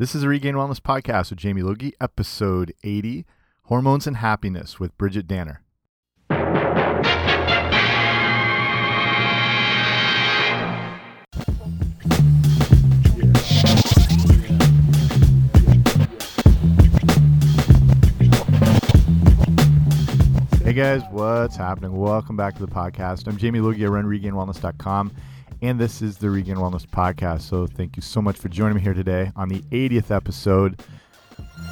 This 0.00 0.14
is 0.14 0.22
a 0.22 0.28
Regain 0.28 0.54
Wellness 0.54 0.78
podcast 0.78 1.30
with 1.30 1.40
Jamie 1.40 1.62
Logie, 1.62 1.92
episode 2.00 2.72
80 2.84 3.26
Hormones 3.64 4.06
and 4.06 4.18
Happiness 4.18 4.78
with 4.78 4.96
Bridgit 4.96 5.26
Danner. 5.26 5.64
Hey 20.62 20.74
guys, 20.74 21.02
what's 21.10 21.56
happening? 21.56 21.96
Welcome 21.96 22.36
back 22.36 22.54
to 22.54 22.64
the 22.64 22.72
podcast. 22.72 23.26
I'm 23.26 23.36
Jamie 23.36 23.58
Logie. 23.58 23.84
I 23.84 23.88
run 23.88 24.04
regainwellness.com, 24.04 25.10
and 25.60 25.78
this 25.78 26.02
is 26.02 26.18
the 26.18 26.30
Regain 26.30 26.56
Wellness 26.56 26.86
podcast. 26.86 27.42
So 27.42 27.66
thank 27.66 27.96
you 27.96 28.02
so 28.02 28.22
much 28.22 28.38
for 28.38 28.48
joining 28.48 28.76
me 28.76 28.80
here 28.80 28.94
today 28.94 29.32
on 29.34 29.48
the 29.48 29.60
80th 29.72 30.14
episode. 30.14 30.82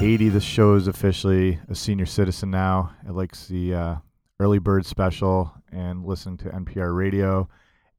80, 0.00 0.30
the 0.30 0.40
show 0.40 0.74
is 0.74 0.88
officially 0.88 1.59
a 1.68 1.74
senior 1.74 2.06
citizen 2.06 2.50
now. 2.50 2.92
It 3.06 3.12
likes 3.12 3.46
the 3.46 3.74
uh, 3.74 3.95
early 4.40 4.59
bird 4.59 4.86
special 4.86 5.52
and 5.70 6.04
listening 6.04 6.36
to 6.38 6.48
NPR 6.50 6.96
radio 6.96 7.48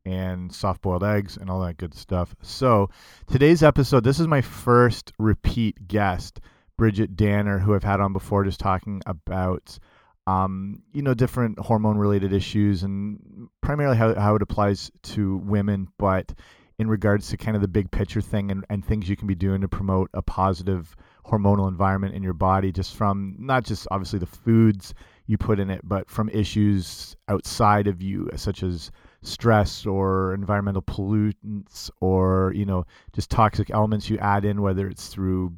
and 0.06 0.54
soft 0.54 0.82
boiled 0.82 1.04
eggs 1.04 1.38
and 1.38 1.50
all 1.50 1.62
that 1.62 1.78
good 1.78 1.94
stuff. 1.94 2.36
So 2.42 2.90
today's 3.28 3.64
episode, 3.64 4.04
this 4.04 4.20
is 4.20 4.28
my 4.28 4.42
first 4.42 5.14
repeat 5.20 5.88
guest, 5.88 6.40
Bridgit 6.80 7.16
Danner, 7.16 7.60
who 7.60 7.76
I've 7.76 7.84
had 7.84 8.00
on 8.00 8.14
before, 8.14 8.44
just 8.44 8.60
talking 8.60 9.02
about 9.06 9.80
um, 10.28 10.84
you 10.92 11.02
know, 11.02 11.14
different 11.14 11.58
hormone 11.58 11.98
related 11.98 12.34
issues 12.34 12.84
and 12.84 13.48
primarily 13.62 13.96
how, 13.96 14.14
how 14.14 14.36
it 14.36 14.42
applies 14.42 14.92
to 15.02 15.38
women, 15.38 15.88
but 15.98 16.34
in 16.80 16.90
regards 16.90 17.30
to 17.30 17.38
kind 17.38 17.56
of 17.56 17.62
the 17.62 17.68
big 17.68 17.90
picture 17.90 18.22
thing 18.22 18.52
and, 18.52 18.66
and 18.70 18.86
things 18.86 19.08
you 19.10 19.16
can 19.16 19.26
be 19.26 19.34
doing 19.34 19.62
to 19.62 19.70
promote 19.70 20.10
a 20.14 20.22
positive 20.22 20.96
hormonal 21.26 21.70
environment 21.70 22.14
in 22.14 22.22
your 22.22 22.34
body, 22.34 22.74
just 22.74 22.96
from 22.96 23.36
not 23.40 23.64
just 23.64 23.88
obviously 23.90 24.20
the 24.20 24.26
foods 24.26 24.94
you 25.28 25.38
put 25.38 25.60
in 25.62 25.70
it, 25.70 25.82
but 25.84 26.10
from 26.10 26.30
issues 26.30 27.16
outside 27.30 27.88
of 27.88 28.02
you, 28.02 28.30
such 28.36 28.64
as 28.64 28.92
stress 29.22 29.86
or 29.86 30.34
environmental 30.34 30.82
pollutants 30.82 31.90
or, 32.02 32.52
you 32.54 32.66
know, 32.66 32.86
just 33.14 33.32
toxic 33.32 33.72
elements 33.72 34.10
you 34.10 34.18
add 34.18 34.44
in, 34.44 34.62
whether 34.62 34.88
it's 34.88 35.08
through 35.08 35.54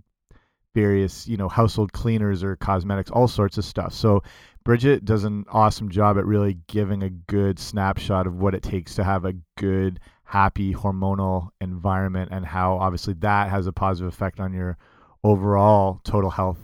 various, 0.76 1.28
you 1.28 1.38
know, 1.38 1.50
household 1.50 1.92
cleaners 1.92 2.44
or 2.44 2.56
cosmetics, 2.56 3.12
all 3.12 3.28
sorts 3.28 3.58
of 3.58 3.66
stuff. 3.66 3.94
So 3.94 4.24
Bridgit 4.70 5.04
does 5.04 5.24
an 5.24 5.46
awesome 5.50 5.90
job 5.90 6.20
at 6.20 6.28
really 6.28 6.60
giving 6.68 7.02
a 7.02 7.10
good 7.10 7.58
snapshot 7.58 8.28
of 8.28 8.36
what 8.36 8.54
it 8.54 8.62
takes 8.62 8.94
to 8.94 9.04
have 9.04 9.26
a 9.26 9.34
good, 9.58 10.00
happy 10.26 10.76
hormonal 10.76 11.50
environment 11.60 12.30
and 12.32 12.46
how 12.46 12.78
obviously 12.78 13.16
that 13.16 13.50
has 13.50 13.66
a 13.66 13.72
positive 13.72 14.14
effect 14.14 14.40
on 14.40 14.54
your 14.54 14.78
overall 15.24 16.02
total 16.04 16.30
health 16.30 16.60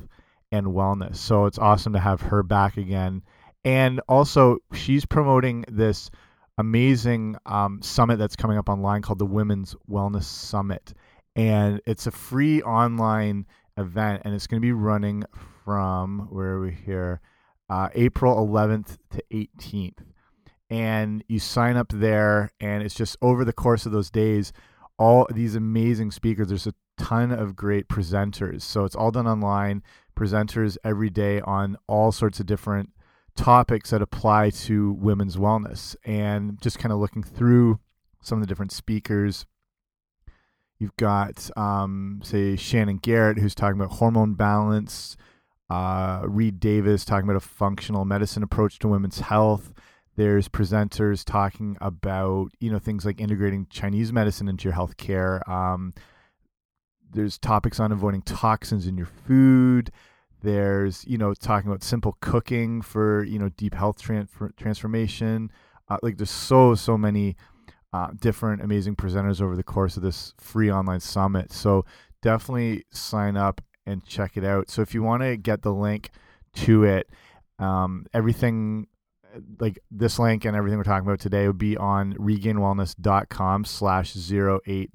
and 0.52 0.68
wellness. 0.68 1.16
So 1.16 1.48
it's 1.48 1.58
awesome 1.58 1.94
to 1.94 2.00
have 2.00 2.22
her 2.22 2.44
back 2.44 2.78
again. 2.78 3.24
And 3.64 4.00
also, 4.08 4.60
she's 4.72 5.04
promoting 5.04 5.66
this 5.68 6.12
amazing 6.60 7.38
um, 7.48 7.82
summit 7.82 8.20
that's 8.20 8.36
coming 8.36 8.60
up 8.60 8.70
online 8.70 9.02
called 9.02 9.18
the 9.18 9.26
Women's 9.26 9.76
Wellness 9.90 10.26
Summit. 10.26 10.94
And 11.36 11.82
it's 11.88 12.06
a 12.06 12.12
free 12.12 12.62
online 12.62 13.48
event, 13.78 14.22
and 14.26 14.36
it's 14.36 14.46
going 14.46 14.62
to 14.62 14.66
be 14.66 14.74
running 14.74 15.24
from 15.64 16.28
where 16.30 16.50
are 16.50 16.62
we 16.62 16.72
here? 16.72 17.20
Uh, 17.70 17.90
April 17.94 18.36
11th 18.48 18.98
to 19.12 19.24
18th. 19.32 20.00
And 20.70 21.24
you 21.28 21.40
sign 21.40 21.78
up 21.78 21.92
there, 21.94 22.52
and 22.60 22.84
it's 22.84 22.96
just 22.96 23.18
over 23.22 23.46
the 23.46 23.54
course 23.54 23.86
of 23.86 23.92
those 23.92 24.10
days, 24.10 24.52
all 24.98 25.28
these 25.32 25.56
amazing 25.56 26.12
speakers. 26.12 26.48
There's 26.48 26.68
a 26.68 26.74
ton 26.98 27.32
of 27.32 27.56
great 27.56 27.88
presenters. 27.88 28.62
So 28.62 28.84
it's 28.86 28.96
all 28.96 29.12
done 29.12 29.28
online, 29.28 29.84
presenters 30.16 30.78
every 30.84 31.10
day 31.10 31.42
on 31.42 31.78
all 31.88 32.12
sorts 32.12 32.40
of 32.40 32.46
different 32.46 32.92
topics 33.36 33.90
that 33.90 34.02
apply 34.02 34.50
to 34.50 34.94
women's 34.94 35.38
wellness. 35.38 35.96
And 36.06 36.60
just 36.62 36.80
kind 36.80 36.92
of 36.92 37.00
looking 37.00 37.24
through 37.24 37.80
some 38.22 38.40
of 38.40 38.42
the 38.42 38.48
different 38.48 38.72
speakers. 38.72 39.46
You've 40.80 40.96
got, 40.98 41.50
um, 41.58 42.22
say, 42.24 42.56
Shannon 42.56 42.98
Garrett, 42.98 43.40
who's 43.40 43.56
talking 43.56 43.80
about 43.80 43.98
hormone 43.98 44.34
balance. 44.34 45.16
Uh, 45.70 46.22
Reed 46.26 46.60
Davis 46.60 47.06
talking 47.06 47.26
about 47.26 47.38
a 47.38 47.48
functional 47.48 48.06
medicine 48.06 48.44
approach 48.44 48.80
to 48.80 48.88
women's 48.88 49.20
health. 49.20 49.74
There's 50.16 50.48
presenters 50.48 51.26
talking 51.26 51.78
about 51.82 52.52
you 52.60 52.72
know 52.72 52.80
things 52.80 53.06
like 53.06 53.20
integrating 53.20 53.68
Chinese 53.70 54.14
medicine 54.14 54.48
into 54.48 54.66
your 54.66 54.74
health 54.74 54.98
care. 54.98 55.48
Um, 55.50 55.94
there's 57.12 57.38
topics 57.38 57.80
on 57.80 57.92
avoiding 57.92 58.22
toxins 58.22 58.88
in 58.88 58.98
your 58.98 59.08
food. 59.28 59.92
There's 60.42 61.04
you 61.08 61.18
know 61.18 61.34
talking 61.34 61.70
about 61.70 61.84
simple 61.84 62.18
cooking 62.22 62.82
for 62.82 63.24
you 63.24 63.40
know 63.40 63.50
deep 63.50 63.74
health 63.74 64.02
transformation. 64.02 65.52
Uh, 65.90 65.98
like 66.02 66.18
there's 66.18 66.30
so 66.30 66.76
so 66.76 66.98
many 66.98 67.36
uh, 67.92 68.10
different 68.20 68.62
amazing 68.62 68.96
presenters 68.96 69.42
over 69.42 69.56
the 69.56 69.64
course 69.64 69.98
of 69.98 70.04
this 70.04 70.34
free 70.38 70.72
online 70.72 71.00
summit. 71.00 71.52
So 71.52 71.86
definitely 72.22 72.84
sign 72.92 73.38
up 73.38 73.62
and 73.86 74.06
check 74.06 74.38
it 74.38 74.44
out. 74.44 74.70
So 74.70 74.82
if 74.82 74.94
you 74.94 75.04
want 75.04 75.24
to 75.24 75.38
get 75.38 75.62
the 75.62 75.74
link 75.74 76.10
to 76.56 76.84
it, 76.84 77.10
um, 77.60 78.06
everything 78.14 78.88
like 79.60 79.80
this 79.92 80.20
link 80.20 80.46
and 80.46 80.56
everything 80.56 80.78
we're 80.78 80.84
talking 80.84 81.08
about 81.08 81.20
today 81.20 81.48
would 81.48 81.58
be 81.58 81.78
on 81.78 82.14
regainwellness.com 82.14 83.66
slash 83.66 84.16
080 84.16 84.90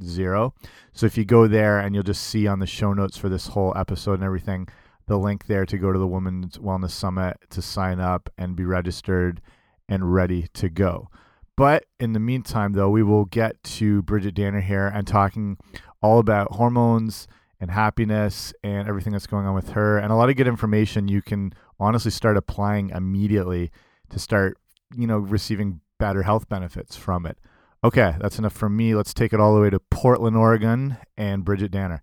so 0.93 1.07
if 1.07 1.19
you 1.19 1.25
go 1.25 1.47
there 1.47 1.79
and 1.79 1.95
you'll 1.95 2.05
just 2.05 2.23
see 2.23 2.47
on 2.47 2.59
the 2.59 2.67
show 2.67 2.93
notes 2.93 3.17
for 3.17 3.29
this 3.29 3.49
whole 3.49 3.73
episode 3.77 4.15
and 4.15 4.25
everything 4.25 4.67
the 5.07 5.19
link 5.19 5.47
there 5.47 5.67
to 5.67 5.77
go 5.79 5.93
to 5.93 5.99
the 5.99 6.07
women's 6.07 6.59
wellness 6.59 6.91
summit 6.91 7.37
to 7.51 7.61
sign 7.61 8.01
up 8.01 8.31
and 8.39 8.57
be 8.57 8.65
registered 8.65 9.41
and 9.89 10.13
ready 10.15 10.47
to 10.55 10.69
go 10.69 11.09
but 11.57 11.85
in 11.99 12.13
the 12.13 12.21
meantime 12.21 12.73
though 12.73 12.91
we 12.91 13.03
will 13.03 13.25
get 13.27 13.63
to 13.63 14.03
bridgit 14.03 14.35
danner 14.35 14.61
here 14.61 14.87
and 14.87 15.07
talking 15.07 15.57
all 16.01 16.19
about 16.19 16.53
hormones 16.53 17.27
and 17.61 17.71
happiness 17.71 18.55
and 18.65 18.89
everything 18.89 19.13
that's 19.13 19.27
going 19.27 19.47
on 19.47 19.55
with 19.55 19.71
her 19.71 19.99
and 19.99 20.11
a 20.11 20.17
lot 20.17 20.31
of 20.31 20.37
good 20.37 20.49
information 20.49 21.09
you 21.09 21.21
can 21.21 21.53
honestly 21.79 22.11
start 22.11 22.37
applying 22.37 22.91
immediately 22.91 23.71
to 24.09 24.19
start, 24.19 24.59
you 24.97 25.07
know, 25.07 25.19
receiving 25.19 25.81
better 25.99 26.23
health 26.23 26.49
benefits 26.49 26.97
from 26.97 27.27
it. 27.27 27.39
Okay, 27.85 28.15
that's 28.21 28.39
enough 28.39 28.53
from 28.53 28.77
me. 28.77 28.95
Let's 28.95 29.15
take 29.15 29.33
it 29.33 29.41
all 29.41 29.55
the 29.55 29.61
way 29.61 29.71
to 29.71 29.79
Portland, 29.79 30.37
Oregon, 30.37 30.97
and 31.17 31.45
Bridgit 31.45 31.71
Danner. 31.71 32.03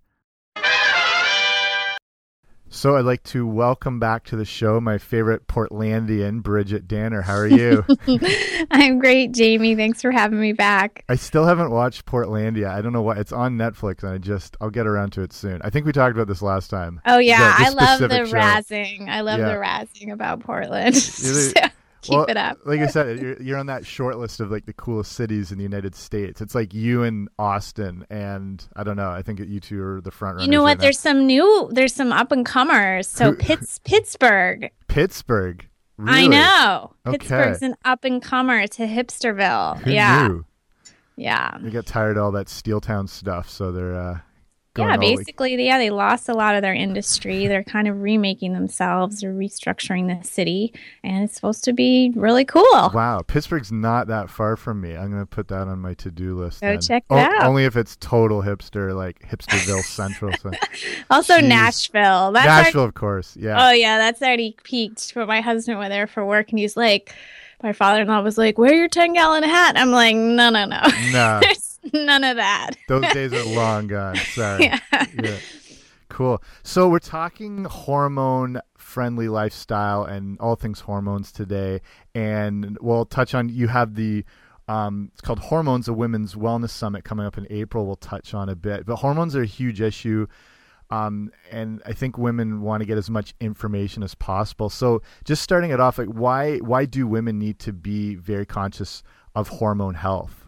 So 2.69 2.97
I'd 2.97 3.05
like 3.05 3.23
to 3.23 3.47
welcome 3.47 3.99
back 3.99 4.25
to 4.25 4.35
the 4.35 4.43
show 4.43 4.81
my 4.81 4.97
favorite 4.97 5.47
Portlandian, 5.47 6.41
Bridgit 6.41 6.85
Danner. 6.85 7.21
How 7.21 7.35
are 7.35 7.47
you? 7.47 7.85
I'm 8.71 8.99
great, 8.99 9.31
Jamie. 9.31 9.75
Thanks 9.75 10.01
for 10.01 10.11
having 10.11 10.39
me 10.39 10.51
back. 10.51 11.05
I 11.07 11.15
still 11.15 11.45
haven't 11.45 11.71
watched 11.71 12.05
Portlandia. 12.05 12.69
I 12.69 12.81
don't 12.81 12.91
know 12.91 13.01
why 13.01 13.15
it's 13.17 13.31
on 13.31 13.57
Netflix, 13.57 14.03
and 14.03 14.11
I 14.11 14.17
just 14.17 14.57
I'll 14.59 14.69
get 14.69 14.85
around 14.85 15.11
to 15.13 15.21
it 15.21 15.31
soon. 15.31 15.61
I 15.63 15.69
think 15.69 15.85
we 15.85 15.93
talked 15.93 16.13
about 16.13 16.27
this 16.27 16.41
last 16.41 16.69
time. 16.69 16.99
Oh 17.05 17.19
yeah, 17.19 17.55
the, 17.57 17.65
I 17.65 17.69
love 17.69 17.99
the 18.01 18.25
show. 18.25 18.33
razzing. 18.33 19.07
I 19.07 19.21
love 19.21 19.39
yeah. 19.39 19.47
the 19.47 19.55
razzing 19.55 20.11
about 20.11 20.41
Portland. 20.41 20.95
so, 20.97 21.61
keep 22.01 22.15
well, 22.15 22.25
it 22.25 22.37
up. 22.37 22.59
like 22.65 22.79
I 22.79 22.87
said, 22.87 23.19
you're, 23.19 23.41
you're 23.41 23.57
on 23.57 23.67
that 23.67 23.85
short 23.85 24.17
list 24.17 24.39
of 24.39 24.51
like 24.51 24.65
the 24.65 24.73
coolest 24.73 25.13
cities 25.13 25.51
in 25.51 25.57
the 25.57 25.63
United 25.63 25.95
States. 25.95 26.41
It's 26.41 26.55
like 26.55 26.73
you 26.73 27.03
and 27.03 27.29
Austin, 27.37 28.05
and 28.09 28.65
I 28.75 28.83
don't 28.83 28.97
know. 28.97 29.09
I 29.09 29.21
think 29.21 29.39
you 29.39 29.59
two 29.59 29.81
are 29.83 30.01
the 30.01 30.11
front 30.11 30.35
runners. 30.35 30.45
You 30.47 30.51
know 30.51 30.63
what? 30.63 30.77
Right 30.77 30.79
there's 30.79 30.99
some 30.99 31.25
new. 31.25 31.69
There's 31.71 31.93
some 31.93 32.11
up 32.11 32.31
and 32.31 32.45
comers. 32.45 33.07
So 33.07 33.33
Pitts, 33.39 33.79
Pittsburgh. 33.83 34.71
Pittsburgh. 34.87 35.65
Really? 35.97 36.25
I 36.25 36.27
know. 36.27 36.93
Okay. 37.05 37.17
Pittsburgh's 37.17 37.61
an 37.63 37.75
up 37.83 38.03
and 38.03 38.21
comer 38.21 38.67
to 38.67 38.85
hipsterville. 38.85 39.79
Who 39.79 39.91
yeah. 39.91 40.27
Knew? 40.27 40.45
Yeah. 41.15 41.57
They 41.59 41.71
got 41.71 41.87
tired 41.87 42.17
of 42.17 42.23
all 42.23 42.31
that 42.33 42.47
steel 42.47 42.79
town 42.79 43.07
stuff, 43.07 43.49
so 43.49 43.71
they're 43.71 43.99
uh, 43.99 44.19
yeah, 44.77 44.97
basically, 44.97 45.65
yeah, 45.65 45.77
they 45.77 45.89
lost 45.89 46.29
a 46.29 46.33
lot 46.33 46.55
of 46.55 46.61
their 46.61 46.73
industry. 46.73 47.47
They're 47.47 47.63
kind 47.63 47.87
of 47.87 48.01
remaking 48.01 48.53
themselves. 48.53 49.21
They're 49.21 49.33
restructuring 49.33 50.07
the 50.07 50.27
city, 50.27 50.73
and 51.03 51.23
it's 51.23 51.35
supposed 51.35 51.63
to 51.65 51.73
be 51.73 52.11
really 52.15 52.45
cool. 52.45 52.63
Wow, 52.93 53.21
Pittsburgh's 53.25 53.71
not 53.71 54.07
that 54.07 54.29
far 54.29 54.55
from 54.55 54.81
me. 54.81 54.95
I'm 54.95 55.11
gonna 55.11 55.25
put 55.25 55.47
that 55.49 55.67
on 55.67 55.79
my 55.79 55.93
to-do 55.95 56.37
list. 56.39 56.61
Go 56.61 56.67
then. 56.67 56.81
check 56.81 57.03
it 57.09 57.13
o- 57.13 57.17
out. 57.17 57.43
Only 57.43 57.65
if 57.65 57.75
it's 57.75 57.95
total 57.97 58.41
hipster, 58.41 58.95
like 58.95 59.19
hipsterville 59.27 59.83
central. 59.83 60.33
So. 60.37 60.51
also, 61.09 61.35
Jeez. 61.35 61.47
Nashville. 61.47 62.31
That's 62.31 62.45
Nashville, 62.45 62.81
our... 62.81 62.87
of 62.87 62.93
course. 62.93 63.35
Yeah. 63.39 63.67
Oh 63.67 63.71
yeah, 63.71 63.97
that's 63.97 64.21
already 64.21 64.55
peaked. 64.63 65.13
But 65.13 65.27
my 65.27 65.41
husband 65.41 65.79
went 65.79 65.91
there 65.91 66.07
for 66.07 66.25
work, 66.25 66.49
and 66.49 66.59
he's 66.59 66.77
like 66.77 67.13
my 67.63 67.73
father-in-law 67.73 68.21
was 68.21 68.37
like, 68.37 68.57
"Wear 68.57 68.73
your 68.73 68.87
ten 68.87 69.13
gallon 69.13 69.43
hat." 69.43 69.77
I'm 69.77 69.91
like, 69.91 70.15
"No, 70.15 70.49
no, 70.49 70.65
no, 70.65 70.81
no, 71.11 71.41
none 71.93 72.23
of 72.23 72.37
that." 72.37 72.71
Those 72.87 73.07
days 73.13 73.33
are 73.33 73.45
long 73.55 73.87
gone. 73.87 74.15
Sorry. 74.17 74.65
Yeah. 74.65 74.79
yeah. 75.21 75.37
Cool. 76.09 76.41
So 76.63 76.87
we're 76.89 76.99
talking 76.99 77.65
hormone 77.65 78.61
friendly 78.77 79.27
lifestyle 79.29 80.03
and 80.05 80.39
all 80.39 80.55
things 80.55 80.79
hormones 80.81 81.31
today, 81.31 81.81
and 82.15 82.77
we'll 82.81 83.05
touch 83.05 83.35
on. 83.35 83.49
You 83.49 83.67
have 83.67 83.95
the 83.95 84.23
um, 84.69 85.09
it's 85.13 85.21
called 85.21 85.39
Hormones, 85.39 85.87
a 85.87 85.93
Women's 85.93 86.35
Wellness 86.35 86.71
Summit 86.71 87.03
coming 87.03 87.25
up 87.25 87.37
in 87.37 87.47
April. 87.49 87.85
We'll 87.85 87.95
touch 87.97 88.33
on 88.33 88.49
a 88.49 88.55
bit, 88.55 88.85
but 88.85 88.97
hormones 88.97 89.35
are 89.35 89.41
a 89.43 89.45
huge 89.45 89.81
issue 89.81 90.27
Um, 90.89 91.31
and 91.51 91.81
I 91.85 91.93
think 91.93 92.17
women 92.17 92.61
want 92.61 92.81
to 92.81 92.85
get 92.87 92.97
as 92.97 93.09
much 93.09 93.33
information 93.41 94.03
as 94.03 94.15
possible. 94.15 94.69
So, 94.69 95.01
just 95.25 95.41
starting 95.43 95.71
it 95.71 95.79
off, 95.81 95.97
like 95.97 96.07
why 96.07 96.59
why 96.59 96.85
do 96.85 97.05
women 97.07 97.37
need 97.39 97.59
to 97.59 97.73
be 97.73 98.15
very 98.15 98.45
conscious 98.45 99.03
of 99.35 99.49
hormone 99.49 99.95
health? 99.95 100.46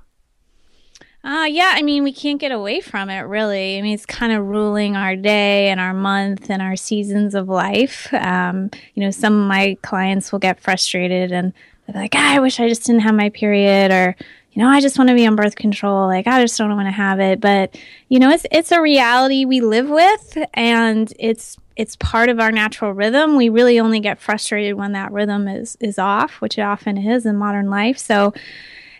Uh, 1.21 1.45
yeah, 1.49 1.73
I 1.75 1.81
mean, 1.81 2.03
we 2.03 2.13
can't 2.13 2.39
get 2.39 2.53
away 2.53 2.79
from 2.79 3.09
it, 3.09 3.21
really. 3.21 3.77
I 3.77 3.81
mean, 3.81 3.93
it's 3.93 4.05
kind 4.05 4.31
of 4.31 4.45
ruling 4.45 4.95
our 4.95 5.17
day 5.17 5.67
and 5.67 5.79
our 5.79 5.93
month 5.93 6.49
and 6.49 6.61
our 6.61 6.77
seasons 6.77 7.35
of 7.35 7.49
life. 7.49 8.07
Um, 8.13 8.71
you 8.93 9.03
know, 9.03 9.11
some 9.11 9.37
of 9.37 9.47
my 9.47 9.77
clients 9.81 10.31
will 10.31 10.39
get 10.39 10.61
frustrated 10.61 11.33
and 11.33 11.51
they're 11.85 12.01
like, 12.01 12.15
ah, 12.15 12.35
I 12.35 12.39
wish 12.39 12.61
I 12.61 12.69
just 12.69 12.85
didn't 12.85 13.01
have 13.01 13.15
my 13.15 13.29
period, 13.29 13.91
or, 13.91 14.15
you 14.53 14.61
know, 14.61 14.69
I 14.69 14.79
just 14.79 14.97
want 14.97 15.09
to 15.09 15.15
be 15.15 15.27
on 15.27 15.35
birth 15.35 15.55
control. 15.55 16.07
Like, 16.07 16.25
I 16.25 16.41
just 16.41 16.57
don't 16.57 16.73
want 16.73 16.87
to 16.87 16.91
have 16.91 17.19
it. 17.19 17.41
But, 17.41 17.77
you 18.07 18.19
know, 18.19 18.29
it's, 18.29 18.45
it's 18.49 18.71
a 18.71 18.79
reality 18.81 19.43
we 19.43 19.59
live 19.59 19.89
with 19.89 20.37
and 20.53 21.11
it's, 21.19 21.57
it's 21.75 21.97
part 21.97 22.29
of 22.29 22.39
our 22.39 22.51
natural 22.51 22.93
rhythm. 22.93 23.35
We 23.35 23.49
really 23.49 23.77
only 23.77 23.99
get 23.99 24.21
frustrated 24.21 24.75
when 24.75 24.93
that 24.93 25.11
rhythm 25.11 25.49
is, 25.49 25.77
is 25.81 25.99
off, 25.99 26.39
which 26.39 26.57
it 26.57 26.61
often 26.61 26.97
is 26.97 27.25
in 27.25 27.35
modern 27.35 27.69
life. 27.69 27.97
So, 27.97 28.33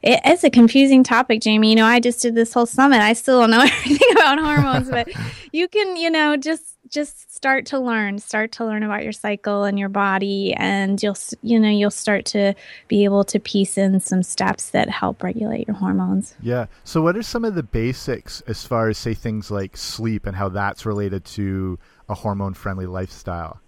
it, 0.02 0.20
it's 0.26 0.44
a 0.44 0.50
confusing 0.50 1.04
topic, 1.04 1.42
Jamie. 1.42 1.70
You 1.70 1.76
know, 1.76 1.86
I 1.86 2.00
just 2.00 2.22
did 2.22 2.36
this 2.36 2.54
whole 2.54 2.66
summit. 2.66 3.02
I 3.02 3.14
still 3.14 3.42
don't 3.42 3.52
know 3.52 3.62
everything 3.64 4.12
about 4.12 4.40
hormones, 4.40 4.90
but 4.90 5.10
you 5.52 5.68
can, 5.68 5.96
you 5.96 6.10
know, 6.10 6.38
just 6.38 6.78
just 6.90 7.34
start 7.34 7.66
to 7.68 7.80
learn 7.80 8.18
start 8.18 8.52
to 8.52 8.66
learn 8.66 8.84
about 8.84 9.04
your 9.04 9.12
cycle 9.12 9.64
and 9.64 9.78
your 9.78 9.90
body 9.90 10.54
and 10.56 11.02
you'll 11.02 11.18
you 11.42 11.60
know 11.60 11.70
you'll 11.70 11.92
start 11.92 12.26
to 12.26 12.54
be 12.88 13.04
able 13.04 13.24
to 13.24 13.40
piece 13.40 13.78
in 13.78 14.00
some 14.00 14.24
steps 14.24 14.72
that 14.72 14.90
help 14.90 15.22
regulate 15.24 15.68
your 15.68 15.76
hormones 15.78 16.36
yeah 16.42 16.66
so 16.84 17.02
what 17.02 17.16
are 17.16 17.24
some 17.24 17.46
of 17.46 17.56
the 17.56 17.64
basics 17.64 18.42
as 18.48 18.66
far 18.66 18.90
as 18.90 18.98
say 18.98 19.14
things 19.14 19.52
like 19.52 19.78
sleep 19.78 20.26
and 20.26 20.36
how 20.36 20.50
that's 20.50 20.86
related 20.86 21.24
to 21.24 21.78
a 22.10 22.14
hormone 22.14 22.54
friendly 22.54 22.88
lifestyle 22.88 23.62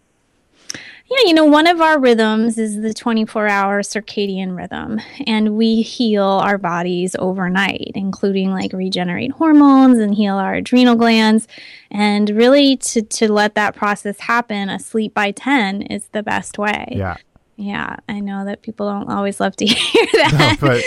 yeah, 0.73 1.17
you 1.25 1.33
know, 1.33 1.43
one 1.43 1.67
of 1.67 1.81
our 1.81 1.99
rhythms 1.99 2.57
is 2.57 2.79
the 2.81 2.93
24 2.93 3.47
hour 3.47 3.81
circadian 3.81 4.55
rhythm, 4.55 5.01
and 5.27 5.57
we 5.57 5.81
heal 5.81 6.23
our 6.23 6.57
bodies 6.57 7.15
overnight, 7.19 7.91
including 7.95 8.51
like 8.51 8.71
regenerate 8.71 9.31
hormones 9.31 9.99
and 9.99 10.15
heal 10.15 10.35
our 10.35 10.55
adrenal 10.55 10.95
glands. 10.95 11.47
And 11.89 12.29
really, 12.29 12.77
to, 12.77 13.01
to 13.01 13.31
let 13.31 13.55
that 13.55 13.75
process 13.75 14.21
happen, 14.21 14.69
a 14.69 14.79
sleep 14.79 15.13
by 15.13 15.31
10 15.31 15.81
is 15.83 16.07
the 16.13 16.23
best 16.23 16.57
way. 16.57 16.87
Yeah. 16.91 17.17
Yeah, 17.61 17.97
I 18.09 18.21
know 18.21 18.43
that 18.45 18.63
people 18.63 18.89
don't 18.89 19.07
always 19.07 19.39
love 19.39 19.55
to 19.57 19.65
hear 19.67 20.07
that, 20.13 20.57
no, 20.59 20.67
but... 20.67 20.83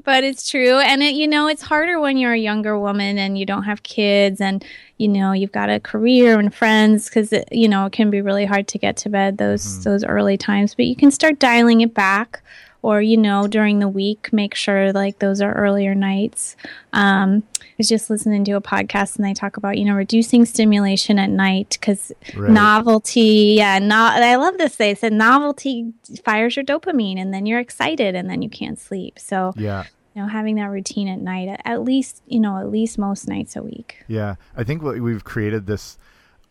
but 0.04 0.22
it's 0.22 0.48
true. 0.48 0.78
And 0.78 1.02
it, 1.02 1.16
you 1.16 1.26
know, 1.26 1.48
it's 1.48 1.62
harder 1.62 1.98
when 1.98 2.16
you're 2.18 2.32
a 2.32 2.38
younger 2.38 2.78
woman 2.78 3.18
and 3.18 3.36
you 3.36 3.44
don't 3.44 3.64
have 3.64 3.82
kids, 3.82 4.40
and 4.40 4.64
you 4.98 5.08
know 5.08 5.32
you've 5.32 5.50
got 5.50 5.68
a 5.68 5.80
career 5.80 6.38
and 6.38 6.54
friends, 6.54 7.08
because 7.08 7.34
you 7.50 7.68
know 7.68 7.86
it 7.86 7.92
can 7.92 8.10
be 8.10 8.20
really 8.20 8.44
hard 8.44 8.68
to 8.68 8.78
get 8.78 8.96
to 8.98 9.08
bed 9.08 9.38
those 9.38 9.64
mm-hmm. 9.64 9.82
those 9.82 10.04
early 10.04 10.36
times. 10.36 10.76
But 10.76 10.84
you 10.84 10.94
can 10.94 11.10
start 11.10 11.40
dialing 11.40 11.80
it 11.80 11.94
back 11.94 12.44
or 12.82 13.00
you 13.02 13.16
know 13.16 13.46
during 13.46 13.78
the 13.78 13.88
week 13.88 14.32
make 14.32 14.54
sure 14.54 14.92
like 14.92 15.18
those 15.18 15.40
are 15.40 15.52
earlier 15.52 15.94
nights. 15.94 16.56
Um, 16.92 17.44
i 17.60 17.66
was 17.78 17.88
just 17.88 18.10
listening 18.10 18.44
to 18.44 18.52
a 18.52 18.60
podcast 18.60 19.16
and 19.16 19.24
they 19.24 19.32
talk 19.32 19.56
about 19.56 19.78
you 19.78 19.84
know 19.84 19.94
reducing 19.94 20.44
stimulation 20.44 21.18
at 21.18 21.30
night 21.30 21.78
because 21.80 22.12
right. 22.36 22.50
novelty 22.50 23.54
yeah 23.56 23.78
not 23.78 24.20
i 24.20 24.36
love 24.36 24.58
this 24.58 24.76
they 24.76 24.94
said 24.94 25.12
novelty 25.12 25.94
fires 26.24 26.56
your 26.56 26.64
dopamine 26.64 27.18
and 27.18 27.32
then 27.32 27.46
you're 27.46 27.60
excited 27.60 28.14
and 28.14 28.28
then 28.28 28.42
you 28.42 28.48
can't 28.50 28.78
sleep. 28.78 29.18
So 29.18 29.52
yeah. 29.56 29.84
you 30.14 30.22
know 30.22 30.28
having 30.28 30.56
that 30.56 30.70
routine 30.70 31.08
at 31.08 31.20
night 31.20 31.48
at, 31.48 31.62
at 31.64 31.82
least 31.82 32.22
you 32.26 32.40
know 32.40 32.58
at 32.58 32.70
least 32.70 32.98
most 32.98 33.28
nights 33.28 33.56
a 33.56 33.62
week. 33.62 34.02
Yeah. 34.08 34.36
I 34.56 34.64
think 34.64 34.82
what 34.82 34.98
we've 35.00 35.24
created 35.24 35.66
this 35.66 35.98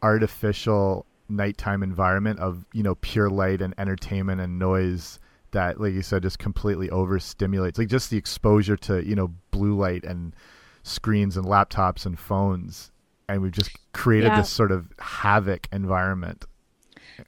artificial 0.01 1.05
nighttime 1.27 1.83
environment 1.83 2.39
of 2.39 2.65
you 2.73 2.83
know 2.83 2.95
pure 2.95 3.29
light 3.29 3.61
and 3.61 3.73
entertainment 3.77 4.41
and 4.41 4.57
noise 4.57 5.19
that, 5.51 5.79
like 5.79 5.93
you 5.93 6.01
said, 6.01 6.23
just 6.23 6.39
completely 6.39 6.89
overstimulates. 6.89 7.77
Like 7.77 7.87
just 7.87 8.09
the 8.09 8.17
exposure 8.17 8.77
to 8.77 9.05
you 9.05 9.15
know 9.15 9.33
blue 9.51 9.75
light 9.75 10.03
and 10.03 10.35
screens 10.83 11.37
and 11.37 11.45
laptops 11.45 12.05
and 12.05 12.17
phones, 12.17 12.91
and 13.27 13.41
we've 13.41 13.51
just 13.51 13.71
created 13.93 14.27
yeah. 14.27 14.39
this 14.39 14.49
sort 14.49 14.71
of 14.71 14.87
havoc 14.99 15.67
environment. 15.71 16.45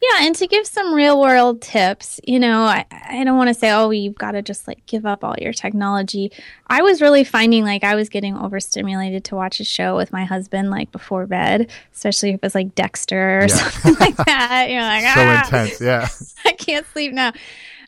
Yeah, 0.01 0.25
and 0.25 0.35
to 0.35 0.47
give 0.47 0.65
some 0.65 0.93
real 0.93 1.19
world 1.19 1.61
tips, 1.61 2.19
you 2.25 2.39
know, 2.39 2.61
I, 2.61 2.85
I 2.91 3.23
don't 3.23 3.37
want 3.37 3.49
to 3.49 3.53
say, 3.53 3.71
oh, 3.71 3.89
you've 3.89 4.15
got 4.15 4.31
to 4.31 4.41
just 4.41 4.67
like 4.67 4.85
give 4.85 5.05
up 5.05 5.23
all 5.23 5.35
your 5.39 5.53
technology. 5.53 6.31
I 6.67 6.81
was 6.81 7.01
really 7.01 7.23
finding 7.23 7.65
like 7.65 7.83
I 7.83 7.95
was 7.95 8.09
getting 8.09 8.37
overstimulated 8.37 9.23
to 9.25 9.35
watch 9.35 9.59
a 9.59 9.63
show 9.65 9.97
with 9.97 10.11
my 10.13 10.23
husband 10.23 10.69
like 10.69 10.91
before 10.91 11.27
bed, 11.27 11.69
especially 11.93 12.29
if 12.29 12.35
it 12.35 12.43
was 12.43 12.55
like 12.55 12.73
Dexter 12.75 13.39
or 13.39 13.41
yeah. 13.41 13.47
something 13.47 13.95
like 13.99 14.17
that. 14.25 14.69
You're 14.69 14.81
like, 14.81 15.03
so 15.13 15.13
ah, 15.17 15.43
intense, 15.43 15.81
yeah. 15.81 16.07
I 16.45 16.53
can't 16.53 16.85
sleep 16.87 17.13
now 17.13 17.33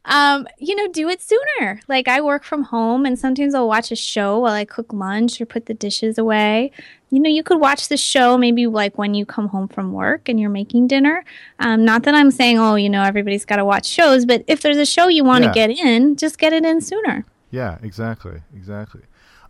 um, 0.06 0.48
you 0.58 0.76
know, 0.76 0.88
do 0.88 1.08
it 1.08 1.22
sooner. 1.22 1.80
Like 1.88 2.08
I 2.08 2.20
work 2.22 2.44
from 2.44 2.64
home 2.64 3.06
and 3.06 3.18
sometimes 3.18 3.56
I'll 3.56 3.68
watch 3.68 3.92
a 3.92 3.96
show 3.96 4.40
while 4.40 4.54
I 4.54 4.66
cook 4.66 4.92
lunch 4.92 5.40
or 5.40 5.46
put 5.46 5.66
the 5.66 5.74
dishes 5.74 6.18
away. 6.18 6.72
You 7.10 7.20
know, 7.20 7.30
you 7.30 7.44
could 7.44 7.60
watch 7.60 7.88
the 7.88 7.98
show 7.98 8.38
maybe 8.38 8.68
like 8.68 8.98
when 8.98 9.14
you 9.14 9.26
come 9.26 9.48
home 9.48 9.68
from 9.68 9.94
work 9.94 10.28
and 10.28 10.40
you're 10.40 10.50
making 10.50 10.88
dinner. 10.88 11.24
Um, 11.60 11.86
not 11.86 12.04
that 12.04 12.16
I'm 12.16 12.32
saying, 12.32 12.60
oh, 12.60 12.76
you 12.76 12.90
know, 12.90 13.04
everybody's 13.04 13.46
got 13.46 13.58
to 13.58 13.66
watch 13.66 13.86
shows, 13.86 14.26
but 14.26 14.44
if 14.48 14.62
there's 14.62 14.78
a 14.78 14.86
show 14.86 15.08
you 15.08 15.24
want 15.24 15.44
to 15.44 15.50
yeah. 15.50 15.68
get 15.68 15.70
in, 15.70 16.16
just 16.16 16.38
get 16.38 16.54
it 16.54 16.66
in 16.66 16.82
sooner. 16.82 17.26
Yeah, 17.52 17.78
exactly. 17.82 18.42
Exactly. 18.56 19.02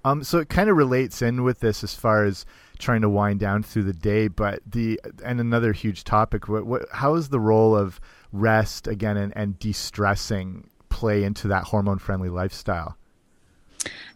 Um, 0.05 0.23
so 0.23 0.39
it 0.39 0.49
kind 0.49 0.69
of 0.69 0.75
relates 0.75 1.21
in 1.21 1.43
with 1.43 1.61
this 1.61 1.83
as 1.83 1.95
far 1.95 2.25
as 2.25 2.45
trying 2.77 3.01
to 3.01 3.09
wind 3.09 3.39
down 3.39 3.63
through 3.63 3.83
the 3.83 3.93
day, 3.93 4.27
but 4.27 4.61
the 4.65 4.99
and 5.23 5.39
another 5.39 5.71
huge 5.71 6.03
topic. 6.03 6.49
What, 6.49 6.65
what 6.65 6.85
how 6.91 7.15
is 7.15 7.29
the 7.29 7.39
role 7.39 7.75
of 7.75 8.01
rest 8.33 8.87
again 8.87 9.15
and, 9.15 9.31
and 9.37 9.57
de-stressing 9.59 10.69
play 10.89 11.23
into 11.23 11.47
that 11.47 11.65
hormone 11.65 11.99
friendly 11.99 12.29
lifestyle 12.29 12.97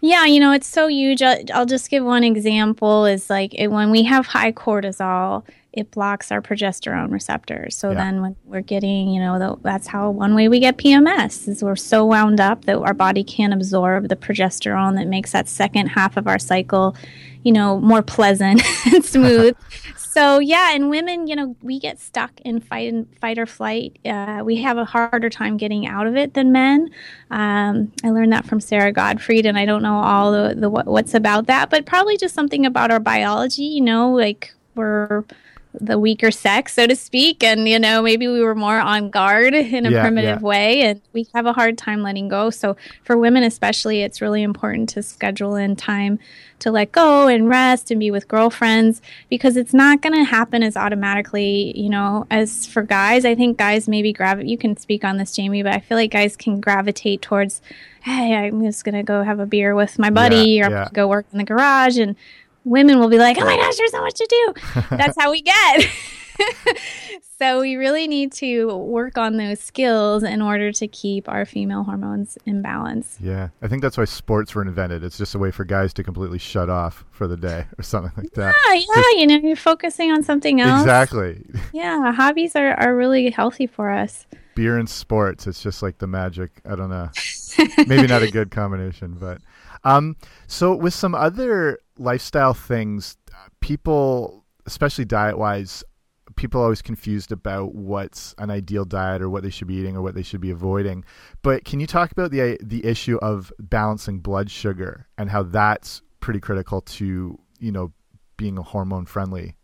yeah, 0.02 0.25
you 0.25 0.40
know, 0.40 0.52
it's 0.52 0.68
so 0.68 0.88
huge. 0.88 1.22
I'll, 1.22 1.40
I'll 1.54 1.66
just 1.66 1.90
give 1.90 2.04
one 2.04 2.24
example 2.24 3.06
is 3.06 3.30
like 3.30 3.54
it, 3.56 3.68
when 3.68 3.90
we 3.92 4.04
have 4.04 4.28
high 4.28 4.52
cortisol, 4.52 5.44
it 5.74 5.92
blocks 5.92 6.31
our 6.31 6.42
progesterone 6.42 7.12
receptors. 7.12 7.75
So 7.75 7.90
yeah. 7.90 7.96
then 7.96 8.22
when 8.22 8.36
we're 8.46 8.62
getting, 8.62 9.10
you 9.10 9.19
know, 9.19 9.40
the, 9.40 9.56
that's 9.62 9.88
how 9.88 10.10
one 10.10 10.36
way 10.36 10.48
we 10.48 10.60
get 10.60 10.78
PMS 10.78 11.48
is 11.48 11.64
we're 11.64 11.75
so 11.75 12.06
wound 12.06 12.40
up 12.40 12.66
that 12.66 12.78
our 12.78 12.94
body 12.94 13.24
can't 13.24 13.54
absorb 13.54 14.08
the 14.10 14.16
progesterone 14.16 14.96
that 14.96 15.08
makes 15.08 15.31
that 15.31 15.48
second 15.48 15.88
half 15.88 16.18
of 16.18 16.28
our 16.28 16.40
cycle, 16.40 16.96
you 17.47 17.53
know, 17.53 17.79
more 17.79 18.01
pleasant 18.01 18.61
and 18.94 19.05
smooth. 19.05 19.55
so 19.95 20.38
yeah, 20.39 20.75
and 20.75 20.89
women, 20.89 21.27
you 21.27 21.35
know, 21.38 21.55
we 21.61 21.79
get 21.79 21.97
stuck 21.97 22.42
in 22.42 22.59
fight 22.59 22.92
and 22.92 23.07
fight 23.21 23.39
or 23.39 23.45
flight. 23.45 23.97
Uh, 24.04 24.42
we 24.44 24.57
have 24.57 24.77
a 24.77 24.83
harder 24.83 25.30
time 25.30 25.56
getting 25.56 25.87
out 25.87 26.07
of 26.07 26.18
it 26.18 26.33
than 26.33 26.51
men. 26.51 26.89
Um, 27.31 27.94
I 28.04 28.09
learned 28.09 28.33
that 28.33 28.45
from 28.45 28.59
Sara 28.59 28.92
Gottfried, 28.92 29.45
and 29.45 29.57
I 29.57 29.63
don't 29.63 29.81
know 29.81 29.95
all 29.95 30.33
the, 30.33 30.56
the 30.56 30.69
what's 30.69 31.13
about 31.13 31.45
that, 31.45 31.69
but 31.69 31.85
probably 31.85 32.18
just 32.18 32.35
something 32.35 32.66
about 32.66 32.92
our 32.92 32.99
biology. 32.99 33.63
You 33.63 33.81
know, 33.81 34.11
like 34.11 34.54
we're 34.75 35.23
the 35.80 36.00
weaker 36.00 36.31
sex, 36.31 36.74
so 36.74 36.88
to 36.88 36.96
speak. 36.96 37.44
And, 37.44 37.68
you 37.68 37.80
know, 37.80 38.02
maybe 38.02 38.28
we 38.28 38.42
were 38.42 38.56
more 38.56 38.80
on 38.80 39.10
guard 39.10 39.54
in 39.54 39.86
a 39.86 39.92
yeah, 39.92 40.02
primitive 40.02 40.40
yeah. 40.42 40.48
way 40.48 40.81
and 40.81 41.02
we 41.14 41.28
have 41.34 41.46
a 41.46 41.54
hard 41.54 41.78
time 41.78 42.02
letting 42.02 42.28
go. 42.28 42.50
So 42.50 42.76
for 43.04 43.18
women, 43.18 43.44
especially, 43.44 44.02
it's 44.02 44.22
really 44.22 44.44
important 44.44 44.90
to 44.90 45.04
schedule 45.04 45.56
in 45.56 45.76
time 45.76 46.19
to 46.60 46.72
let 46.72 46.92
go 46.92 47.28
and 47.28 47.48
rest 47.48 47.92
and 47.92 48.00
be 48.00 48.10
with 48.10 48.28
girlfriends 48.28 49.02
because 49.30 49.57
it's 49.57 49.74
not 49.74 50.02
going 50.02 50.14
to 50.14 50.24
happen 50.24 50.64
as 50.64 50.76
automatically, 50.76 51.78
you 51.80 51.90
know, 51.90 52.26
as 52.31 52.66
for 52.66 52.81
guys. 52.81 53.26
I 53.26 53.36
think 53.36 53.57
guys 53.57 53.88
maybe 53.88 54.12
gravitate, 54.12 54.50
you 54.50 54.57
can 54.57 54.76
speak 54.78 55.04
on 55.04 55.18
this, 55.18 55.36
Jamie, 55.36 55.64
but 55.64 55.74
I 55.74 55.80
feel 55.80 55.98
like 55.98 56.12
guys 56.12 56.36
can 56.36 56.60
gravitate 56.60 57.22
towards, 57.22 57.62
hey, 58.02 58.36
I'm 58.36 58.64
just 58.64 58.84
going 58.84 58.96
to 58.96 59.04
go 59.04 59.24
have 59.24 59.40
a 59.40 59.46
beer 59.46 59.76
with 59.76 60.00
my 60.00 60.10
buddy 60.10 60.52
yeah, 60.52 60.86
or 60.86 60.90
go 60.94 61.07
work 61.07 61.28
in 61.31 61.38
the 61.38 61.44
garage. 61.44 61.98
And 61.98 62.16
women 62.68 63.00
will 63.00 63.09
be 63.09 63.18
like, 63.18 63.38
oh 63.40 63.45
my 63.45 63.56
gosh, 63.56 63.78
there's 63.78 63.92
so 63.92 64.02
much 64.02 64.16
to 64.16 64.28
do. 64.30 64.86
That's 64.97 65.19
how 65.19 65.31
we 65.31 65.42
get. 65.42 65.88
so 67.40 67.62
we 67.62 67.76
really 67.76 68.07
need 68.07 68.31
to 68.31 68.76
work 68.76 69.18
on 69.18 69.38
those 69.38 69.59
skills 69.59 70.24
in 70.24 70.42
order 70.42 70.71
to 70.71 70.88
keep 70.88 71.28
our 71.30 71.45
female 71.45 71.83
hormones 71.83 72.38
in 72.45 72.62
balance. 72.62 73.18
Yeah, 73.21 73.50
I 73.62 73.68
think 73.68 73.81
that's 73.81 73.97
why 73.97 74.06
sports 74.06 74.54
were 74.54 74.62
invented. 74.62 75.04
It's 75.04 75.18
just 75.18 75.36
a 75.36 75.40
way 75.40 75.52
for 75.52 75.66
guys 75.66 75.94
to 75.95 76.04
completely 76.04 76.38
shut 76.38 76.69
off 76.69 77.06
for 77.12 77.28
the 77.28 77.38
day 77.38 77.66
or 77.78 77.83
something 77.83 78.12
like 78.16 78.33
that. 78.33 78.56
Yeah, 78.68 78.74
yeah, 78.74 78.86
just, 78.95 79.18
you 79.18 79.28
know, 79.28 79.36
you're 79.38 79.56
focusing 79.56 80.12
on 80.12 80.24
something 80.24 80.62
else. 80.62 80.81
Exactly. 80.81 81.44
Yeah, 81.74 82.12
hobbies 82.12 82.56
are, 82.56 82.74
are 82.74 82.95
really 82.95 83.30
healthy 83.30 83.68
for 83.68 83.90
us. 83.90 84.26
Beer 84.56 84.78
and 84.78 84.90
sports, 84.90 85.45
it's 85.45 85.62
just 85.62 85.83
like 85.83 86.00
the 86.00 86.07
magic. 86.07 86.50
I 86.66 86.76
don't 86.76 86.90
know. 86.90 87.09
Maybe 87.86 88.07
not 88.07 88.24
a 88.24 88.31
good 88.31 88.52
combination, 88.52 89.18
but 89.19 89.40
um 89.84 90.16
so 90.48 90.76
with 90.76 90.94
some 90.94 91.16
other 91.16 91.80
lifestyle 91.98 92.54
things, 92.54 93.18
people, 93.60 94.46
especially 94.66 95.06
diet 95.06 95.38
wise, 95.38 95.84
people 96.36 96.62
are 96.62 96.66
always 96.66 96.81
confused 96.81 97.31
about 97.31 97.76
what's 97.76 98.34
an 98.38 98.50
ideal 98.50 98.86
diet 98.86 99.22
or 99.22 99.30
what 99.30 99.44
they 99.44 99.50
should 99.50 99.68
be 99.68 99.76
eating 99.76 99.98
or 99.98 100.02
what 100.02 100.16
they 100.16 100.24
should 100.24 100.42
be 100.42 100.52
avoiding. 100.52 101.04
But 101.42 101.66
can 101.66 101.80
you 101.80 101.88
talk 101.88 102.12
about 102.12 102.31
the 102.31 102.57
the 102.64 102.86
issue 102.86 103.18
of 103.18 103.52
balancing 103.60 104.19
blood 104.19 104.50
sugar 104.50 105.07
and 105.18 105.30
how 105.30 105.44
that's 105.44 106.02
pretty 106.19 106.40
critical 106.40 106.81
to 106.81 107.38
you 107.60 107.72
know 107.72 107.92
being 108.38 108.57
a 108.57 108.64
hormone 108.64 109.06
friendly? 109.06 109.56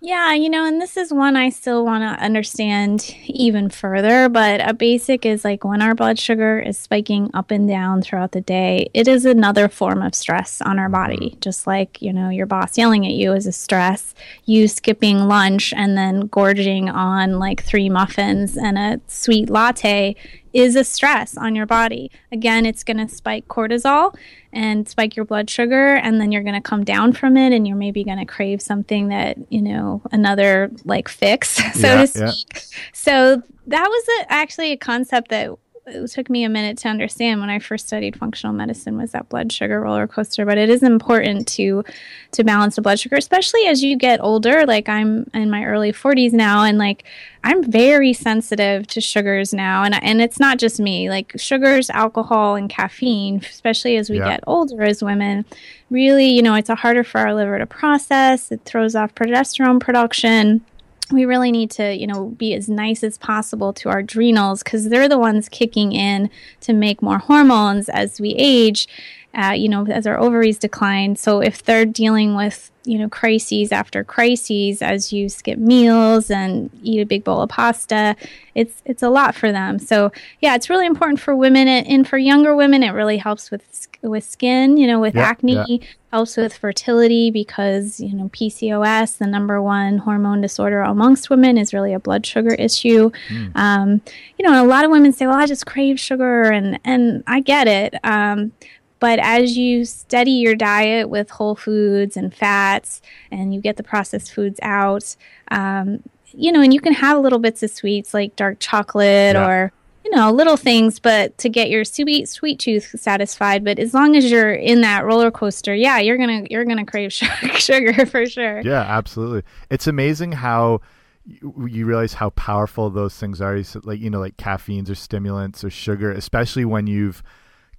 Yeah, 0.00 0.34
you 0.34 0.50
know, 0.50 0.66
and 0.66 0.80
this 0.80 0.98
is 0.98 1.10
one 1.10 1.36
I 1.36 1.48
still 1.48 1.82
want 1.82 2.02
to 2.02 2.22
understand 2.22 3.16
even 3.24 3.70
further. 3.70 4.28
But 4.28 4.60
a 4.68 4.74
basic 4.74 5.24
is 5.24 5.42
like 5.42 5.64
when 5.64 5.80
our 5.80 5.94
blood 5.94 6.18
sugar 6.18 6.58
is 6.60 6.78
spiking 6.78 7.30
up 7.32 7.50
and 7.50 7.66
down 7.66 8.02
throughout 8.02 8.32
the 8.32 8.42
day, 8.42 8.90
it 8.92 9.08
is 9.08 9.24
another 9.24 9.68
form 9.68 10.02
of 10.02 10.14
stress 10.14 10.60
on 10.60 10.78
our 10.78 10.90
body. 10.90 11.30
Mm-hmm. 11.30 11.40
Just 11.40 11.66
like, 11.66 12.02
you 12.02 12.12
know, 12.12 12.28
your 12.28 12.46
boss 12.46 12.76
yelling 12.76 13.06
at 13.06 13.12
you 13.12 13.32
is 13.32 13.46
a 13.46 13.52
stress, 13.52 14.14
you 14.44 14.68
skipping 14.68 15.28
lunch 15.28 15.72
and 15.72 15.96
then 15.96 16.26
gorging 16.26 16.90
on 16.90 17.38
like 17.38 17.64
three 17.64 17.88
muffins 17.88 18.56
and 18.56 18.76
a 18.76 19.00
sweet 19.08 19.48
latte 19.48 20.14
is 20.52 20.76
a 20.76 20.84
stress 20.84 21.36
on 21.36 21.54
your 21.54 21.66
body. 21.66 22.10
Again, 22.32 22.66
it's 22.66 22.82
going 22.84 22.96
to 22.96 23.08
spike 23.08 23.46
cortisol 23.48 24.16
and 24.52 24.88
spike 24.88 25.16
your 25.16 25.24
blood 25.24 25.50
sugar, 25.50 25.94
and 25.96 26.20
then 26.20 26.32
you're 26.32 26.42
going 26.42 26.54
to 26.54 26.60
come 26.60 26.84
down 26.84 27.12
from 27.12 27.36
it, 27.36 27.52
and 27.52 27.66
you're 27.66 27.76
maybe 27.76 28.04
going 28.04 28.18
to 28.18 28.24
crave 28.24 28.62
something 28.62 29.08
that, 29.08 29.36
you 29.50 29.60
know, 29.60 30.02
another 30.12 30.70
like 30.84 31.08
fix, 31.08 31.50
so 31.74 31.88
yeah, 31.88 32.00
to 32.00 32.06
speak. 32.06 32.46
Yeah. 32.54 32.60
So 32.92 33.42
that 33.66 33.86
was 33.86 34.08
a, 34.20 34.32
actually 34.32 34.72
a 34.72 34.76
concept 34.76 35.28
that 35.30 35.50
it 35.86 36.10
took 36.10 36.28
me 36.28 36.42
a 36.42 36.48
minute 36.48 36.78
to 36.78 36.88
understand 36.88 37.40
when 37.40 37.48
I 37.48 37.60
first 37.60 37.86
studied 37.86 38.16
functional 38.16 38.52
medicine 38.52 38.98
was 38.98 39.12
that 39.12 39.28
blood 39.28 39.52
sugar 39.52 39.80
roller 39.80 40.08
coaster. 40.08 40.44
But 40.44 40.58
it 40.58 40.68
is 40.68 40.82
important 40.82 41.46
to 41.48 41.84
to 42.32 42.44
balance 42.44 42.76
the 42.76 42.82
blood 42.82 42.98
sugar, 42.98 43.16
especially 43.16 43.66
as 43.66 43.84
you 43.84 43.96
get 43.96 44.20
older. 44.20 44.66
Like 44.66 44.88
I'm 44.88 45.30
in 45.32 45.48
my 45.48 45.64
early 45.64 45.92
40s 45.92 46.32
now, 46.32 46.64
and 46.64 46.76
like 46.76 47.04
I'm 47.44 47.62
very 47.62 48.12
sensitive 48.12 48.86
to 48.88 49.00
sugars 49.00 49.54
now, 49.54 49.84
and 49.84 50.02
and 50.02 50.20
it's 50.20 50.40
not 50.40 50.58
just 50.58 50.80
me. 50.80 51.08
Like 51.08 51.32
sugars, 51.36 51.88
alcohol, 51.90 52.56
and 52.56 52.68
caffeine, 52.68 53.38
especially 53.38 53.96
as 53.96 54.10
we 54.10 54.18
yeah. 54.18 54.28
get 54.28 54.44
older 54.46 54.82
as 54.82 55.04
women, 55.04 55.44
really, 55.90 56.28
you 56.28 56.42
know, 56.42 56.54
it's 56.54 56.70
a 56.70 56.74
harder 56.74 57.04
for 57.04 57.18
our 57.18 57.34
liver 57.34 57.58
to 57.58 57.66
process. 57.66 58.50
It 58.50 58.62
throws 58.64 58.96
off 58.96 59.14
progesterone 59.14 59.78
production 59.78 60.64
we 61.12 61.24
really 61.24 61.52
need 61.52 61.70
to, 61.72 61.94
you 61.94 62.06
know, 62.06 62.26
be 62.30 62.54
as 62.54 62.68
nice 62.68 63.04
as 63.04 63.18
possible 63.18 63.72
to 63.74 63.88
our 63.88 63.98
adrenals 63.98 64.62
because 64.62 64.88
they're 64.88 65.08
the 65.08 65.18
ones 65.18 65.48
kicking 65.48 65.92
in 65.92 66.30
to 66.60 66.72
make 66.72 67.02
more 67.02 67.18
hormones 67.18 67.88
as 67.88 68.20
we 68.20 68.34
age 68.36 68.88
uh, 69.36 69.52
you 69.52 69.68
know, 69.68 69.86
as 69.86 70.06
our 70.06 70.18
ovaries 70.18 70.58
decline. 70.58 71.14
So 71.14 71.40
if 71.40 71.62
they're 71.62 71.84
dealing 71.84 72.34
with, 72.34 72.70
you 72.86 72.98
know, 72.98 73.08
crises 73.08 73.70
after 73.70 74.02
crises 74.02 74.80
as 74.80 75.12
you 75.12 75.28
skip 75.28 75.58
meals 75.58 76.30
and 76.30 76.70
eat 76.82 77.00
a 77.00 77.04
big 77.04 77.22
bowl 77.22 77.42
of 77.42 77.50
pasta, 77.50 78.16
it's 78.54 78.80
it's 78.86 79.02
a 79.02 79.10
lot 79.10 79.34
for 79.34 79.52
them. 79.52 79.78
So 79.78 80.10
yeah, 80.40 80.54
it's 80.54 80.70
really 80.70 80.86
important 80.86 81.20
for 81.20 81.36
women 81.36 81.68
and 81.68 82.08
for 82.08 82.16
younger 82.16 82.56
women. 82.56 82.82
It 82.82 82.92
really 82.92 83.18
helps 83.18 83.50
with 83.50 83.88
with 84.00 84.24
skin, 84.24 84.78
you 84.78 84.86
know, 84.86 85.00
with 85.00 85.14
yeah, 85.14 85.22
acne. 85.22 85.64
Yeah. 85.68 85.86
Helps 86.12 86.36
with 86.38 86.56
fertility 86.56 87.30
because 87.30 88.00
you 88.00 88.14
know 88.14 88.30
PCOS, 88.30 89.18
the 89.18 89.26
number 89.26 89.60
one 89.60 89.98
hormone 89.98 90.40
disorder 90.40 90.80
amongst 90.80 91.28
women, 91.28 91.58
is 91.58 91.74
really 91.74 91.92
a 91.92 91.98
blood 91.98 92.24
sugar 92.24 92.54
issue. 92.54 93.10
Mm. 93.28 93.56
Um, 93.56 94.00
you 94.38 94.44
know, 94.44 94.52
and 94.52 94.64
a 94.64 94.68
lot 94.68 94.84
of 94.86 94.90
women 94.90 95.12
say, 95.12 95.26
"Well, 95.26 95.36
I 95.36 95.44
just 95.44 95.66
crave 95.66 96.00
sugar," 96.00 96.44
and 96.44 96.78
and 96.84 97.22
I 97.26 97.40
get 97.40 97.68
it. 97.68 97.96
Um, 98.02 98.52
but 98.98 99.18
as 99.18 99.56
you 99.56 99.84
steady 99.84 100.32
your 100.32 100.54
diet 100.54 101.08
with 101.08 101.30
whole 101.30 101.54
foods 101.54 102.16
and 102.16 102.34
fats 102.34 103.02
and 103.30 103.54
you 103.54 103.60
get 103.60 103.76
the 103.76 103.82
processed 103.82 104.32
foods 104.32 104.58
out, 104.62 105.16
um, 105.50 106.02
you 106.32 106.52
know, 106.52 106.60
and 106.60 106.72
you 106.72 106.80
can 106.80 106.92
have 106.94 107.20
little 107.20 107.38
bits 107.38 107.62
of 107.62 107.70
sweets 107.70 108.14
like 108.14 108.36
dark 108.36 108.58
chocolate 108.58 109.34
yeah. 109.34 109.46
or, 109.46 109.72
you 110.04 110.10
know, 110.10 110.30
little 110.30 110.56
things, 110.56 110.98
but 110.98 111.36
to 111.38 111.48
get 111.48 111.68
your 111.68 111.84
sweet 111.84 112.28
sweet 112.28 112.58
tooth 112.58 112.94
satisfied. 112.98 113.64
But 113.64 113.78
as 113.78 113.92
long 113.92 114.16
as 114.16 114.30
you're 114.30 114.54
in 114.54 114.80
that 114.82 115.04
roller 115.04 115.30
coaster, 115.30 115.74
yeah, 115.74 115.98
you're 115.98 116.18
gonna 116.18 116.46
you're 116.50 116.64
gonna 116.64 116.86
crave 116.86 117.12
sugar 117.12 118.06
for 118.06 118.26
sure. 118.26 118.60
Yeah, 118.60 118.82
absolutely. 118.82 119.42
It's 119.70 119.86
amazing 119.86 120.32
how 120.32 120.80
you, 121.26 121.68
you 121.68 121.86
realize 121.86 122.14
how 122.14 122.30
powerful 122.30 122.88
those 122.88 123.16
things 123.16 123.40
are. 123.40 123.60
Like 123.82 124.00
you 124.00 124.10
know, 124.10 124.20
like 124.20 124.36
caffeines 124.36 124.90
or 124.90 124.94
stimulants 124.94 125.64
or 125.64 125.70
sugar, 125.70 126.12
especially 126.12 126.64
when 126.64 126.86
you've 126.86 127.22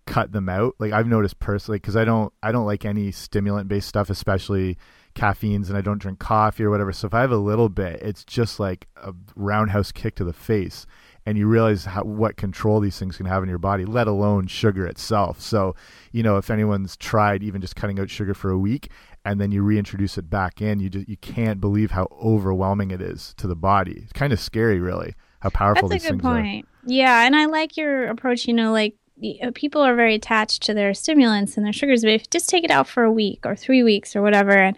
cut 0.07 0.31
them 0.31 0.49
out. 0.49 0.75
Like 0.79 0.93
I've 0.93 1.07
noticed 1.07 1.39
personally 1.39 1.77
because 1.77 1.95
I 1.95 2.05
don't 2.05 2.33
I 2.41 2.51
don't 2.51 2.65
like 2.65 2.85
any 2.85 3.11
stimulant 3.11 3.67
based 3.67 3.87
stuff, 3.87 4.09
especially 4.09 4.77
caffeines, 5.13 5.69
and 5.69 5.77
I 5.77 5.81
don't 5.81 5.99
drink 5.99 6.19
coffee 6.19 6.63
or 6.63 6.71
whatever. 6.71 6.91
So 6.93 7.05
if 7.07 7.13
I 7.13 7.21
have 7.21 7.31
a 7.31 7.37
little 7.37 7.69
bit, 7.69 8.01
it's 8.01 8.23
just 8.23 8.59
like 8.59 8.87
a 8.95 9.13
roundhouse 9.35 9.91
kick 9.91 10.15
to 10.15 10.23
the 10.23 10.33
face, 10.33 10.87
and 11.25 11.37
you 11.37 11.47
realize 11.47 11.85
how, 11.85 12.03
what 12.03 12.37
control 12.37 12.79
these 12.79 12.97
things 12.97 13.17
can 13.17 13.25
have 13.25 13.43
in 13.43 13.49
your 13.49 13.57
body, 13.57 13.85
let 13.85 14.07
alone 14.07 14.47
sugar 14.47 14.87
itself. 14.87 15.41
So 15.41 15.75
you 16.11 16.23
know 16.23 16.37
if 16.37 16.49
anyone's 16.49 16.97
tried 16.97 17.43
even 17.43 17.61
just 17.61 17.75
cutting 17.75 17.99
out 17.99 18.09
sugar 18.09 18.33
for 18.33 18.49
a 18.49 18.57
week 18.57 18.89
and 19.25 19.41
then 19.41 19.51
you 19.51 19.61
reintroduce 19.61 20.17
it 20.17 20.29
back 20.29 20.61
in, 20.61 20.79
you 20.79 20.89
just 20.89 21.09
you 21.09 21.17
can't 21.17 21.59
believe 21.59 21.91
how 21.91 22.07
overwhelming 22.21 22.91
it 22.91 23.01
is 23.01 23.33
to 23.37 23.47
the 23.47 23.55
body. 23.55 23.99
It's 24.03 24.13
kind 24.13 24.31
of 24.31 24.39
scary, 24.39 24.79
really, 24.79 25.15
how 25.41 25.49
powerful 25.49 25.89
That's 25.89 26.03
these 26.03 26.09
things 26.09 26.21
point. 26.21 26.65
are. 26.65 26.67
Yeah, 26.85 27.25
and 27.25 27.35
I 27.35 27.45
like 27.47 27.75
your 27.75 28.07
approach. 28.07 28.47
You 28.47 28.53
know, 28.53 28.71
like 28.71 28.95
uh, 29.23 29.51
people 29.53 29.81
are 29.81 29.95
very 29.95 30.15
attached 30.15 30.63
to 30.63 30.73
their 30.73 30.93
stimulants 30.93 31.57
and 31.57 31.65
their 31.65 31.73
sugars, 31.73 32.01
but 32.01 32.11
if 32.11 32.21
you 32.21 32.27
just 32.29 32.49
take 32.49 32.63
it 32.63 32.71
out 32.71 32.87
for 32.87 33.03
a 33.03 33.11
week 33.11 33.45
or 33.45 33.55
three 33.55 33.83
weeks 33.83 34.15
or 34.15 34.21
whatever 34.21 34.53
and 34.53 34.77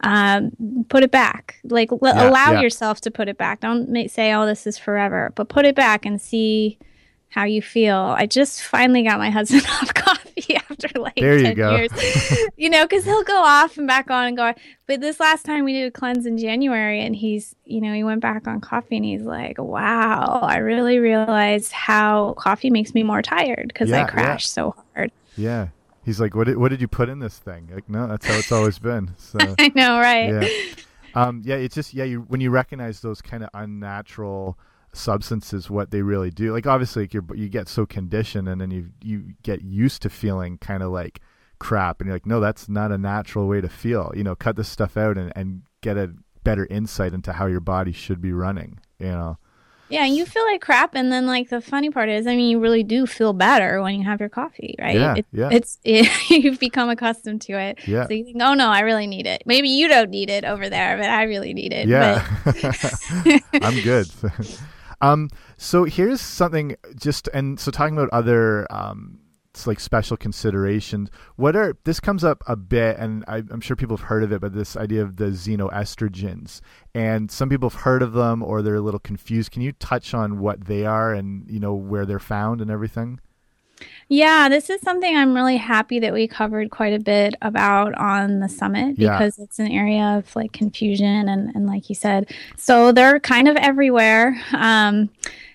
um, 0.00 0.84
put 0.88 1.02
it 1.02 1.10
back, 1.10 1.60
like 1.64 1.90
l- 1.92 1.98
yeah, 2.02 2.28
allow 2.28 2.52
yeah. 2.52 2.60
yourself 2.60 3.00
to 3.02 3.10
put 3.10 3.28
it 3.28 3.38
back. 3.38 3.60
Don't 3.60 3.88
make, 3.88 4.10
say, 4.10 4.32
oh, 4.32 4.46
this 4.46 4.66
is 4.66 4.76
forever, 4.76 5.32
but 5.34 5.48
put 5.48 5.64
it 5.64 5.74
back 5.74 6.04
and 6.04 6.20
see 6.20 6.78
how 7.36 7.44
you 7.44 7.60
feel. 7.60 7.98
I 7.98 8.24
just 8.24 8.62
finally 8.62 9.02
got 9.02 9.18
my 9.18 9.28
husband 9.28 9.66
off 9.70 9.92
coffee 9.92 10.56
after 10.56 10.88
like 10.98 11.16
there 11.16 11.38
10 11.38 11.58
years. 11.58 11.90
you 12.56 12.70
know, 12.70 12.86
because 12.86 13.04
he'll 13.04 13.24
go 13.24 13.42
off 13.42 13.76
and 13.76 13.86
back 13.86 14.10
on 14.10 14.28
and 14.28 14.36
go. 14.38 14.54
But 14.86 15.02
this 15.02 15.20
last 15.20 15.44
time 15.44 15.64
we 15.64 15.74
did 15.74 15.86
a 15.86 15.90
cleanse 15.90 16.24
in 16.24 16.38
January 16.38 17.04
and 17.04 17.14
he's, 17.14 17.54
you 17.66 17.82
know, 17.82 17.92
he 17.92 18.02
went 18.04 18.22
back 18.22 18.48
on 18.48 18.62
coffee 18.62 18.96
and 18.96 19.04
he's 19.04 19.20
like, 19.20 19.58
wow, 19.58 20.40
I 20.42 20.56
really 20.58 20.98
realized 20.98 21.72
how 21.72 22.32
coffee 22.38 22.70
makes 22.70 22.94
me 22.94 23.02
more 23.02 23.20
tired 23.20 23.68
because 23.68 23.90
yeah, 23.90 24.04
I 24.04 24.08
crash 24.08 24.44
yeah. 24.44 24.48
so 24.48 24.84
hard. 24.94 25.12
Yeah. 25.36 25.68
He's 26.06 26.18
like, 26.18 26.34
what 26.34 26.44
did, 26.44 26.56
what 26.56 26.70
did 26.70 26.80
you 26.80 26.88
put 26.88 27.10
in 27.10 27.18
this 27.18 27.38
thing? 27.38 27.68
Like, 27.70 27.86
no, 27.90 28.06
that's 28.06 28.24
how 28.24 28.38
it's 28.38 28.50
always 28.50 28.78
been. 28.78 29.14
So 29.18 29.40
I 29.58 29.70
know, 29.74 29.98
right? 29.98 30.42
Yeah. 30.42 30.48
Um, 31.14 31.42
yeah, 31.44 31.56
it's 31.56 31.74
just, 31.74 31.92
yeah, 31.92 32.04
you, 32.04 32.22
when 32.28 32.40
you 32.40 32.48
recognize 32.48 33.00
those 33.00 33.20
kind 33.20 33.44
of 33.44 33.50
unnatural, 33.52 34.56
substances 34.96 35.70
what 35.70 35.90
they 35.90 36.02
really 36.02 36.30
do. 36.30 36.52
Like 36.52 36.66
obviously 36.66 37.04
like 37.04 37.14
you 37.14 37.26
you 37.34 37.48
get 37.48 37.68
so 37.68 37.86
conditioned 37.86 38.48
and 38.48 38.60
then 38.60 38.70
you 38.70 38.90
you 39.02 39.34
get 39.42 39.62
used 39.62 40.02
to 40.02 40.10
feeling 40.10 40.58
kind 40.58 40.82
of 40.82 40.90
like 40.90 41.20
crap 41.58 42.00
and 42.00 42.08
you're 42.08 42.16
like 42.16 42.26
no 42.26 42.38
that's 42.38 42.68
not 42.68 42.92
a 42.92 42.98
natural 42.98 43.46
way 43.46 43.60
to 43.60 43.68
feel. 43.68 44.12
You 44.14 44.24
know, 44.24 44.34
cut 44.34 44.56
this 44.56 44.68
stuff 44.68 44.96
out 44.96 45.16
and 45.16 45.32
and 45.36 45.62
get 45.80 45.96
a 45.96 46.12
better 46.44 46.66
insight 46.70 47.12
into 47.12 47.32
how 47.32 47.46
your 47.46 47.60
body 47.60 47.92
should 47.92 48.20
be 48.20 48.32
running, 48.32 48.78
you 48.98 49.06
know. 49.06 49.38
Yeah, 49.88 50.04
you 50.04 50.26
feel 50.26 50.44
like 50.44 50.60
crap, 50.60 50.94
and 50.94 51.12
then 51.12 51.26
like 51.26 51.48
the 51.48 51.60
funny 51.60 51.90
part 51.90 52.08
is, 52.08 52.26
I 52.26 52.34
mean, 52.34 52.50
you 52.50 52.58
really 52.58 52.82
do 52.82 53.06
feel 53.06 53.32
better 53.32 53.80
when 53.82 53.94
you 53.94 54.04
have 54.04 54.18
your 54.18 54.28
coffee, 54.28 54.74
right? 54.80 54.96
Yeah, 54.96 55.14
it, 55.16 55.26
yeah. 55.32 55.48
It's 55.52 55.78
it, 55.84 56.08
you've 56.30 56.58
become 56.58 56.88
accustomed 56.88 57.42
to 57.42 57.52
it. 57.52 57.86
Yeah. 57.86 58.06
So 58.06 58.14
you 58.14 58.24
think, 58.24 58.38
oh 58.40 58.54
no, 58.54 58.68
I 58.68 58.80
really 58.80 59.06
need 59.06 59.26
it. 59.26 59.42
Maybe 59.46 59.68
you 59.68 59.86
don't 59.88 60.10
need 60.10 60.28
it 60.28 60.44
over 60.44 60.68
there, 60.68 60.96
but 60.96 61.08
I 61.08 61.24
really 61.24 61.54
need 61.54 61.72
it. 61.72 61.88
Yeah. 61.88 62.26
I'm 63.62 63.80
good. 63.82 64.08
Um, 65.00 65.28
so 65.56 65.84
here's 65.84 66.20
something 66.20 66.76
just 66.98 67.28
and 67.34 67.60
so 67.60 67.70
talking 67.70 67.96
about 67.96 68.10
other 68.10 68.66
um, 68.70 69.20
like 69.66 69.80
special 69.80 70.16
considerations. 70.16 71.08
What 71.36 71.56
are 71.56 71.78
this 71.84 72.00
comes 72.00 72.24
up 72.24 72.42
a 72.46 72.56
bit, 72.56 72.98
and 72.98 73.24
I, 73.26 73.38
am 73.38 73.60
sure 73.60 73.76
people 73.76 73.96
have 73.96 74.08
heard 74.08 74.22
of 74.22 74.32
it, 74.32 74.40
but 74.40 74.52
this 74.52 74.76
idea 74.76 75.02
of 75.02 75.16
the 75.16 75.26
xenoestrogens, 75.26 76.60
and 76.94 77.30
some 77.30 77.48
people 77.48 77.70
have 77.70 77.80
heard 77.82 78.02
of 78.02 78.12
them 78.12 78.42
or 78.42 78.60
they're 78.60 78.74
a 78.74 78.80
little 78.80 79.00
confused. 79.00 79.52
Can 79.52 79.62
you 79.62 79.72
touch 79.72 80.12
on 80.12 80.40
what 80.40 80.66
they 80.66 80.84
are 80.84 81.14
and 81.14 81.48
you 81.48 81.60
know 81.60 81.74
where 81.74 82.04
they're 82.04 82.18
found 82.18 82.60
and 82.60 82.70
everything? 82.70 83.20
Yeah, 84.08 84.48
this 84.48 84.70
is 84.70 84.80
something 84.80 85.16
I'm 85.16 85.34
really 85.34 85.56
happy 85.56 85.98
that 85.98 86.12
we 86.12 86.28
covered 86.28 86.70
quite 86.70 86.94
a 86.94 87.00
bit 87.00 87.34
about 87.42 87.94
on 87.96 88.40
the 88.40 88.48
summit 88.48 88.96
because 88.96 89.38
yeah. 89.38 89.44
it's 89.44 89.58
an 89.58 89.70
area 89.70 90.16
of 90.16 90.34
like 90.36 90.52
confusion 90.52 91.28
and, 91.28 91.54
and 91.54 91.66
like 91.66 91.88
you 91.88 91.94
said, 91.94 92.32
so 92.56 92.92
they're 92.92 93.18
kind 93.18 93.48
of 93.48 93.56
everywhere. 93.56 94.40
Um, 94.52 95.10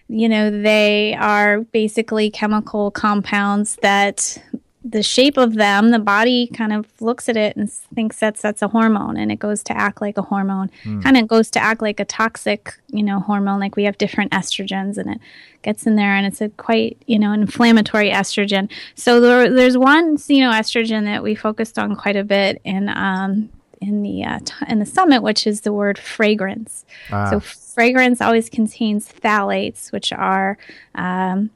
you 0.10 0.28
know, 0.28 0.52
they 0.52 1.16
are 1.16 1.62
basically 1.62 2.30
chemical 2.30 2.92
compounds 2.92 3.78
that 3.82 4.38
the 4.84 5.04
shape 5.04 5.38
of 5.38 5.54
them, 5.54 5.92
the 5.92 6.00
body 6.00 6.48
kind 6.48 6.74
of 6.74 6.88
looks 7.00 7.30
at 7.30 7.38
it 7.38 7.56
and 7.56 7.72
thinks 7.72 8.18
that's 8.18 8.42
that's 8.42 8.64
a 8.64 8.68
hormone, 8.68 9.16
and 9.16 9.32
it 9.32 9.38
goes 9.38 9.64
to 9.64 9.78
act 9.78 10.02
like 10.02 10.18
a 10.18 10.24
hormone. 10.24 10.72
Mm. 10.84 11.04
Kind 11.04 11.18
of 11.18 11.28
goes 11.28 11.52
to 11.52 11.60
act 11.60 11.82
like 11.82 12.00
a 12.00 12.06
toxic, 12.06 12.74
you 12.88 13.04
know, 13.04 13.20
hormone. 13.20 13.60
Like 13.60 13.76
we 13.76 13.84
have 13.84 13.98
different 14.00 14.32
estrogens, 14.32 14.98
and 14.98 15.12
it 15.12 15.20
gets 15.62 15.86
in 15.86 15.98
there, 15.98 16.16
and 16.16 16.26
it's 16.26 16.42
a 16.42 16.50
quite, 16.50 16.98
you 17.06 17.20
know, 17.20 17.32
inflammatory 17.32 18.10
estrogen. 18.10 18.72
So 18.96 19.22
there, 19.22 19.52
there's 19.52 19.78
one, 19.78 20.18
you 20.28 20.40
know, 20.40 20.52
estrogen 20.52 21.06
that 21.06 21.22
we 21.22 21.36
focused 21.36 21.78
on 21.78 21.96
quite 21.96 22.16
a 22.16 22.24
bit 22.24 22.60
in 22.64 22.90
um, 22.90 23.50
in 23.82 24.02
the 24.02 24.24
uh, 24.24 24.40
t- 24.44 24.66
in 24.68 24.80
the 24.80 24.86
summit, 24.86 25.22
which 25.22 25.46
is 25.46 25.62
the 25.62 25.74
word 25.74 26.00
fragrance. 26.00 26.86
Ah. 27.12 27.30
So 27.30 27.40
fragrance 27.40 28.20
always 28.20 28.50
contains 28.50 29.12
phthalates, 29.12 29.92
which 29.92 30.12
are 30.12 30.58
um, 30.96 31.52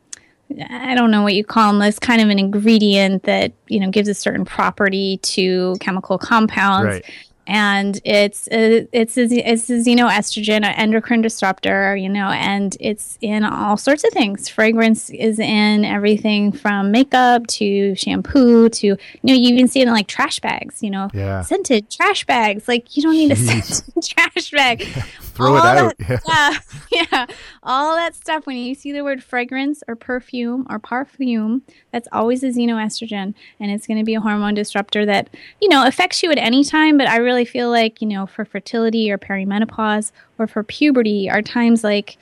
I 0.70 0.96
don't 0.96 1.12
know 1.12 1.24
what 1.24 1.34
you 1.34 1.44
call 1.44 1.74
them. 1.74 1.82
It's 1.82 2.00
kind 2.00 2.22
of 2.22 2.30
an 2.30 2.40
ingredient 2.40 3.24
that 3.24 3.54
you 3.68 3.80
know 3.80 3.90
gives 3.90 4.08
a 4.08 4.14
certain 4.14 4.46
property 4.46 5.18
to 5.18 5.76
chemical 5.80 6.18
compounds. 6.18 6.86
Right. 6.86 7.06
and 7.48 8.00
it's 8.06 8.48
a, 8.52 8.88
it's 8.92 9.18
a, 9.18 9.24
it's 9.24 9.70
a 9.70 9.74
xenoestrogen, 9.74 10.58
an 10.58 10.64
endocrine 10.66 11.22
disruptor, 11.22 11.96
you 11.96 12.10
know, 12.10 12.30
and 12.30 12.76
it's 12.80 13.20
in 13.22 13.44
all 13.44 13.78
sorts 13.78 14.04
of 14.04 14.12
things. 14.12 14.50
Fragrance 14.50 15.12
is 15.12 15.38
in 15.38 15.86
everything 15.86 16.52
from 16.52 16.92
makeup 16.92 17.46
to 17.48 17.94
shampoo 17.96 18.70
to 18.70 18.88
you 18.88 18.98
know 19.24 19.34
you 19.34 19.54
even 19.54 19.68
see 19.68 19.82
it 19.82 19.88
in 19.88 19.94
like 19.94 20.08
trash 20.08 20.40
bags, 20.40 20.82
you 20.82 20.92
know, 20.92 21.10
yeah. 21.14 21.42
scented 21.42 21.90
trash 21.90 22.26
bags. 22.26 22.68
Like 22.68 22.96
you 22.96 23.04
don't 23.04 23.14
need 23.14 23.32
Jeez. 23.32 23.60
a 23.60 23.62
scented 23.64 24.04
trash 24.04 24.52
bag. 24.52 24.88
Throw 25.36 25.58
all 25.58 25.58
it 25.58 25.78
out. 25.78 25.98
That, 25.98 26.62
yeah. 26.92 27.06
yeah, 27.12 27.26
all 27.62 27.96
that 27.96 28.16
stuff. 28.16 28.46
When 28.48 28.56
you 28.58 28.74
see 28.74 28.92
the 28.92 29.04
word 29.04 29.22
fragrance 29.22 29.84
or 29.88 29.96
perfume 29.96 30.66
or 30.70 30.80
perfume, 30.80 31.64
that's 31.92 32.08
always 32.12 32.42
a 32.44 32.48
xenoestrogen, 32.48 33.34
and 33.60 33.72
it's 33.72 33.86
going 33.86 34.00
to 34.00 34.06
be 34.06 34.16
a 34.16 34.22
hormone 34.22 34.54
disruptor 34.54 35.06
that 35.06 35.30
you 35.62 35.68
know 35.68 35.86
affects 35.86 36.24
you 36.24 36.32
at 36.32 36.38
any 36.38 36.64
time. 36.64 36.98
But 36.98 37.10
I 37.10 37.18
really 37.18 37.46
feel 37.46 37.70
like 37.70 38.02
you 38.02 38.08
know 38.08 38.26
for 38.26 38.46
fertility 38.46 39.12
or 39.12 39.18
perimenopause 39.18 40.12
or 40.40 40.48
for 40.48 40.64
puberty 40.64 41.30
are 41.30 41.42
times 41.42 41.84
like 41.84 42.18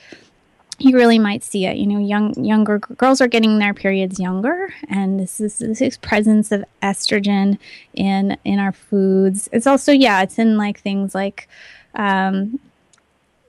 you 0.80 0.96
really 0.96 1.20
might 1.20 1.44
see 1.44 1.66
it. 1.66 1.78
You 1.78 1.86
know, 1.86 2.00
young 2.00 2.34
younger 2.44 2.80
girls 2.80 3.22
are 3.22 3.28
getting 3.28 3.60
their 3.60 3.74
periods 3.74 4.20
younger, 4.20 4.74
and 4.90 5.20
this 5.20 5.40
is 5.40 5.60
this 5.60 5.82
is 5.82 5.98
presence 5.98 6.52
of 6.52 6.66
estrogen 6.82 7.60
in 7.94 8.38
in 8.44 8.60
our 8.60 8.72
foods. 8.72 9.50
It's 9.52 9.68
also 9.68 9.92
yeah, 9.92 10.24
it's 10.24 10.40
in 10.40 10.58
like 10.58 10.80
things 10.80 11.14
like 11.14 11.48
um, 11.96 12.60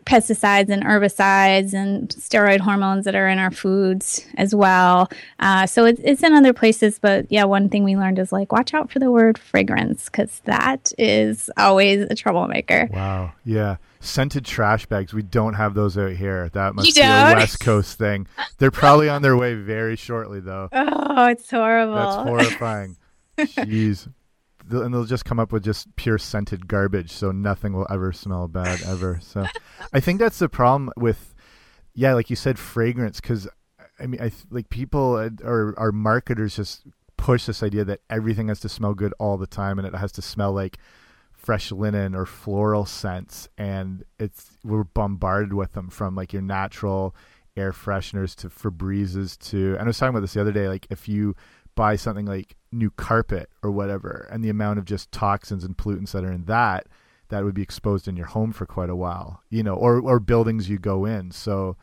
pesticides 0.04 0.68
and 0.68 0.84
herbicides 0.84 1.72
and 1.72 2.08
steroid 2.10 2.60
hormones 2.60 3.04
that 3.04 3.14
are 3.14 3.28
in 3.28 3.38
our 3.38 3.50
foods 3.50 4.26
as 4.36 4.54
well. 4.54 5.08
Uh, 5.40 5.66
so 5.66 5.84
it's, 5.84 6.00
it's 6.04 6.22
in 6.22 6.32
other 6.32 6.52
places, 6.52 6.98
but 6.98 7.30
yeah, 7.30 7.44
one 7.44 7.68
thing 7.68 7.84
we 7.84 7.96
learned 7.96 8.18
is 8.18 8.32
like 8.32 8.52
watch 8.52 8.74
out 8.74 8.90
for 8.90 8.98
the 8.98 9.10
word 9.10 9.38
fragrance 9.38 10.06
because 10.06 10.40
that 10.44 10.92
is 10.98 11.50
always 11.56 12.06
a 12.10 12.14
troublemaker. 12.14 12.88
Wow. 12.92 13.32
Yeah. 13.44 13.76
Scented 14.00 14.44
trash 14.44 14.84
bags. 14.86 15.14
We 15.14 15.22
don't 15.22 15.54
have 15.54 15.74
those 15.74 15.96
out 15.96 16.12
here. 16.12 16.50
That 16.50 16.74
must 16.74 16.88
you 16.88 16.94
be 16.94 17.00
don't? 17.00 17.32
a 17.32 17.36
West 17.36 17.60
Coast 17.60 17.96
thing. 17.96 18.26
They're 18.58 18.70
probably 18.70 19.08
on 19.08 19.22
their 19.22 19.36
way 19.36 19.54
very 19.54 19.96
shortly, 19.96 20.40
though. 20.40 20.68
Oh, 21.16 21.26
it's 21.26 21.48
horrible. 21.48 21.94
That's 21.94 22.28
horrifying. 22.28 22.96
Jeez 23.38 24.08
and 24.70 24.94
they'll 24.94 25.04
just 25.04 25.24
come 25.24 25.38
up 25.38 25.52
with 25.52 25.64
just 25.64 25.94
pure 25.96 26.18
scented 26.18 26.68
garbage, 26.68 27.10
so 27.10 27.32
nothing 27.32 27.72
will 27.72 27.86
ever 27.90 28.12
smell 28.12 28.48
bad 28.48 28.80
ever. 28.82 29.20
So, 29.22 29.46
I 29.92 30.00
think 30.00 30.18
that's 30.18 30.38
the 30.38 30.48
problem 30.48 30.90
with, 30.96 31.34
yeah, 31.94 32.14
like 32.14 32.30
you 32.30 32.36
said, 32.36 32.58
fragrance. 32.58 33.20
Because 33.20 33.46
uh, 33.46 33.50
I 34.00 34.06
mean, 34.06 34.20
I 34.20 34.32
like 34.50 34.68
people 34.70 35.16
uh, 35.16 35.30
or 35.42 35.74
our 35.76 35.92
marketers 35.92 36.56
just 36.56 36.82
push 37.16 37.46
this 37.46 37.62
idea 37.62 37.84
that 37.84 38.00
everything 38.10 38.48
has 38.48 38.60
to 38.60 38.68
smell 38.68 38.94
good 38.94 39.14
all 39.18 39.36
the 39.36 39.46
time, 39.46 39.78
and 39.78 39.86
it 39.86 39.94
has 39.94 40.12
to 40.12 40.22
smell 40.22 40.52
like 40.52 40.78
fresh 41.32 41.70
linen 41.70 42.14
or 42.14 42.26
floral 42.26 42.86
scents, 42.86 43.48
and 43.58 44.04
it's 44.18 44.56
we're 44.64 44.84
bombarded 44.84 45.52
with 45.52 45.72
them 45.72 45.90
from 45.90 46.14
like 46.14 46.32
your 46.32 46.42
natural 46.42 47.14
air 47.56 47.72
fresheners 47.72 48.34
to 48.34 48.48
Febrezes 48.48 49.38
to. 49.50 49.74
And 49.74 49.82
I 49.82 49.84
was 49.84 49.98
talking 49.98 50.10
about 50.10 50.20
this 50.20 50.34
the 50.34 50.40
other 50.40 50.52
day. 50.52 50.68
Like 50.68 50.86
if 50.90 51.08
you 51.08 51.36
buy 51.74 51.96
something 51.96 52.26
like 52.26 52.56
new 52.72 52.90
carpet 52.90 53.48
or 53.62 53.70
whatever, 53.70 54.28
and 54.30 54.44
the 54.44 54.50
amount 54.50 54.78
of 54.78 54.84
just 54.84 55.12
toxins 55.12 55.64
and 55.64 55.76
pollutants 55.76 56.12
that 56.12 56.24
are 56.24 56.32
in 56.32 56.44
that 56.44 56.86
that 57.28 57.44
would 57.44 57.54
be 57.54 57.62
exposed 57.62 58.06
in 58.06 58.16
your 58.16 58.26
home 58.26 58.52
for 58.52 58.66
quite 58.66 58.90
a 58.90 58.96
while, 58.96 59.42
you 59.50 59.62
know, 59.62 59.74
or 59.74 60.00
or 60.00 60.20
buildings 60.20 60.68
you 60.68 60.78
go 60.78 61.04
in. 61.04 61.30
So 61.30 61.76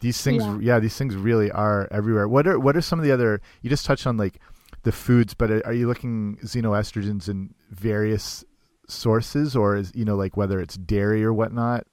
these 0.00 0.20
things, 0.20 0.42
yeah, 0.42 0.58
yeah 0.60 0.78
these 0.78 0.96
things 0.96 1.14
really 1.14 1.50
are 1.50 1.88
everywhere. 1.90 2.28
What 2.28 2.46
are 2.46 2.58
what 2.58 2.76
are 2.76 2.80
some 2.80 2.98
of 2.98 3.04
the 3.04 3.12
other? 3.12 3.40
You 3.62 3.70
just 3.70 3.86
touched 3.86 4.06
on 4.06 4.16
like 4.16 4.40
the 4.82 4.92
foods, 4.92 5.34
but 5.34 5.50
are 5.50 5.72
you 5.72 5.86
looking 5.86 6.38
xenoestrogens 6.42 7.28
in 7.28 7.54
various 7.70 8.44
sources, 8.88 9.54
or 9.54 9.76
is 9.76 9.92
you 9.94 10.04
know 10.04 10.16
like 10.16 10.36
whether 10.36 10.60
it's 10.60 10.76
dairy 10.76 11.24
or 11.24 11.32
whatnot? 11.32 11.86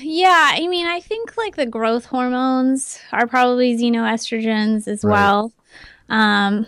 Yeah, 0.00 0.52
I 0.54 0.68
mean, 0.68 0.86
I 0.86 1.00
think 1.00 1.36
like 1.36 1.56
the 1.56 1.66
growth 1.66 2.04
hormones 2.06 3.00
are 3.10 3.26
probably 3.26 3.76
xenoestrogens 3.76 4.86
as 4.86 5.02
right. 5.02 5.12
well. 5.12 5.52
Um, 6.08 6.66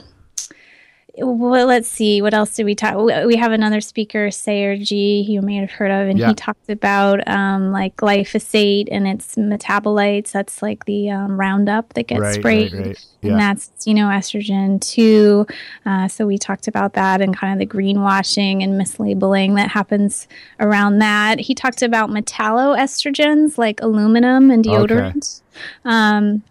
well, 1.23 1.67
let's 1.67 1.89
see. 1.89 2.23
What 2.23 2.35
else 2.35 2.55
did 2.55 2.65
we 2.65 2.75
talk? 2.75 2.97
We 3.27 3.37
have 3.37 3.53
another 3.53 3.81
speaker, 3.81 4.31
Sayer 4.31 4.77
Ji, 4.77 5.27
you 5.29 5.43
may 5.43 5.57
have 5.57 5.71
heard 5.71 5.91
of, 5.91 6.09
and 6.09 6.19
yeah. 6.19 6.29
he 6.29 6.35
talked 6.35 6.71
about 6.71 7.27
um, 7.29 7.73
like 7.73 7.97
glyphosate 7.97 8.89
and 8.91 9.07
its 9.07 9.35
metabolites. 9.35 10.31
That's 10.31 10.63
like 10.63 10.85
the 10.85 11.11
um, 11.11 11.39
Roundup 11.39 11.93
that 11.95 12.07
gets 12.07 12.21
right, 12.21 12.35
sprayed, 12.35 12.73
right, 12.73 12.87
right. 12.87 13.07
Yeah. 13.23 13.33
and 13.33 13.41
that's 13.41 13.71
you 13.87 13.95
know 13.95 14.07
estrogen 14.07 14.81
too. 14.81 15.47
Uh, 15.85 16.09
so 16.09 16.27
we 16.27 16.39
talked 16.39 16.69
about 16.69 16.95
that 16.95 17.21
and 17.21 17.37
kind 17.37 17.53
of 17.53 17.59
the 17.59 17.75
greenwashing 17.75 18.63
and 18.63 18.81
mislabeling 18.81 19.57
that 19.57 19.71
happens 19.71 20.29
around 20.61 21.01
that. 21.01 21.41
He 21.41 21.55
talked 21.55 21.83
about 21.83 22.11
metalloestrogens 22.11 23.59
like 23.59 23.83
aluminum 23.83 24.51
and 24.51 24.65
deodorant. 24.65 25.41
Okay. 25.51 25.61
Um, 25.85 26.43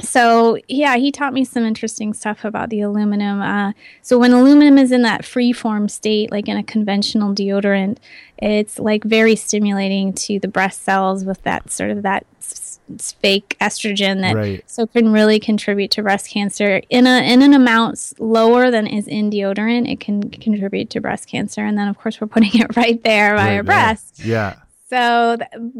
so 0.00 0.58
yeah, 0.68 0.96
he 0.96 1.10
taught 1.10 1.32
me 1.32 1.44
some 1.44 1.64
interesting 1.64 2.14
stuff 2.14 2.44
about 2.44 2.70
the 2.70 2.80
aluminum. 2.80 3.40
Uh, 3.40 3.72
so 4.00 4.18
when 4.18 4.32
aluminum 4.32 4.78
is 4.78 4.92
in 4.92 5.02
that 5.02 5.24
free 5.24 5.52
form 5.52 5.88
state, 5.88 6.30
like 6.30 6.48
in 6.48 6.56
a 6.56 6.62
conventional 6.62 7.34
deodorant, 7.34 7.98
it's 8.36 8.78
like 8.78 9.02
very 9.02 9.34
stimulating 9.34 10.12
to 10.12 10.38
the 10.38 10.46
breast 10.46 10.84
cells 10.84 11.24
with 11.24 11.42
that 11.42 11.72
sort 11.72 11.90
of 11.90 12.02
that 12.02 12.24
s- 12.38 12.78
fake 13.20 13.56
estrogen 13.60 14.20
that 14.20 14.36
right. 14.36 14.64
so 14.70 14.86
can 14.86 15.12
really 15.12 15.40
contribute 15.40 15.90
to 15.90 16.02
breast 16.02 16.30
cancer 16.30 16.80
in 16.88 17.06
a 17.06 17.20
in 17.20 17.42
an 17.42 17.52
amount 17.52 18.12
lower 18.20 18.70
than 18.70 18.86
is 18.86 19.08
in 19.08 19.30
deodorant. 19.30 19.90
It 19.90 19.98
can 19.98 20.30
contribute 20.30 20.90
to 20.90 21.00
breast 21.00 21.26
cancer, 21.26 21.64
and 21.64 21.76
then 21.76 21.88
of 21.88 21.98
course 21.98 22.20
we're 22.20 22.28
putting 22.28 22.52
it 22.60 22.76
right 22.76 23.02
there 23.02 23.34
by 23.34 23.48
right 23.48 23.56
our 23.56 23.62
breast. 23.64 24.20
Yeah. 24.24 24.54
So 24.90 25.36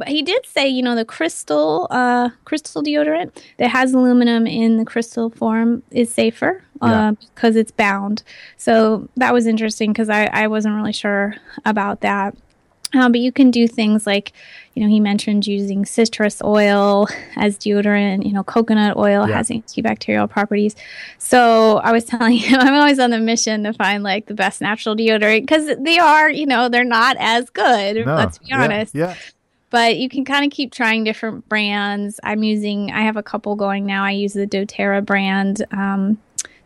he 0.07 0.23
did 0.23 0.45
say, 0.45 0.69
you 0.69 0.83
know, 0.83 0.95
the 0.95 1.05
crystal 1.05 1.87
uh, 1.91 2.29
crystal 2.45 2.83
deodorant 2.83 3.43
that 3.57 3.71
has 3.71 3.95
aluminum 3.95 4.47
in 4.47 4.77
the 4.77 4.85
crystal 4.85 5.31
form 5.31 5.83
is 5.91 6.13
safer 6.13 6.63
uh, 6.83 6.87
yeah. 6.87 7.13
because 7.35 7.57
it's 7.57 7.71
bound. 7.71 8.23
So 8.59 9.09
that 9.17 9.33
was 9.33 9.47
interesting 9.47 9.93
because 9.93 10.11
I, 10.11 10.27
I 10.27 10.47
wasn't 10.47 10.75
really 10.75 10.93
sure 10.93 11.37
about 11.65 12.03
that. 12.03 12.37
Uh, 12.95 13.09
but 13.09 13.21
you 13.21 13.31
can 13.31 13.51
do 13.51 13.69
things 13.69 14.07
like, 14.07 14.33
you 14.75 14.83
know, 14.83 14.89
he 14.89 14.99
mentioned 14.99 15.47
using 15.47 15.85
citrus 15.85 16.41
oil 16.43 17.07
as 17.37 17.59
deodorant. 17.59 18.25
You 18.25 18.33
know, 18.33 18.43
coconut 18.43 18.97
oil 18.97 19.29
yeah. 19.29 19.37
has 19.37 19.51
antibacterial 19.51 20.29
properties. 20.29 20.75
So 21.19 21.79
I 21.79 21.93
was 21.93 22.05
telling 22.07 22.37
him 22.37 22.61
I'm 22.61 22.75
always 22.75 22.99
on 22.99 23.11
the 23.11 23.19
mission 23.19 23.65
to 23.65 23.73
find 23.73 24.03
like 24.03 24.27
the 24.27 24.35
best 24.35 24.61
natural 24.61 24.97
deodorant 24.97 25.43
because 25.43 25.77
they 25.79 25.99
are, 25.99 26.31
you 26.31 26.47
know, 26.47 26.69
they're 26.69 26.85
not 26.85 27.17
as 27.19 27.51
good. 27.51 28.07
No. 28.07 28.15
Let's 28.15 28.39
be 28.39 28.53
honest. 28.53 28.95
Yeah. 28.95 29.09
yeah. 29.09 29.17
But 29.71 29.99
you 29.99 30.09
can 30.09 30.25
kind 30.25 30.47
of 30.47 30.51
keep 30.51 30.73
trying 30.73 31.05
different 31.05 31.47
brands. 31.47 32.19
I'm 32.23 32.43
using, 32.43 32.91
I 32.91 33.03
have 33.03 33.19
a 33.19 33.23
couple 33.23 33.55
going 33.55 33.85
now. 33.85 34.03
I 34.03 34.13
use 34.13 34.33
the 34.33 34.47
doTERRA 34.47 35.05
brand. 35.05 35.63
Um, 35.73 36.19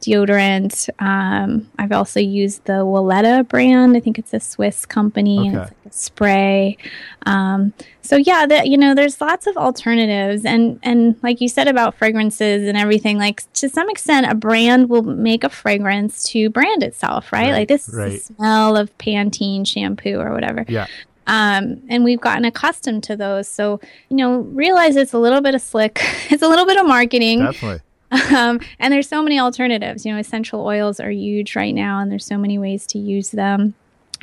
deodorant. 0.03 0.91
Um, 0.99 1.71
I've 1.79 1.93
also 1.93 2.21
used 2.21 2.65
the 2.65 2.85
Weleda 2.85 3.49
brand. 3.49 3.97
I 3.97 4.01
think 4.01 4.19
it's 4.19 4.35
a 4.35 4.41
Swiss 4.41 4.85
company. 4.85 5.39
Okay. 5.39 5.49
It's 5.49 5.71
like 5.71 5.87
a 5.87 5.93
spray. 5.93 6.77
Um, 7.25 7.73
so 8.03 8.17
yeah, 8.17 8.45
the, 8.47 8.69
you 8.69 8.77
know, 8.77 8.95
there's 8.95 9.21
lots 9.21 9.47
of 9.47 9.57
alternatives, 9.57 10.45
and 10.45 10.79
and 10.83 11.17
like 11.23 11.41
you 11.41 11.49
said 11.49 11.69
about 11.69 11.95
fragrances 11.95 12.69
and 12.69 12.77
everything. 12.77 13.17
Like 13.17 13.51
to 13.55 13.69
some 13.69 13.89
extent, 13.89 14.27
a 14.31 14.35
brand 14.35 14.89
will 14.91 15.03
make 15.03 15.45
a 15.45 15.49
fragrance 15.49 16.25
to 16.31 16.51
brand 16.51 16.83
itself, 16.83 17.33
right? 17.33 17.47
right 17.47 17.53
like 17.53 17.69
this 17.69 17.89
right. 17.93 18.21
smell 18.21 18.77
of 18.77 18.97
Pantene 18.99 19.67
shampoo 19.67 20.19
or 20.19 20.33
whatever. 20.33 20.65
Yeah. 20.69 20.87
Um, 21.27 21.81
and 21.89 22.03
we've 22.03 22.21
gotten 22.21 22.45
accustomed 22.45 23.05
to 23.05 23.17
those. 23.17 23.49
So, 23.49 23.81
you 24.09 24.17
know, 24.17 24.41
realize 24.41 24.97
it's 24.97 25.13
a 25.13 25.19
little 25.19 25.41
bit 25.41 25.55
of 25.55 25.63
slick. 25.63 26.01
it's 26.31 26.43
a 26.43 26.49
little 26.49 26.67
bit 26.67 26.79
of 26.79 26.87
marketing. 26.87 27.41
Definitely. 27.41 27.81
Um, 28.13 28.61
and 28.79 28.93
there's 28.93 29.09
so 29.09 29.23
many 29.23 29.39
alternatives. 29.39 30.05
You 30.05 30.13
know, 30.13 30.19
essential 30.19 30.65
oils 30.65 31.01
are 31.01 31.11
huge 31.11 31.57
right 31.57 31.75
now, 31.75 31.99
and 31.99 32.11
there's 32.11 32.27
so 32.27 32.39
many 32.39 32.59
ways 32.59 32.87
to 32.89 32.99
use 32.99 33.31
them. 33.31 33.75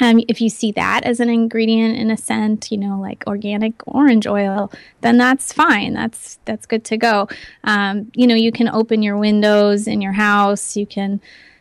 Um, 0.01 0.21
if 0.27 0.39
you 0.39 0.49
see 0.49 0.71
that 0.73 1.03
as 1.03 1.19
an 1.19 1.29
ingredient 1.29 1.97
in 1.97 2.09
a 2.09 2.17
scent, 2.17 2.71
you 2.71 2.77
know, 2.77 2.99
like 2.99 3.23
organic 3.27 3.73
orange 3.85 4.27
oil, 4.27 4.71
then 5.01 5.17
that's 5.17 5.51
fine. 5.51 5.93
That's 5.93 6.39
that's 6.45 6.65
good 6.65 6.85
to 6.85 6.97
go. 6.97 7.27
Um, 7.63 8.11
you 8.13 8.25
know, 8.27 8.35
you 8.35 8.51
can 8.51 8.69
open 8.69 9.03
your 9.03 9.17
windows 9.17 9.87
in 9.87 10.01
your 10.01 10.13
house. 10.13 10.77
You 10.77 10.85
can, 10.85 11.19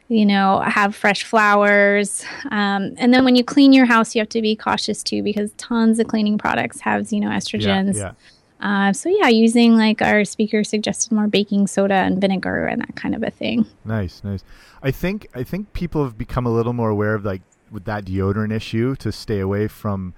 you 0.08 0.24
know, 0.24 0.60
have 0.60 0.94
fresh 0.94 1.24
flowers. 1.24 2.24
Um, 2.50 2.94
and 2.96 3.12
then 3.12 3.24
when 3.24 3.34
you 3.34 3.42
clean 3.42 3.72
your 3.72 3.86
house, 3.86 4.14
you 4.14 4.20
have 4.20 4.28
to 4.30 4.42
be 4.42 4.54
cautious 4.54 5.02
too 5.02 5.22
because 5.22 5.50
tons 5.52 5.98
of 5.98 6.06
cleaning 6.06 6.38
products 6.38 6.80
have 6.80 7.10
you 7.10 7.20
know 7.20 7.30
estrogens. 7.30 7.96
Yeah, 7.96 8.00
yeah. 8.00 8.12
Uh, 8.60 8.92
so 8.92 9.08
yeah, 9.08 9.28
using 9.28 9.76
like 9.76 10.02
our 10.02 10.24
speaker 10.24 10.64
suggested 10.64 11.12
more 11.12 11.28
baking 11.28 11.66
soda 11.66 11.94
and 11.94 12.20
vinegar 12.20 12.66
and 12.66 12.80
that 12.80 12.96
kind 12.96 13.14
of 13.14 13.22
a 13.22 13.30
thing. 13.30 13.66
Nice, 13.84 14.22
nice. 14.24 14.42
I 14.82 14.90
think 14.90 15.28
I 15.34 15.44
think 15.44 15.72
people 15.72 16.04
have 16.04 16.18
become 16.18 16.46
a 16.46 16.50
little 16.50 16.72
more 16.72 16.90
aware 16.90 17.14
of 17.14 17.24
like 17.24 17.42
with 17.70 17.84
that 17.84 18.04
deodorant 18.04 18.52
issue 18.52 18.96
to 18.96 19.12
stay 19.12 19.40
away 19.40 19.68
from 19.68 20.14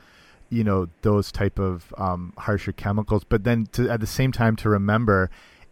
you 0.48 0.64
know 0.64 0.88
those 1.02 1.30
type 1.30 1.58
of 1.58 1.94
um, 1.98 2.32
harsher 2.38 2.72
chemicals, 2.72 3.24
but 3.24 3.44
then 3.44 3.66
to, 3.72 3.88
at 3.88 4.00
the 4.00 4.06
same 4.06 4.32
time 4.32 4.56
to 4.56 4.68
remember 4.68 5.30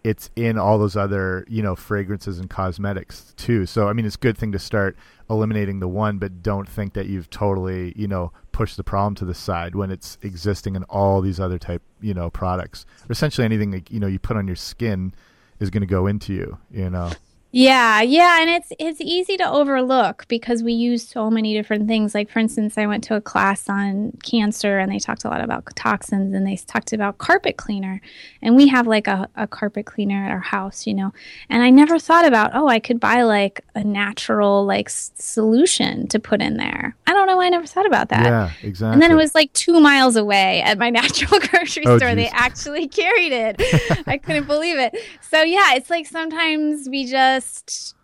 it's 0.09 0.31
in 0.37 0.57
all 0.57 0.79
those 0.79 0.97
other 0.97 1.45
you 1.49 1.63
know 1.63 1.77
fragrances 1.77 2.39
and 2.39 2.49
cosmetics 2.49 3.35
too. 3.37 3.67
So 3.67 3.89
I 3.89 3.93
mean, 3.93 4.07
it's 4.07 4.17
a 4.17 4.19
good 4.19 4.39
thing 4.39 4.53
to 4.53 4.59
start 4.59 4.97
eliminating 5.29 5.81
the 5.81 5.89
one, 5.89 6.17
but 6.17 6.43
don't 6.43 6.67
think 6.67 6.95
that 6.95 7.07
you've 7.07 7.29
totally 7.29 7.93
you 7.95 8.09
know 8.09 8.33
pushed 8.51 8.79
the 8.79 8.85
problem 8.85 9.15
to 9.17 9.27
the 9.27 9.35
side 9.35 9.75
when 9.75 9.91
it's 9.91 10.17
existing 10.23 10.77
in 10.77 10.85
all 10.85 11.21
these 11.21 11.39
other 11.39 11.59
type 11.59 11.83
you 12.01 12.15
know 12.15 12.31
products. 12.31 12.87
Or 13.09 13.13
essentially, 13.13 13.45
anything 13.45 13.71
that, 13.73 13.91
you 13.91 14.01
know 14.01 14.07
you 14.07 14.19
put 14.19 14.39
on 14.39 14.47
your 14.47 14.57
skin 14.57 15.13
is 15.61 15.69
going 15.69 15.83
to 15.83 15.87
go 15.87 16.07
into 16.07 16.33
you. 16.33 16.59
You 16.71 16.89
know. 16.89 17.11
Yeah, 17.51 18.03
yeah, 18.03 18.43
and 18.43 18.51
it's 18.51 18.73
it's 18.79 19.01
easy 19.01 19.39
to 19.39 19.49
overlook 19.51 20.27
because 20.29 20.63
we 20.63 20.75
use 20.75 21.09
so 21.09 21.31
many 21.31 21.55
different 21.55 21.89
things. 21.89 22.15
Like 22.15 22.29
for 22.31 22.41
instance, 22.41 22.77
I 22.77 22.87
went 22.87 23.03
to 23.05 23.17
a 23.17 23.23
class 23.23 23.71
on 23.71 24.13
cancer 24.23 24.79
and 24.79 24.93
they 24.93 24.99
talked 24.99 25.25
a 25.25 25.29
lot 25.29 25.41
about 25.41 25.65
toxins 25.75 26.35
and 26.35 26.47
they 26.47 26.57
talked 26.57 26.93
about 26.93 27.17
carpet 27.17 27.57
cleaner. 27.57 28.03
And 28.43 28.55
we 28.55 28.69
have 28.69 28.87
like 28.87 29.07
a, 29.07 29.31
a 29.35 29.47
carpet 29.47 29.87
cleaner 29.87 30.27
at 30.27 30.31
our 30.31 30.41
house, 30.41 30.87
you 30.87 30.93
know. 30.93 31.15
And 31.49 31.63
I 31.63 31.71
never 31.71 31.99
thought 31.99 32.27
about, 32.27 32.51
oh, 32.55 32.69
I 32.69 32.81
could 32.81 33.01
buy 33.01 33.23
like 33.23 33.65
a 33.75 33.83
natural 33.83 34.67
like 34.67 34.89
s- 34.89 35.13
solution 35.15 36.07
to 36.09 36.19
put 36.19 36.43
in 36.43 36.59
there. 36.59 36.95
I 37.07 37.15
don't 37.15 37.27
know, 37.27 37.39
why 37.39 37.47
I 37.47 37.49
never 37.49 37.67
thought 37.67 37.87
about 37.87 38.11
that. 38.11 38.27
Yeah, 38.27 38.51
exactly. 38.63 38.93
And 38.93 39.01
then 39.01 39.11
it 39.11 39.15
was 39.17 39.35
like 39.35 39.51
two 39.55 39.81
miles 39.81 40.17
away 40.17 40.61
at 40.61 40.77
my 40.77 40.91
natural 41.01 41.41
grocery 41.41 41.87
Oh, 41.87 41.97
store. 41.97 42.15
They 42.15 42.29
actually 42.29 42.89
carried 42.89 43.33
it. 43.33 43.63
I 44.07 44.19
couldn't 44.19 44.47
believe 44.47 44.77
it. 44.79 44.95
So 45.23 45.41
yeah, 45.41 45.75
it's 45.77 45.89
like 45.89 46.07
sometimes 46.07 46.89
we 46.91 47.07
just, 47.07 47.38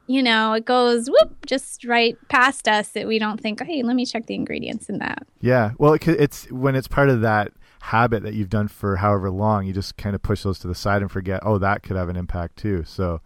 you 0.07 0.23
know, 0.23 0.53
it 0.53 0.64
goes 0.64 1.09
whoop 1.09 1.47
just 1.47 1.85
right 1.85 2.16
past 2.29 2.68
us 2.68 2.88
that 2.90 3.07
we 3.07 3.18
don't 3.18 3.40
think, 3.40 3.62
hey, 3.62 3.83
let 3.83 3.97
me 3.97 4.05
check 4.05 4.27
the 4.27 4.35
ingredients 4.35 4.88
in 4.88 4.99
that. 4.99 5.27
Yeah, 5.40 5.73
well, 5.79 5.94
it, 5.94 6.07
it's 6.07 6.51
when 6.51 6.75
it's 6.75 6.88
part 6.88 7.09
of 7.09 7.23
that 7.23 7.53
habit 7.81 8.23
that 8.23 8.35
you've 8.35 8.51
done 8.51 8.68
for 8.68 8.97
however 8.97 9.31
long, 9.31 9.66
you 9.66 9.73
just 9.73 9.97
kind 9.97 10.14
of 10.14 10.23
push 10.23 10.42
those 10.42 10.59
to 10.61 10.68
the 10.68 10.75
side 10.75 11.03
and 11.03 11.11
forget, 11.11 11.40
oh, 11.42 11.59
that 11.59 11.83
could 11.83 11.97
have 11.97 12.09
an 12.09 12.16
impact 12.16 12.57
too. 12.57 12.85
So, 12.85 13.20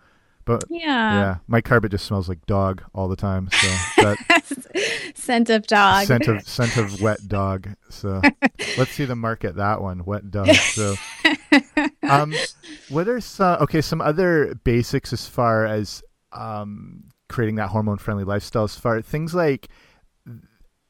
but 0.48 0.64
Yeah. 0.68 1.12
yeah, 1.12 1.36
my 1.46 1.60
carpet 1.60 1.90
just 1.92 2.04
smells 2.06 2.28
like 2.28 2.44
dog 2.46 2.82
all 2.92 3.06
the 3.08 3.16
time. 3.16 3.48
So 3.52 3.68
that 4.02 5.12
Scent 5.14 5.50
of 5.50 5.66
dog. 5.66 6.06
scent 6.06 6.26
of 6.26 6.48
scent 6.48 6.76
of 6.76 7.00
wet 7.00 7.28
dog. 7.28 7.68
So 7.90 8.20
let's 8.78 8.90
see 8.92 9.04
the 9.04 9.14
market 9.16 9.56
that 9.56 9.80
one, 9.80 10.04
wet 10.04 10.30
dog. 10.30 10.54
So, 10.54 10.96
um, 12.02 12.34
what 12.88 13.08
are 13.08 13.20
some 13.20 13.62
okay 13.62 13.80
some 13.80 14.00
other 14.00 14.54
basics 14.64 15.12
as 15.12 15.26
far 15.28 15.64
as 15.66 16.02
um 16.32 17.04
creating 17.28 17.56
that 17.56 17.68
hormone 17.68 17.98
friendly 17.98 18.24
lifestyle? 18.24 18.64
As 18.64 18.76
far 18.76 19.00
things 19.02 19.34
like 19.34 19.68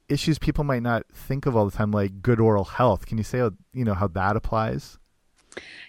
issues 0.08 0.38
people 0.38 0.64
might 0.64 0.82
not 0.82 1.04
think 1.12 1.44
of 1.46 1.54
all 1.56 1.64
the 1.68 1.76
time, 1.76 1.90
like 1.90 2.22
good 2.22 2.40
oral 2.40 2.64
health. 2.64 3.06
Can 3.06 3.18
you 3.18 3.24
say 3.24 3.38
you 3.72 3.84
know 3.84 3.94
how 3.94 4.08
that 4.08 4.36
applies? 4.36 4.98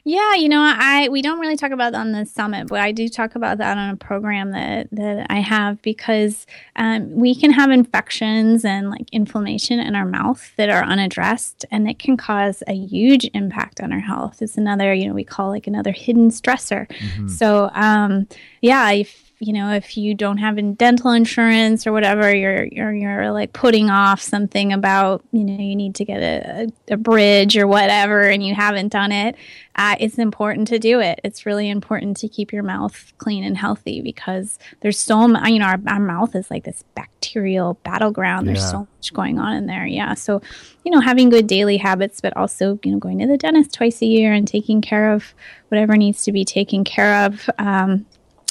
Yeah, 0.04 0.36
you 0.36 0.50
know, 0.50 0.62
I 0.62 1.10
we 1.10 1.22
don't 1.22 1.40
really 1.40 1.58
talk 1.58 1.72
about 1.72 1.94
on 1.94 2.12
the 2.12 2.26
summit, 2.26 2.68
but 2.68 2.80
I 2.80 2.92
do 2.92 3.08
talk 3.10 3.36
about 3.36 3.58
that 3.60 3.78
on 3.78 3.90
a 3.90 3.96
program 3.96 4.52
that 4.52 4.88
that 4.92 5.28
I 5.30 5.40
have 5.40 5.82
because 5.82 6.48
um, 6.76 7.12
we 7.12 7.36
can 7.36 7.52
have 7.52 7.70
infections 7.70 8.66
and 8.66 8.90
like 8.90 9.08
inflammation 9.12 9.80
in 9.80 9.96
our 9.96 10.06
mouth 10.06 10.52
that 10.58 10.70
are 10.70 10.84
unaddressed, 10.84 11.66
and 11.70 11.90
it 11.90 12.00
can 12.00 12.18
cause 12.18 12.64
a 12.68 12.74
huge 12.74 13.30
impact 13.34 13.82
on 13.82 13.92
our 13.92 14.00
health. 14.00 14.42
It's 14.42 14.58
another, 14.58 14.94
you 14.94 15.08
know, 15.08 15.14
we 15.14 15.24
call 15.24 15.50
like 15.50 15.68
another 15.68 15.92
hidden 15.92 16.30
stressor. 16.30 16.88
So, 17.30 17.70
um, 17.74 18.28
yeah, 18.62 18.90
if 18.92 19.29
you 19.41 19.54
know, 19.54 19.71
if 19.71 19.95
you 19.95 20.13
don't 20.15 20.38
have 20.39 20.58
in 20.58 20.73
dental 20.73 21.12
insurance 21.12 21.88
or 21.88 21.93
whatever, 21.93 22.34
you're 22.36 22.65
you're 22.65 22.93
you're 22.93 23.32
like 23.32 23.54
putting 23.54 23.89
off 23.89 24.21
something 24.21 24.73
about 24.73 25.23
you 25.32 25.45
know 25.45 25.54
you 25.58 25.78
need 25.78 25.95
to 25.95 26.06
get 26.06 26.21
a, 26.21 26.67
a, 26.89 26.97
bridge 26.97 27.56
or 27.56 27.65
whatever, 27.65 28.21
and 28.23 28.45
you 28.45 28.54
haven't 28.54 28.89
done 28.89 29.13
it. 29.13 29.36
Uh, 29.75 29.95
it's 29.97 30.17
important 30.17 30.67
to 30.67 30.78
do 30.78 30.99
it. 30.99 31.21
It's 31.23 31.45
really 31.45 31.69
important 31.69 32.17
to 32.17 32.28
keep 32.28 32.52
your 32.52 32.63
mouth 32.63 33.13
clean 33.17 33.45
and 33.45 33.56
healthy 33.58 34.02
because 34.02 34.60
there's 34.82 34.99
so 34.99 35.25
much. 35.25 35.47
You 35.49 35.60
know, 35.60 35.67
our, 35.67 35.80
our 35.88 36.02
mouth 36.02 36.36
is 36.36 36.52
like 36.52 36.65
this 36.65 36.84
bacterial 36.93 37.75
battleground. 37.86 38.45
There's 38.45 38.60
Yeah. 38.60 38.71
so 38.71 38.80
much 38.80 39.13
going 39.13 39.39
on 39.39 39.56
in 39.56 39.67
there. 39.67 39.86
Yeah, 39.86 40.15
so 40.15 40.41
you 40.84 40.91
know, 40.91 40.99
having 40.99 41.30
good 41.30 41.47
daily 41.47 41.78
habits, 41.78 42.19
but 42.19 42.36
also 42.36 42.78
you 42.84 42.91
know 42.91 42.99
going 42.99 43.19
to 43.19 43.28
the 43.28 43.38
dentist 43.38 43.73
twice 43.73 44.02
a 44.02 44.06
year 44.06 44.34
and 44.34 44.45
taking 44.45 44.82
care 44.82 45.13
of 45.13 45.34
whatever 45.69 45.95
needs 45.95 46.25
to 46.25 46.34
be 46.34 46.43
taken 46.43 46.84
care 46.84 47.25
of. 47.25 47.49
Um, 47.58 48.06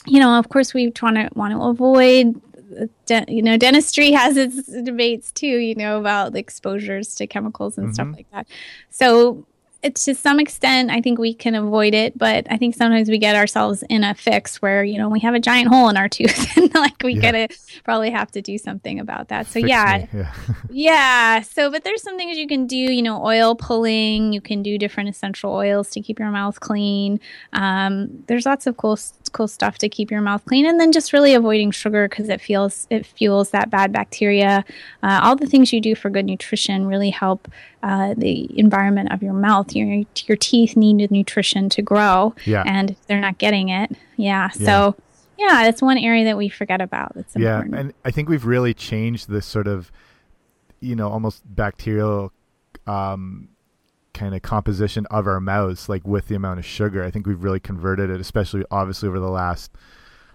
you 0.08 0.20
know, 0.20 0.38
of 0.38 0.48
course, 0.48 0.74
we 0.74 0.92
want 1.02 1.16
to 1.16 1.28
want 1.34 1.52
to 1.54 1.60
avoid. 1.60 2.40
De- 3.06 3.24
you 3.28 3.40
know, 3.42 3.56
dentistry 3.56 4.10
has 4.22 4.36
its 4.36 4.66
debates 4.82 5.32
too. 5.32 5.46
You 5.46 5.74
know 5.74 5.98
about 5.98 6.34
the 6.34 6.38
exposures 6.38 7.14
to 7.16 7.26
chemicals 7.26 7.78
and 7.78 7.94
stuff 7.94 8.08
Mhm. 8.08 8.16
like 8.16 8.30
that. 8.30 8.46
So, 8.90 9.46
it, 9.82 9.94
to 9.94 10.14
some 10.14 10.40
extent, 10.40 10.90
I 10.90 11.00
think 11.00 11.18
we 11.18 11.32
can 11.32 11.54
avoid 11.54 11.94
it. 11.94 12.18
But 12.18 12.46
I 12.50 12.56
think 12.56 12.74
sometimes 12.74 13.08
we 13.08 13.18
get 13.18 13.36
ourselves 13.36 13.84
in 13.88 14.02
a 14.02 14.14
fix 14.14 14.60
where 14.60 14.82
you 14.82 14.98
know 14.98 15.08
we 15.08 15.20
have 15.20 15.34
a 15.34 15.40
giant 15.40 15.68
hole 15.68 15.88
in 15.88 15.96
our 15.96 16.08
tooth, 16.08 16.56
and 16.56 16.74
like 16.74 17.00
we 17.04 17.14
Yeah. 17.14 17.20
gotta 17.32 17.48
probably 17.84 18.10
have 18.10 18.30
to 18.32 18.42
do 18.42 18.58
something 18.58 18.98
about 18.98 19.28
that. 19.28 19.46
So 19.46 19.54
Fix 19.60 19.68
yeah, 19.68 20.06
me. 20.12 20.18
yeah, 20.20 20.32
yeah. 20.70 21.40
So, 21.42 21.70
but 21.70 21.84
there's 21.84 22.02
some 22.02 22.16
things 22.16 22.36
you 22.36 22.48
can 22.48 22.66
do. 22.66 22.76
You 22.76 23.02
know, 23.02 23.24
oil 23.24 23.54
pulling. 23.54 24.32
You 24.32 24.40
can 24.40 24.62
do 24.62 24.78
different 24.78 25.08
essential 25.10 25.52
oils 25.52 25.90
to 25.90 26.00
keep 26.00 26.18
your 26.18 26.30
mouth 26.30 26.58
clean. 26.60 27.20
Um, 27.52 28.24
there's 28.26 28.46
lots 28.46 28.66
of 28.66 28.76
cool, 28.76 28.98
cool 29.32 29.46
stuff 29.48 29.78
to 29.78 29.88
keep 29.88 30.10
your 30.10 30.20
mouth 30.20 30.44
clean, 30.44 30.66
and 30.66 30.80
then 30.80 30.90
just 30.92 31.12
really 31.12 31.34
avoiding 31.34 31.70
sugar 31.70 32.08
because 32.08 32.28
it 32.28 32.40
feels 32.40 32.86
it 32.90 33.06
fuels 33.06 33.50
that 33.50 33.70
bad 33.70 33.92
bacteria. 33.92 34.64
Uh, 35.02 35.20
all 35.22 35.36
the 35.36 35.46
things 35.46 35.72
you 35.72 35.80
do 35.80 35.94
for 35.94 36.10
good 36.10 36.24
nutrition 36.26 36.86
really 36.86 37.10
help 37.10 37.48
uh, 37.82 38.14
the 38.16 38.58
environment 38.58 39.12
of 39.12 39.22
your 39.22 39.32
mouth. 39.32 39.74
Your 39.74 40.04
your 40.26 40.36
teeth 40.36 40.76
need 40.76 41.10
nutrition 41.10 41.68
to 41.70 41.82
grow, 41.82 42.34
yeah. 42.44 42.64
and 42.66 42.96
they're 43.06 43.20
not 43.20 43.38
getting 43.38 43.68
it. 43.68 43.92
Yeah. 44.16 44.50
Yeah. 44.58 44.66
So. 44.66 44.96
Yeah, 45.40 45.62
that's 45.62 45.80
one 45.80 45.98
area 45.98 46.24
that 46.24 46.36
we 46.36 46.48
forget 46.48 46.80
about. 46.80 47.14
That's 47.14 47.36
yeah 47.36 47.62
and 47.72 47.94
i 48.04 48.10
think 48.10 48.28
we've 48.28 48.44
really 48.44 48.74
changed 48.74 49.28
this 49.28 49.46
sort 49.46 49.68
of 49.68 49.92
you 50.80 50.96
know 50.96 51.08
almost 51.08 51.42
bacterial 51.54 52.32
um 52.88 53.48
kind 54.14 54.34
of 54.34 54.42
composition 54.42 55.06
of 55.10 55.26
our 55.26 55.40
mouths 55.40 55.88
like 55.88 56.06
with 56.06 56.28
the 56.28 56.34
amount 56.34 56.58
of 56.58 56.64
sugar 56.64 57.04
i 57.04 57.10
think 57.10 57.26
we've 57.26 57.42
really 57.44 57.60
converted 57.60 58.10
it 58.10 58.20
especially 58.20 58.64
obviously 58.70 59.08
over 59.08 59.20
the 59.20 59.30
last 59.30 59.70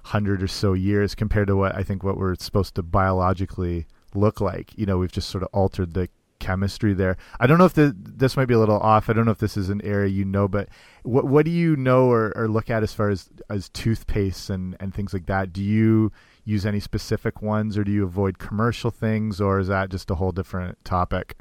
hundred 0.05 0.41
or 0.41 0.47
so 0.47 0.73
years 0.73 1.15
compared 1.15 1.47
to 1.47 1.55
what 1.55 1.75
i 1.75 1.83
think 1.83 2.03
what 2.03 2.17
we're 2.17 2.35
supposed 2.35 2.75
to 2.75 2.83
biologically 2.83 3.85
look 4.15 4.39
like 4.39 4.71
you 4.77 4.85
know 4.85 4.97
we've 4.97 5.11
just 5.11 5.29
sort 5.29 5.43
of 5.43 5.49
altered 5.53 5.93
the 5.93 6.07
chemistry 6.43 6.93
there. 6.93 7.15
I 7.39 7.47
don't 7.47 7.57
know 7.57 7.65
if 7.65 7.73
the, 7.73 7.95
this 7.97 8.35
might 8.35 8.45
be 8.45 8.53
a 8.53 8.59
little 8.59 8.79
off. 8.79 9.09
I 9.09 9.13
don't 9.13 9.25
know 9.25 9.31
if 9.31 9.37
this 9.37 9.55
is 9.55 9.69
an 9.69 9.81
area 9.83 10.09
you 10.09 10.25
know 10.25 10.47
but 10.47 10.67
what 11.03 11.25
what 11.25 11.45
do 11.45 11.51
you 11.51 11.75
know 11.75 12.09
or, 12.09 12.33
or 12.35 12.47
look 12.47 12.69
at 12.69 12.83
as 12.83 12.93
far 12.93 13.09
as 13.09 13.29
as 13.49 13.69
toothpaste 13.69 14.49
and 14.49 14.75
and 14.79 14.93
things 14.93 15.13
like 15.13 15.25
that? 15.27 15.53
Do 15.53 15.63
you 15.63 16.11
use 16.45 16.65
any 16.65 16.79
specific 16.79 17.41
ones 17.41 17.77
or 17.77 17.83
do 17.83 17.91
you 17.91 18.03
avoid 18.03 18.37
commercial 18.37 18.91
things 18.91 19.39
or 19.39 19.59
is 19.59 19.67
that 19.69 19.89
just 19.89 20.11
a 20.11 20.15
whole 20.15 20.31
different 20.31 20.83
topic? 20.83 21.37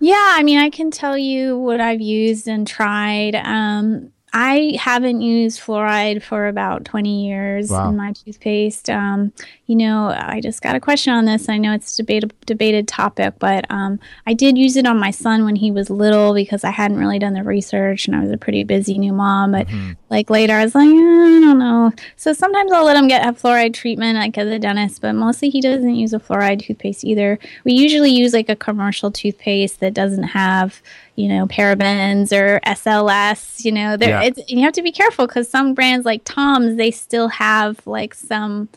Yeah, 0.00 0.34
I 0.36 0.42
mean, 0.42 0.58
I 0.58 0.70
can 0.70 0.90
tell 0.90 1.18
you 1.18 1.58
what 1.58 1.80
I've 1.80 2.00
used 2.00 2.46
and 2.46 2.66
tried. 2.66 3.34
Um, 3.34 4.12
I 4.32 4.76
haven't 4.78 5.22
used 5.22 5.60
fluoride 5.60 6.22
for 6.22 6.48
about 6.48 6.84
20 6.84 7.26
years 7.26 7.70
Wow. 7.70 7.88
in 7.88 7.96
my 7.96 8.12
toothpaste. 8.12 8.90
Um, 8.90 9.32
you 9.66 9.74
know, 9.76 10.08
I 10.16 10.40
just 10.42 10.60
got 10.62 10.76
a 10.76 10.80
question 10.80 11.12
on 11.14 11.24
this. 11.24 11.48
I 11.48 11.56
know 11.58 11.72
it's 11.72 11.94
a 11.98 12.02
debate, 12.02 12.24
debated 12.46 12.86
topic, 12.88 13.34
but 13.38 13.64
um, 13.70 13.98
I 14.26 14.34
did 14.34 14.58
use 14.58 14.76
it 14.76 14.86
on 14.86 14.98
my 14.98 15.10
son 15.10 15.44
when 15.44 15.56
he 15.56 15.70
was 15.70 15.88
little 15.90 16.34
because 16.34 16.62
I 16.64 16.70
hadn't 16.70 16.98
really 16.98 17.18
done 17.18 17.32
the 17.32 17.42
research 17.42 18.06
and 18.06 18.14
I 18.16 18.20
was 18.20 18.30
a 18.30 18.36
pretty 18.36 18.64
busy 18.64 18.98
new 18.98 19.12
mom. 19.12 19.52
But 19.52 19.66
Mhm. 19.68 19.96
like 20.10 20.28
later, 20.30 20.54
I 20.54 20.64
was 20.64 20.74
like, 20.74 20.88
"Eh, 20.88 20.90
I 20.90 21.40
don't 21.40 21.58
know. 21.58 21.92
So 22.16 22.32
sometimes 22.32 22.70
I'll 22.72 22.84
let 22.84 22.96
him 22.96 23.08
get 23.08 23.26
a 23.26 23.32
fluoride 23.32 23.74
treatment, 23.74 24.18
like 24.18 24.36
at 24.38 24.44
the 24.44 24.58
dentist, 24.58 25.00
but 25.00 25.14
mostly 25.14 25.48
he 25.50 25.60
doesn't 25.60 25.94
use 25.96 26.12
a 26.12 26.18
fluoride 26.18 26.60
toothpaste 26.60 27.04
either. 27.04 27.38
We 27.64 27.72
usually 27.72 28.10
use 28.10 28.32
like 28.34 28.48
a 28.48 28.56
commercial 28.56 29.10
toothpaste 29.10 29.80
that 29.80 29.94
doesn't 29.94 30.22
have, 30.24 30.80
you 31.18 31.28
know, 31.28 31.46
parabens 31.46 32.30
or 32.32 32.60
SLS. 32.64 33.64
You 33.64 33.72
know, 33.72 33.96
there 33.96 34.10
Yeah. 34.10 34.22
it's 34.28 34.40
you 34.50 34.60
have 34.62 34.72
to 34.74 34.82
be 34.82 34.92
careful 34.92 35.26
because 35.26 35.48
some 35.50 35.74
brands 35.74 36.06
like 36.06 36.22
Tom's 36.24 36.76
they 36.76 36.90
still 36.90 37.28
have 37.28 37.84
like 37.86 38.14
some. 38.14 38.68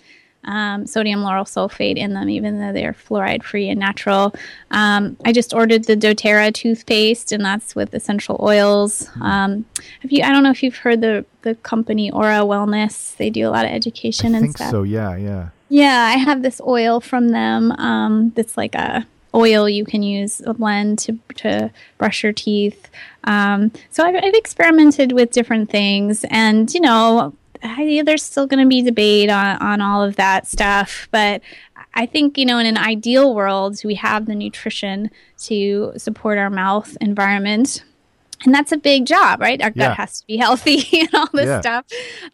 Um, 0.43 0.87
sodium 0.87 1.19
lauryl 1.19 1.45
sulfate 1.45 1.97
in 1.97 2.15
them, 2.15 2.27
even 2.27 2.59
though 2.59 2.73
they're 2.73 2.93
fluoride 2.93 3.43
free 3.43 3.69
and 3.69 3.79
natural. 3.79 4.33
Um, 4.71 5.15
I 5.23 5.31
just 5.33 5.53
ordered 5.53 5.83
the 5.83 5.95
doTERRA 5.95 6.51
toothpaste, 6.55 7.31
and 7.31 7.45
that's 7.45 7.75
with 7.75 7.93
essential 7.93 8.37
oils. 8.41 9.05
Hmm. 9.09 9.21
Um, 9.21 9.65
have 10.01 10.11
you? 10.11 10.23
I 10.23 10.31
don't 10.31 10.41
know 10.41 10.49
if 10.49 10.63
you've 10.63 10.77
heard 10.77 11.01
the 11.01 11.25
the 11.43 11.53
company 11.53 12.09
OraWellness. 12.09 13.17
They 13.17 13.29
do 13.29 13.47
a 13.47 13.51
lot 13.51 13.65
of 13.65 13.71
education 13.71 14.33
i 14.33 14.37
and 14.39 14.45
think 14.47 14.57
stuff. 14.57 14.71
so 14.71 14.81
yeah 14.81 15.15
yeah 15.15 15.49
Yeah, 15.69 16.11
I 16.15 16.17
have 16.17 16.41
this 16.41 16.59
oil 16.65 17.01
from 17.01 17.29
them. 17.29 17.71
Um, 17.73 18.31
that's 18.35 18.57
like 18.57 18.73
a 18.73 19.05
oil 19.33 19.67
you 19.69 19.85
can 19.85 20.03
use 20.03 20.41
a 20.45 20.53
blend 20.53 20.99
to 20.99 21.17
to 21.35 21.71
brush 21.97 22.23
your 22.23 22.33
teeth. 22.33 22.89
Um, 23.23 23.71
so 23.89 24.03
I've, 24.03 24.15
I've 24.15 24.33
experimented 24.33 25.11
with 25.13 25.31
different 25.31 25.69
things, 25.69 26.25
and 26.29 26.73
you 26.73 26.81
know, 26.81 27.33
I, 27.63 28.01
there's 28.05 28.23
still 28.23 28.47
going 28.47 28.63
to 28.63 28.69
be 28.69 28.81
debate 28.81 29.29
on 29.29 29.57
on 29.57 29.81
all 29.81 30.03
of 30.03 30.15
that 30.17 30.47
stuff, 30.47 31.07
but. 31.11 31.41
I 31.93 32.05
think, 32.05 32.37
you 32.37 32.45
know, 32.45 32.57
in 32.57 32.65
an 32.65 32.77
ideal 32.77 33.35
world, 33.35 33.77
we 33.83 33.95
have 33.95 34.25
the 34.25 34.33
nutrition 34.35 35.11
to 35.39 35.91
support 35.97 36.37
our 36.37 36.49
mouth 36.49 36.95
environment 37.01 37.83
and 38.45 38.55
that's 38.55 38.71
a 38.71 38.77
big 38.77 39.05
job, 39.05 39.41
right? 39.41 39.61
Our 39.61 39.69
gut 39.71 39.75
Yeah. 39.77 39.93
has 39.95 40.21
to 40.21 40.27
be 40.27 40.37
healthy 40.37 40.83
and 41.01 41.09
all 41.13 41.27
this 41.33 41.47
Yeah. 41.47 41.59
stuff. 41.59 41.85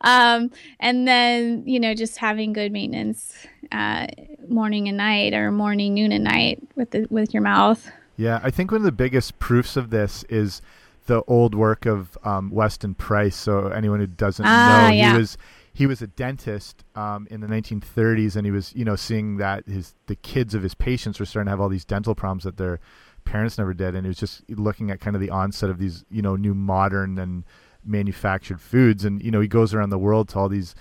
Um, 0.02 0.52
and 0.80 1.08
then, 1.08 1.64
you 1.66 1.80
know, 1.80 1.94
just 1.96 2.18
having 2.18 2.54
good 2.54 2.72
maintenance 2.72 3.34
uh, 3.72 4.08
morning 4.48 4.88
and 4.88 4.98
night 4.98 5.34
or 5.34 5.52
morning, 5.52 5.94
noon, 5.94 6.12
and 6.12 6.24
night 6.24 6.62
with 6.76 6.92
the, 6.92 7.08
with 7.10 7.34
your 7.34 7.44
mouth. 7.44 7.90
Yeah, 8.16 8.40
I 8.44 8.50
think 8.52 8.72
one 8.72 8.82
of 8.82 8.86
the 8.86 8.92
biggest 8.92 9.38
proofs 9.40 9.78
of 9.78 9.90
this 9.90 10.24
is 10.30 10.62
the 11.06 11.22
old 11.28 11.54
work 11.56 11.86
of 11.86 12.18
um, 12.24 12.50
Weston 12.52 12.96
Price. 12.96 13.36
So 13.36 13.68
anyone 13.68 14.00
who 14.00 14.08
doesn't 14.08 14.46
Ah, 14.46 14.88
know, 14.90 14.94
yeah. 14.94 15.12
he 15.14 15.18
was 15.18 15.38
he 15.74 15.86
was 15.86 16.02
a 16.02 16.08
dentist 16.08 16.84
um, 16.96 17.28
in 17.30 17.40
the 17.42 17.48
1930s, 17.48 18.36
and 18.36 18.46
he 18.46 18.52
was 18.52 18.74
you 18.76 18.84
know 18.84 18.96
seeing 18.96 19.38
that 19.38 19.68
his 19.68 19.94
the 20.08 20.16
kids 20.16 20.54
of 20.56 20.64
his 20.64 20.74
patients 20.74 21.20
were 21.20 21.26
starting 21.26 21.46
to 21.48 21.52
have 21.52 21.62
all 21.62 21.70
these 21.70 21.86
dental 21.86 22.16
problems 22.16 22.44
that 22.46 22.58
their 22.58 22.80
parents 23.26 23.58
never 23.58 23.74
did, 23.74 23.94
and 23.94 24.06
he 24.06 24.08
was 24.08 24.18
just 24.18 24.42
looking 24.50 24.90
at 24.90 25.00
kind 25.00 25.16
of 25.16 25.22
the 25.22 25.30
onset 25.30 25.70
of 25.70 25.78
these 25.78 26.04
you 26.10 26.22
know 26.24 26.36
new 26.36 26.56
modern 26.56 27.20
and 27.20 27.44
manufactured 27.86 28.60
foods, 28.60 29.06
and 29.06 29.22
you 29.24 29.32
know 29.32 29.40
he 29.40 29.48
goes 29.48 29.74
around 29.74 29.92
the 29.92 29.98
world 30.00 30.30
to 30.30 30.40
all 30.40 30.50
these 30.50 30.74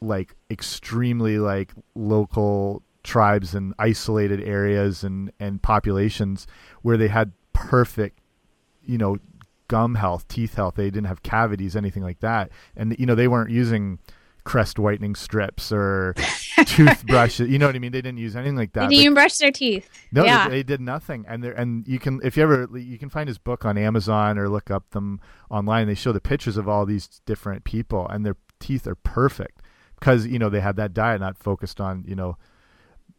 like 0.00 0.34
extremely 0.50 1.38
like 1.38 1.72
local 1.94 2.82
tribes 3.02 3.54
and 3.54 3.74
isolated 3.78 4.42
areas 4.42 5.04
and 5.04 5.32
and 5.40 5.62
populations 5.62 6.46
where 6.82 6.96
they 6.96 7.08
had 7.08 7.32
perfect 7.52 8.18
you 8.82 8.98
know 8.98 9.18
gum 9.70 9.94
health 9.94 10.26
teeth 10.26 10.54
health. 10.54 10.74
They 10.74 10.90
didn't 10.90 11.06
have 11.06 11.22
cavities 11.22 11.76
anything 11.76 12.02
like 12.02 12.20
that. 12.20 12.50
And 12.76 12.96
you 12.98 13.06
know 13.06 13.14
they 13.14 13.28
weren't 13.28 13.50
using 13.50 14.00
crest 14.42 14.78
whitening 14.78 15.14
strips 15.14 15.70
or 15.70 16.14
toothbrushes. 16.66 17.48
You 17.48 17.58
know 17.58 17.66
what 17.66 17.76
i 17.76 17.78
mean? 17.78 17.92
They 17.92 18.02
didn't 18.02 18.18
use 18.18 18.34
anything 18.34 18.56
like 18.56 18.72
that. 18.72 18.88
They 18.88 18.96
didn't 18.96 19.02
even 19.02 19.14
brush 19.14 19.36
their 19.36 19.52
teeth. 19.52 19.88
no, 20.10 20.24
yeah. 20.24 20.48
they, 20.48 20.56
they 20.56 20.62
did 20.64 20.80
nothing, 20.80 21.24
and 21.28 21.44
there 21.44 21.52
and 21.52 21.86
you 21.86 22.00
can 22.00 22.20
if 22.24 22.36
you 22.36 22.42
ever 22.42 22.68
you 22.76 22.98
can 22.98 23.10
find 23.10 23.28
his 23.28 23.38
book 23.38 23.64
on 23.64 23.78
Amazon 23.78 24.38
or 24.38 24.48
look 24.48 24.70
up 24.70 24.90
them 24.90 25.20
online. 25.50 25.86
They 25.86 25.94
show 25.94 26.10
the 26.12 26.20
pictures 26.20 26.56
of 26.56 26.68
all 26.68 26.84
these 26.84 27.20
different 27.24 27.62
people, 27.62 28.08
and 28.08 28.26
their 28.26 28.36
teeth 28.58 28.88
are 28.88 28.96
perfect 28.96 29.59
because 30.00 30.26
you 30.26 30.38
know 30.38 30.48
they 30.48 30.60
had 30.60 30.76
that 30.76 30.94
diet, 30.94 31.20
not 31.20 31.38
focused 31.38 31.80
on 31.80 32.04
you 32.06 32.16
know 32.16 32.36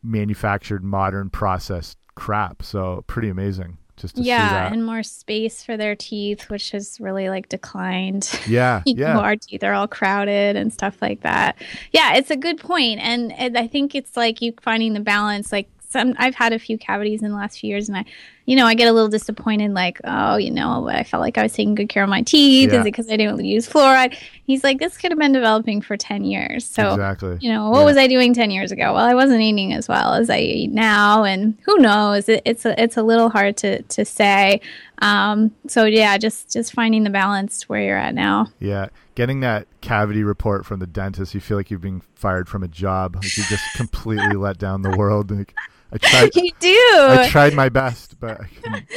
manufactured, 0.03 0.83
modern, 0.83 1.29
processed 1.29 1.97
crap. 2.15 2.63
So 2.63 3.03
pretty 3.07 3.29
amazing 3.29 3.77
just 4.01 4.15
to 4.15 4.23
see 4.23 4.27
yeah, 4.27 4.71
and 4.71 4.85
more 4.85 5.03
space 5.03 5.63
for 5.63 5.77
their 5.77 5.95
teeth, 5.95 6.49
which 6.49 6.71
has 6.71 6.99
really 6.99 7.29
like 7.29 7.49
declined. 7.49 8.39
yeah, 8.47 8.81
know, 8.85 8.93
yeah, 8.97 9.17
our 9.19 9.35
teeth 9.35 9.63
are 9.63 9.73
all 9.73 9.87
crowded 9.87 10.55
and 10.55 10.73
stuff 10.73 11.01
like 11.01 11.21
that. 11.21 11.57
Yeah, 11.91 12.15
it's 12.15 12.31
a 12.31 12.37
good 12.37 12.59
point, 12.59 12.99
and, 12.99 13.31
and 13.33 13.57
I 13.57 13.67
think 13.67 13.95
it's 13.95 14.17
like 14.17 14.41
you 14.41 14.53
finding 14.61 14.93
the 14.93 14.99
balance. 14.99 15.51
Like 15.51 15.69
some, 15.91 16.13
I've 16.17 16.35
had 16.35 16.53
a 16.53 16.59
few 16.59 16.77
cavities 16.77 17.21
in 17.21 17.29
the 17.29 17.35
last 17.35 17.59
few 17.59 17.69
years, 17.69 17.89
and 17.89 17.97
I, 17.97 18.05
you 18.45 18.55
know, 18.55 18.65
I 18.65 18.73
get 18.73 18.87
a 18.87 18.91
little 18.91 19.09
disappointed. 19.09 19.71
Like, 19.73 19.99
oh, 20.03 20.35
you 20.37 20.49
know, 20.51 20.87
I 20.89 21.03
felt 21.03 21.21
like 21.21 21.37
I 21.37 21.43
was 21.43 21.53
taking 21.53 21.75
good 21.75 21.89
care 21.89 22.03
of 22.03 22.09
my 22.09 22.21
teeth. 22.21 22.71
Yeah. 22.71 22.79
Is 22.79 22.81
it 22.81 22.83
because 22.85 23.09
I 23.09 23.17
didn't 23.17 23.43
use 23.45 23.67
fluoride? 23.67 24.17
He's 24.45 24.63
like, 24.63 24.79
this 24.79 24.97
could 24.97 25.11
have 25.11 25.19
been 25.19 25.31
developing 25.31 25.81
for 25.81 25.95
ten 25.97 26.23
years. 26.23 26.65
So. 26.65 26.91
exactly. 26.93 27.37
You 27.41 27.51
know 27.51 27.69
what 27.69 27.79
Yeah. 27.79 27.85
was 27.85 27.97
I 27.97 28.07
doing 28.07 28.33
ten 28.33 28.51
years 28.51 28.71
ago? 28.71 28.93
Well, 28.93 29.05
I 29.05 29.13
wasn't 29.13 29.41
eating 29.41 29.73
as 29.73 29.87
well 29.87 30.13
as 30.13 30.29
I 30.29 30.39
eat 30.39 30.71
now, 30.71 31.23
and 31.23 31.57
who 31.65 31.77
knows? 31.77 32.27
It, 32.29 32.41
it's 32.45 32.65
a 32.65 32.81
it's 32.81 32.97
a 32.97 33.03
little 33.03 33.29
hard 33.29 33.57
to 33.57 33.81
to 33.81 34.05
say. 34.05 34.61
Um, 34.99 35.51
so 35.67 35.85
yeah, 35.85 36.17
just 36.17 36.51
just 36.51 36.73
finding 36.73 37.03
the 37.03 37.09
balance 37.09 37.67
where 37.67 37.81
you're 37.81 37.97
at 37.97 38.13
now. 38.13 38.47
Yeah, 38.59 38.87
getting 39.15 39.39
that 39.41 39.67
cavity 39.81 40.23
report 40.23 40.65
from 40.65 40.79
the 40.79 40.87
dentist, 40.87 41.33
you 41.33 41.39
feel 41.41 41.57
like 41.57 41.69
you're 41.71 41.79
being 41.79 42.01
fired 42.15 42.47
from 42.47 42.61
a 42.63 42.67
job. 42.67 43.15
Like 43.15 43.35
you 43.37 43.43
just 43.45 43.63
completely 43.75 44.35
let 44.35 44.57
down 44.59 44.81
the 44.83 44.95
world. 44.95 45.31
Like, 45.31 45.55
I 45.91 45.97
tried. 45.97 46.31
You 46.35 46.51
do. 46.59 46.69
I 46.69 47.27
tried 47.29 47.53
my 47.53 47.69
best, 47.69 48.19
but 48.19 48.41
I 48.41 48.47
couldn't, 48.47 48.85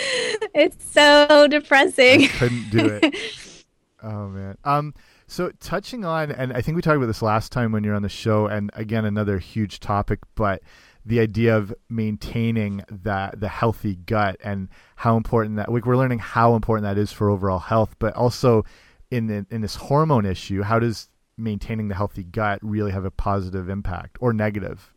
It's 0.55 0.91
so 0.91 1.47
depressing. 1.49 2.25
I 2.25 2.29
couldn't 2.29 2.71
do 2.71 3.01
it. 3.03 3.15
Oh 4.07 4.29
man. 4.29 4.59
Um. 4.65 4.93
So 5.27 5.51
touching 5.61 6.05
on, 6.05 6.31
and 6.31 6.53
I 6.53 6.61
think 6.61 6.77
we 6.77 6.83
talked 6.83 6.99
about 6.99 7.07
this 7.07 7.23
last 7.23 7.53
time 7.53 7.73
when 7.73 7.85
you're 7.85 7.95
on 7.95 8.03
the 8.03 8.11
show, 8.11 8.47
and 8.47 8.71
again 8.75 9.07
another 9.07 9.39
huge 9.39 9.81
topic, 9.81 10.19
but 10.35 10.61
the 11.07 11.21
idea 11.21 11.57
of 11.57 11.75
maintaining 11.89 12.83
that 12.91 13.41
the 13.41 13.49
healthy 13.49 13.97
gut 13.97 14.37
and 14.45 14.69
how 14.97 15.17
important 15.17 15.57
that 15.57 15.73
like 15.73 15.87
we're 15.87 15.97
learning 15.97 16.19
how 16.19 16.55
important 16.55 16.85
that 16.85 16.99
is 16.99 17.13
for 17.13 17.31
overall 17.31 17.59
health, 17.59 17.97
but 17.99 18.15
also 18.15 18.65
in 19.11 19.27
the, 19.27 19.47
in 19.51 19.61
this 19.61 19.77
hormone 19.77 20.27
issue, 20.27 20.63
how 20.63 20.79
does 20.79 21.09
maintaining 21.37 21.89
the 21.89 21.95
healthy 21.95 22.25
gut 22.25 22.59
really 22.63 22.93
have 22.93 23.05
a 23.05 23.11
positive 23.11 23.69
impact 23.69 24.17
or 24.21 24.33
negative? 24.33 24.94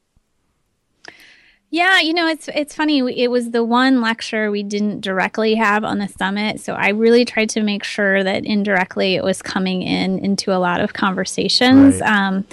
Yeah, 1.70 2.00
you 2.00 2.14
know, 2.14 2.28
it's 2.28 2.48
it's 2.56 2.74
funny. 2.74 3.00
It 3.22 3.30
was 3.30 3.52
the 3.52 3.64
one 3.64 4.00
lecture 4.00 4.50
we 4.50 4.64
didn't 4.64 5.02
directly 5.02 5.56
have 5.56 5.84
on 5.84 6.00
the 6.00 6.08
summit, 6.08 6.62
so 6.62 6.74
I 6.74 6.90
really 6.90 7.26
tried 7.26 7.50
to 7.52 7.62
make 7.62 7.84
sure 7.84 8.24
that 8.24 8.46
indirectly 8.46 9.16
it 9.16 9.24
was 9.24 9.42
coming 9.42 9.82
in 9.82 10.18
into 10.20 10.54
a 10.54 10.60
lot 10.60 10.80
of 10.80 10.94
conversations. 10.94 12.00
Right. 12.00 12.10
Um, 12.10 12.46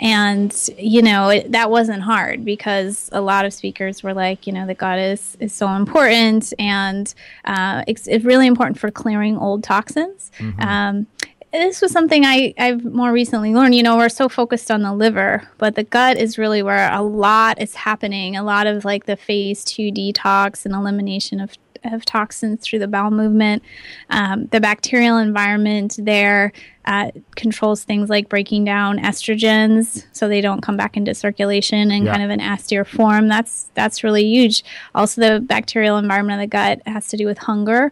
and 0.00 0.54
you 0.78 1.02
know 1.02 1.30
it, 1.30 1.50
that 1.50 1.70
wasn't 1.70 2.02
hard 2.02 2.44
because 2.44 3.08
a 3.10 3.20
lot 3.20 3.46
of 3.46 3.54
speakers 3.54 4.02
were 4.02 4.14
like, 4.14 4.46
you 4.46 4.52
know, 4.52 4.66
the 4.66 4.74
gut 4.74 4.98
is 4.98 5.36
is 5.40 5.54
so 5.54 5.68
important, 5.70 6.52
and 6.58 7.14
uh, 7.46 7.84
it's, 7.86 8.06
it's 8.06 8.24
really 8.24 8.46
important 8.46 8.78
for 8.78 8.90
clearing 8.90 9.38
old 9.38 9.64
toxins. 9.64 10.30
Um, 10.58 11.06
this 11.52 11.80
was 11.80 11.92
something 11.92 12.24
I, 12.24 12.52
I've 12.58 12.84
more 12.84 13.12
recently 13.12 13.54
learned. 13.54 13.74
You 13.74 13.82
know, 13.82 13.96
we're 13.96 14.08
so 14.08 14.28
focused 14.28 14.70
on 14.70 14.82
the 14.82 14.92
liver, 14.92 15.48
but 15.58 15.74
the 15.76 15.84
gut 15.84 16.16
is 16.18 16.36
really 16.38 16.62
where 16.62 16.92
a 16.92 17.02
lot 17.02 17.60
is 17.60 17.74
happening. 17.74 18.36
A 18.36 18.42
lot 18.42 18.66
of 18.66 18.84
like 18.84 19.06
the 19.06 19.16
phase 19.16 19.64
two 19.64 19.90
detox 19.90 20.64
and 20.66 20.74
elimination 20.74 21.40
of, 21.40 21.52
of 21.84 22.04
toxins 22.04 22.60
through 22.62 22.80
the 22.80 22.88
bowel 22.88 23.10
movement. 23.10 23.62
Um, 24.10 24.46
the 24.46 24.60
bacterial 24.60 25.16
environment 25.16 25.96
there 25.98 26.52
uh, 26.84 27.10
controls 27.36 27.84
things 27.84 28.08
like 28.10 28.28
breaking 28.28 28.64
down 28.64 28.98
estrogens 28.98 30.04
so 30.12 30.26
they 30.28 30.40
don't 30.40 30.60
come 30.62 30.76
back 30.76 30.96
into 30.96 31.14
circulation 31.14 31.90
in 31.90 32.04
Yeah. 32.04 32.12
kind 32.12 32.22
of 32.24 32.30
an 32.30 32.40
austere 32.40 32.84
form. 32.84 33.28
That's 33.28 33.70
that's 33.74 34.02
really 34.04 34.24
huge. 34.24 34.64
Also, 34.94 35.20
the 35.20 35.40
bacterial 35.40 35.98
environment 35.98 36.40
of 36.40 36.44
the 36.44 36.50
gut 36.50 36.82
has 36.86 37.08
to 37.08 37.16
do 37.16 37.26
with 37.26 37.38
hunger 37.38 37.90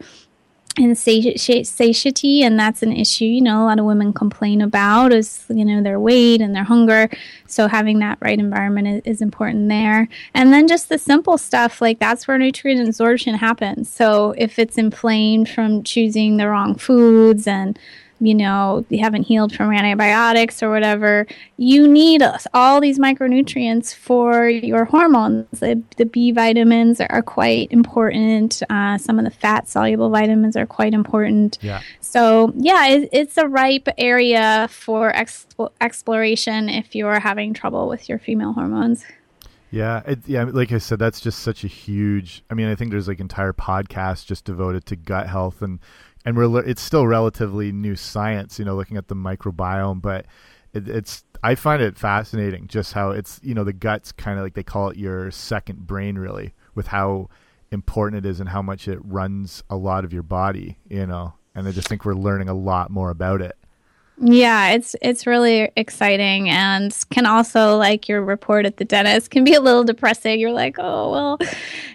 and 0.79 0.97
sati- 0.97 1.39
sati- 1.39 1.65
satiety 1.65 2.43
and 2.43 2.59
that's 2.59 2.83
an 2.83 2.93
issue 2.93 3.25
you 3.25 3.41
know 3.41 3.65
a 3.65 3.67
lot 3.67 3.79
of 3.79 3.85
women 3.85 4.13
complain 4.13 4.61
about 4.61 5.13
is 5.13 5.45
you 5.49 5.65
know 5.65 5.83
their 5.83 5.99
weight 5.99 6.41
and 6.41 6.55
their 6.55 6.65
hunger. 6.65 7.09
So 7.47 7.69
having 7.69 7.99
that 8.01 8.19
right 8.21 8.39
environment 8.39 8.89
is, 8.89 9.03
is 9.05 9.23
important 9.23 9.69
there. 9.69 10.09
And 10.35 10.53
then 10.53 10.69
just 10.69 10.89
the 10.89 10.99
simple 10.99 11.39
stuff 11.39 11.81
like 11.81 11.99
that's 11.99 12.27
where 12.27 12.39
nutrient 12.39 12.87
absorption 12.87 13.35
happens. 13.35 13.89
So 13.89 14.35
if 14.37 14.59
it's 14.59 14.79
inflamed 14.79 15.49
from 15.49 15.83
choosing 15.83 16.37
the 16.37 16.49
wrong 16.49 16.75
foods 16.75 17.47
and 17.47 17.79
you 18.21 18.35
know 18.35 18.85
you 18.89 18.99
haven't 18.99 19.25
healed 19.25 19.55
from 19.55 19.71
antibiotics 19.73 20.63
or 20.63 20.71
whatever 20.71 21.27
you 21.59 21.87
need 21.87 22.23
all 22.55 22.81
these 22.81 22.99
micronutrients 22.99 23.95
for 23.95 24.49
your 24.49 24.85
hormones 24.87 25.61
the, 25.61 25.83
the 25.99 26.07
b 26.07 26.33
vitamins 26.33 27.01
are 27.01 27.23
quite 27.23 27.71
important 27.71 28.63
uh, 28.71 28.97
some 28.97 29.19
of 29.19 29.25
the 29.25 29.31
fat 29.31 29.69
soluble 29.69 30.09
vitamins 30.11 30.57
are 30.57 30.67
quite 30.67 30.95
important 30.95 31.59
Yeah. 31.61 31.83
so 32.01 32.53
yeah 32.57 32.87
it, 32.89 33.09
it's 33.13 33.37
a 33.37 33.47
ripe 33.47 33.89
area 33.99 34.69
for 34.71 35.13
expo- 35.13 35.71
exploration 35.81 36.69
if 36.69 36.95
you're 36.95 37.21
having 37.21 37.53
trouble 37.55 37.89
with 37.89 38.09
your 38.09 38.19
female 38.19 38.53
hormones 38.53 39.05
Yeah, 39.71 40.01
it, 40.07 40.21
yeah. 40.27 40.45
Like 40.45 40.71
I 40.73 40.79
said, 40.79 40.99
that's 41.01 41.21
just 41.21 41.41
such 41.41 41.65
a 41.65 41.67
huge. 41.67 42.43
I 42.49 42.55
mean, 42.55 42.69
I 42.69 42.77
think 42.77 42.93
there's 42.93 43.09
like 43.09 43.19
entire 43.21 43.53
podcasts 43.53 44.25
just 44.25 44.45
devoted 44.45 44.87
to 44.87 44.97
gut 44.97 45.27
health, 45.29 45.61
and 45.61 45.81
and 46.27 46.37
we're 46.37 46.59
it's 46.69 46.83
still 46.83 47.07
relatively 47.07 47.71
new 47.71 47.95
science, 47.95 48.59
you 48.59 48.65
know, 48.65 48.75
looking 48.75 48.97
at 48.97 49.07
the 49.07 49.15
microbiome, 49.15 50.03
but 50.03 50.27
it, 50.75 50.89
it's 50.89 51.25
I 51.43 51.55
find 51.55 51.81
it 51.81 51.97
fascinating 51.97 52.67
just 52.67 52.93
how 52.93 53.13
it's 53.13 53.39
you 53.45 53.55
know 53.55 53.63
the 53.63 53.73
gut's 53.73 54.11
kind 54.11 54.37
of 54.37 54.45
like 54.45 54.55
they 54.55 54.65
call 54.65 54.91
it 54.91 54.97
your 54.97 55.31
second 55.31 55.87
brain, 55.87 56.19
really, 56.19 56.53
with 56.75 56.89
how 56.89 57.31
important 57.71 58.27
it 58.27 58.29
is 58.29 58.41
and 58.41 58.49
how 58.49 58.61
much 58.61 58.89
it 58.89 58.99
runs 59.03 59.63
a 59.71 59.77
lot 59.77 60.05
of 60.05 60.13
your 60.13 60.25
body, 60.25 60.79
you 60.89 61.07
know. 61.07 61.35
And 61.55 61.67
I 61.67 61.71
just 61.71 61.89
think 61.89 62.05
we're 62.05 62.15
learning 62.15 62.49
a 62.49 62.55
lot 62.55 62.91
more 62.91 63.11
about 63.11 63.41
it. 63.41 63.57
Yeah, 64.19 64.71
it's 64.71 64.97
it's 65.03 65.27
really 65.27 65.71
exciting 65.77 66.49
and 66.49 66.97
can 67.11 67.27
also 67.27 67.77
like 67.77 68.09
your 68.09 68.23
report 68.23 68.65
at 68.65 68.79
the 68.79 68.85
dentist 68.87 69.31
can 69.31 69.45
be 69.45 69.53
a 69.53 69.61
little 69.61 69.85
depressing. 69.85 70.41
You're 70.41 70.53
like, 70.53 70.77
oh 70.79 71.11
well, 71.13 71.39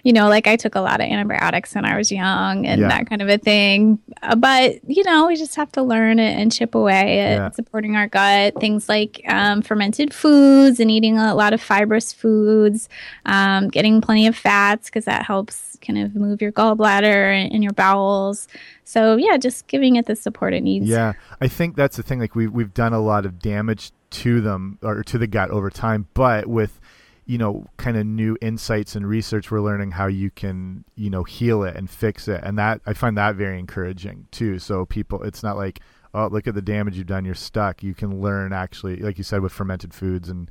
you 0.03 0.13
know, 0.13 0.29
like 0.29 0.45
I 0.45 0.55
took 0.55 0.75
a 0.75 0.81
lot 0.81 1.01
of 1.01 1.07
antibiotics 1.07 1.73
when 1.73 1.83
I 1.83 1.97
was 1.97 2.11
young 2.11 2.67
and 2.67 2.81
Yeah. 2.81 2.89
that 2.89 3.09
kind 3.09 3.23
of 3.23 3.29
a 3.29 3.39
thing. 3.39 3.97
Uh, 4.21 4.35
but 4.35 4.87
you 4.87 5.03
know, 5.03 5.25
we 5.27 5.35
just 5.35 5.55
have 5.55 5.71
to 5.71 5.81
learn 5.81 6.19
it 6.19 6.37
and 6.39 6.51
chip 6.51 6.75
away 6.75 7.21
at 7.21 7.37
Yeah. 7.37 7.49
supporting 7.51 7.95
our 7.95 8.07
gut. 8.07 8.53
Things 8.59 8.87
like 8.87 9.21
um, 9.27 9.63
fermented 9.63 10.13
foods 10.13 10.79
and 10.79 10.91
eating 10.91 11.17
a 11.17 11.33
lot 11.33 11.53
of 11.53 11.61
fibrous 11.61 12.13
foods, 12.13 12.87
um, 13.25 13.67
getting 13.69 13.99
plenty 13.99 14.27
of 14.27 14.35
fats 14.35 14.89
because 14.89 15.05
that 15.05 15.23
helps 15.25 15.75
kind 15.81 15.97
of 15.97 16.13
move 16.15 16.39
your 16.39 16.51
gallbladder 16.51 17.33
and, 17.33 17.51
and 17.51 17.63
your 17.63 17.73
bowels. 17.73 18.47
So 18.83 19.15
yeah, 19.15 19.37
just 19.37 19.67
giving 19.67 19.95
it 19.95 20.05
the 20.05 20.17
support 20.17 20.53
it 20.53 20.61
needs. 20.63 20.85
Yeah, 20.87 21.13
I 21.39 21.47
think 21.47 21.77
that's 21.77 21.95
the 21.95 22.03
thing. 22.03 22.10
Like 22.19 22.35
we 22.35 22.47
we've 22.47 22.73
done 22.73 22.93
a 22.93 22.99
lot 22.99 23.25
of 23.25 23.39
damage 23.39 23.91
to 24.11 24.41
them 24.41 24.77
or 24.81 25.03
to 25.03 25.17
the 25.17 25.27
gut 25.27 25.49
over 25.49 25.69
time, 25.69 26.07
but 26.13 26.47
with 26.47 26.79
you 27.25 27.37
know 27.37 27.65
kind 27.77 27.97
of 27.97 28.05
new 28.05 28.35
insights 28.41 28.95
and 28.95 29.07
research 29.07 29.51
we're 29.51 29.61
learning 29.61 29.91
how 29.91 30.07
you 30.07 30.29
can 30.31 30.83
you 30.95 31.09
know 31.09 31.23
heal 31.23 31.63
it 31.63 31.75
and 31.75 31.89
fix 31.89 32.27
it. 32.27 32.41
And 32.43 32.57
that 32.57 32.81
i 32.85 32.93
find 32.93 33.17
that 33.17 33.35
very 33.35 33.59
encouraging 33.59 34.27
too. 34.31 34.59
So 34.59 34.85
people 34.85 35.21
it's 35.23 35.43
not 35.43 35.57
like 35.57 35.79
oh 36.13 36.27
look 36.27 36.47
at 36.47 36.55
the 36.55 36.61
damage 36.61 36.97
you've 36.97 37.07
done 37.07 37.25
you're 37.25 37.35
stuck. 37.35 37.83
You 37.83 37.93
can 37.93 38.21
learn 38.21 38.53
actually 38.53 38.97
like 38.97 39.17
you 39.17 39.23
said 39.23 39.41
with 39.41 39.51
fermented 39.51 39.93
foods 39.93 40.29
and 40.29 40.49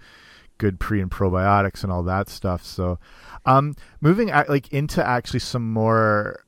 good 0.59 0.79
pre 0.79 1.01
and 1.01 1.11
probiotics 1.11 1.83
and 1.83 1.93
all 1.93 2.03
that 2.05 2.29
stuff. 2.29 2.65
So 2.65 2.99
um 3.47 3.75
moving 4.01 4.29
like 4.29 4.73
into 4.73 5.05
actually 5.05 5.41
some 5.41 5.73
more 5.73 6.45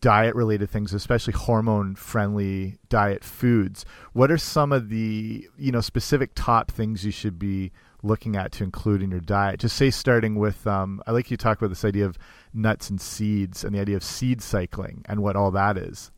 diet 0.00 0.34
related 0.34 0.68
things 0.68 0.92
especially 0.92 1.32
hormone 1.32 1.94
friendly 1.94 2.76
diet 2.88 3.22
foods 3.22 3.84
what 4.14 4.32
are 4.32 4.38
some 4.38 4.72
of 4.72 4.88
the 4.88 5.48
you 5.56 5.70
know 5.70 5.80
specific 5.80 6.32
top 6.34 6.70
things 6.72 7.04
you 7.04 7.12
should 7.12 7.38
be 7.38 7.70
looking 8.06 8.36
at 8.36 8.52
to 8.52 8.64
include 8.64 9.02
in 9.02 9.10
your 9.10 9.20
diet. 9.20 9.60
Just 9.60 9.76
say 9.76 9.90
starting 9.90 10.36
with, 10.36 10.66
um, 10.66 11.02
I 11.06 11.10
like 11.10 11.30
you 11.30 11.36
talk 11.36 11.58
about 11.58 11.68
this 11.68 11.84
idea 11.84 12.06
of 12.06 12.16
nuts 12.54 12.88
and 12.88 13.00
seeds 13.00 13.64
and 13.64 13.74
the 13.74 13.80
idea 13.80 13.96
of 13.96 14.04
seed 14.04 14.40
cycling 14.40 15.04
and 15.06 15.22
what 15.22 15.36
all 15.36 15.50
that 15.50 15.76
is. 15.76 16.10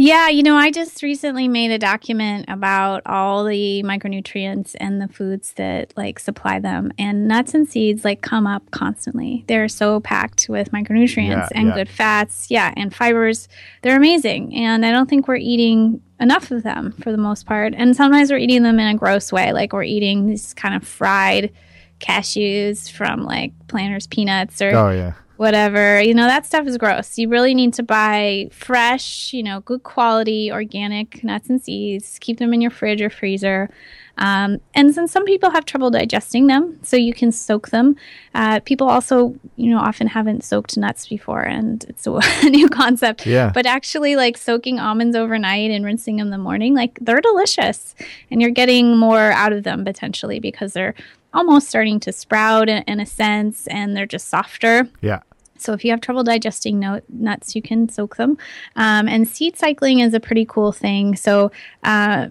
Yeah, 0.00 0.28
you 0.28 0.44
know, 0.44 0.56
I 0.56 0.70
just 0.70 1.02
recently 1.02 1.48
made 1.48 1.72
a 1.72 1.78
document 1.78 2.44
about 2.46 3.02
all 3.04 3.44
the 3.44 3.82
micronutrients 3.82 4.76
and 4.78 5.00
the 5.02 5.08
foods 5.08 5.54
that 5.54 5.92
like 5.96 6.20
supply 6.20 6.60
them. 6.60 6.92
And 6.98 7.26
nuts 7.26 7.52
and 7.52 7.68
seeds 7.68 8.04
like 8.04 8.22
come 8.22 8.46
up 8.46 8.70
constantly. 8.70 9.44
They're 9.48 9.66
so 9.66 9.98
packed 9.98 10.46
with 10.48 10.70
micronutrients 10.70 11.30
yeah, 11.30 11.48
and 11.52 11.68
yeah. 11.68 11.74
good 11.74 11.88
fats, 11.88 12.48
yeah, 12.48 12.72
and 12.76 12.94
fibers. 12.94 13.48
They're 13.82 13.96
amazing. 13.96 14.54
And 14.54 14.86
I 14.86 14.92
don't 14.92 15.10
think 15.10 15.26
we're 15.26 15.34
eating 15.34 16.00
enough 16.20 16.52
of 16.52 16.62
them 16.62 16.92
for 17.02 17.10
the 17.10 17.18
most 17.18 17.44
part. 17.44 17.74
And 17.76 17.96
sometimes 17.96 18.30
we're 18.30 18.38
eating 18.38 18.62
them 18.62 18.78
in 18.78 18.86
a 18.86 18.96
gross 18.96 19.32
way, 19.32 19.52
like 19.52 19.72
we're 19.72 19.82
eating 19.82 20.26
these 20.26 20.54
kind 20.54 20.76
of 20.76 20.86
fried 20.86 21.52
cashews 21.98 22.88
from 22.88 23.24
like 23.24 23.52
Planters 23.66 24.06
peanuts 24.06 24.62
or 24.62 24.76
oh, 24.76 24.90
yeah 24.90 25.14
whatever. 25.38 26.00
You 26.02 26.14
know, 26.14 26.26
that 26.26 26.44
stuff 26.44 26.66
is 26.66 26.76
gross. 26.76 27.16
You 27.16 27.28
really 27.28 27.54
need 27.54 27.72
to 27.74 27.82
buy 27.82 28.48
fresh, 28.52 29.32
you 29.32 29.42
know, 29.42 29.60
good 29.60 29.84
quality 29.84 30.52
organic 30.52 31.22
nuts 31.24 31.48
and 31.48 31.62
seeds. 31.62 32.18
Keep 32.20 32.38
them 32.38 32.52
in 32.52 32.60
your 32.60 32.72
fridge 32.72 33.00
or 33.00 33.08
freezer. 33.08 33.70
Um, 34.18 34.60
and 34.74 34.92
since 34.92 35.12
some 35.12 35.24
people 35.24 35.50
have 35.50 35.64
trouble 35.64 35.90
digesting 35.90 36.48
them, 36.48 36.80
so 36.82 36.96
you 36.96 37.14
can 37.14 37.30
soak 37.30 37.68
them. 37.68 37.94
Uh, 38.34 38.58
people 38.60 38.88
also, 38.88 39.36
you 39.54 39.70
know, 39.70 39.78
often 39.78 40.08
haven't 40.08 40.42
soaked 40.42 40.76
nuts 40.76 41.06
before, 41.06 41.42
and 41.42 41.84
it's 41.88 42.04
a, 42.04 42.10
a 42.42 42.50
new 42.50 42.68
concept. 42.68 43.24
Yeah. 43.24 43.52
But 43.54 43.64
actually, 43.64 44.16
like 44.16 44.36
soaking 44.36 44.80
almonds 44.80 45.14
overnight 45.14 45.70
and 45.70 45.84
rinsing 45.84 46.16
them 46.16 46.26
in 46.26 46.30
the 46.32 46.38
morning, 46.38 46.74
like 46.74 46.98
they're 47.00 47.20
delicious, 47.20 47.94
and 48.30 48.42
you're 48.42 48.50
getting 48.50 48.96
more 48.96 49.30
out 49.30 49.52
of 49.52 49.62
them 49.62 49.84
potentially 49.84 50.40
because 50.40 50.72
they're 50.72 50.94
almost 51.32 51.68
starting 51.68 52.00
to 52.00 52.10
sprout 52.10 52.68
in, 52.68 52.82
in 52.88 52.98
a 52.98 53.06
sense, 53.06 53.68
and 53.68 53.96
they're 53.96 54.04
just 54.04 54.26
softer. 54.26 54.88
Yeah. 55.00 55.20
So 55.60 55.72
if 55.72 55.84
you 55.84 55.90
have 55.90 56.00
trouble 56.00 56.24
digesting 56.24 56.80
nuts, 57.08 57.54
you 57.54 57.62
can 57.62 57.88
soak 57.88 58.16
them. 58.16 58.38
Um, 58.76 59.08
and 59.08 59.26
seed 59.26 59.56
cycling 59.56 60.00
is 60.00 60.14
a 60.14 60.20
pretty 60.20 60.44
cool 60.44 60.72
thing. 60.72 61.16
So 61.16 61.50
uh, 61.82 62.28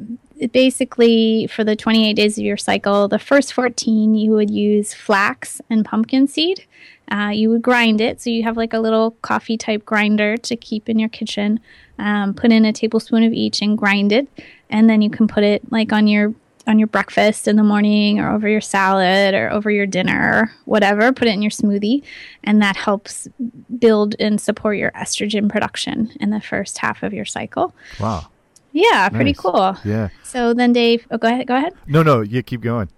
basically, 0.52 1.48
for 1.48 1.64
the 1.64 1.76
28 1.76 2.14
days 2.14 2.38
of 2.38 2.44
your 2.44 2.58
cycle, 2.58 3.08
the 3.08 3.20
first 3.20 3.54
14 3.54 4.16
you 4.16 4.32
would 4.32 4.50
use 4.50 4.94
flax 4.94 5.62
and 5.70 5.86
pumpkin 5.86 6.28
seed. 6.28 6.66
Uh, 7.10 7.32
you 7.34 7.50
would 7.50 7.62
grind 7.62 8.02
it, 8.02 8.22
so 8.22 8.30
you 8.30 8.44
have 8.44 8.58
like 8.58 8.74
a 8.74 8.80
little 8.80 9.12
coffee 9.22 9.58
type 9.58 9.86
grinder 9.86 10.36
to 10.36 10.58
keep 10.58 10.90
in 10.90 11.00
your 11.00 11.08
kitchen. 11.08 11.60
Um, 12.00 12.34
put 12.34 12.52
in 12.52 12.66
a 12.66 12.74
tablespoon 12.74 13.24
of 13.24 13.32
each 13.32 13.62
and 13.62 13.78
grind 13.78 14.12
it, 14.12 14.28
and 14.70 14.90
then 14.90 15.02
you 15.02 15.10
can 15.10 15.28
put 15.28 15.44
it 15.44 15.72
like 15.72 15.94
on 15.94 16.08
your 16.08 16.34
on 16.68 16.78
your 16.78 16.88
breakfast 16.88 17.48
in 17.48 17.56
the 17.56 17.64
morning 17.64 18.20
or 18.20 18.30
over 18.30 18.48
your 18.48 18.62
salad 18.62 19.34
or 19.34 19.50
over 19.52 19.72
your 19.72 19.86
dinner, 19.86 20.54
whatever. 20.66 21.12
Put 21.14 21.28
it 21.28 21.32
in 21.32 21.42
your 21.42 21.52
smoothie, 21.52 22.04
and 22.44 22.62
that 22.62 22.76
helps 22.76 23.28
build 23.80 24.16
and 24.20 24.40
support 24.40 24.78
your 24.78 24.92
estrogen 24.92 25.50
production 25.50 26.12
in 26.20 26.30
the 26.30 26.42
first 26.42 26.78
half 26.78 27.04
of 27.04 27.14
your 27.14 27.26
cycle. 27.26 27.74
Wow. 28.00 28.28
Yeah, 28.74 29.10
pretty 29.10 29.32
nice. 29.32 29.40
cool. 29.40 29.78
Yeah. 29.84 30.10
So 30.24 30.54
then, 30.54 30.74
Dave, 30.74 31.08
oh, 31.10 31.18
go 31.18 31.28
ahead. 31.28 31.48
Go 31.48 31.56
ahead. 31.56 31.74
No, 31.88 32.04
no, 32.04 32.22
you 32.22 32.44
keep 32.44 32.62
going. 32.62 32.90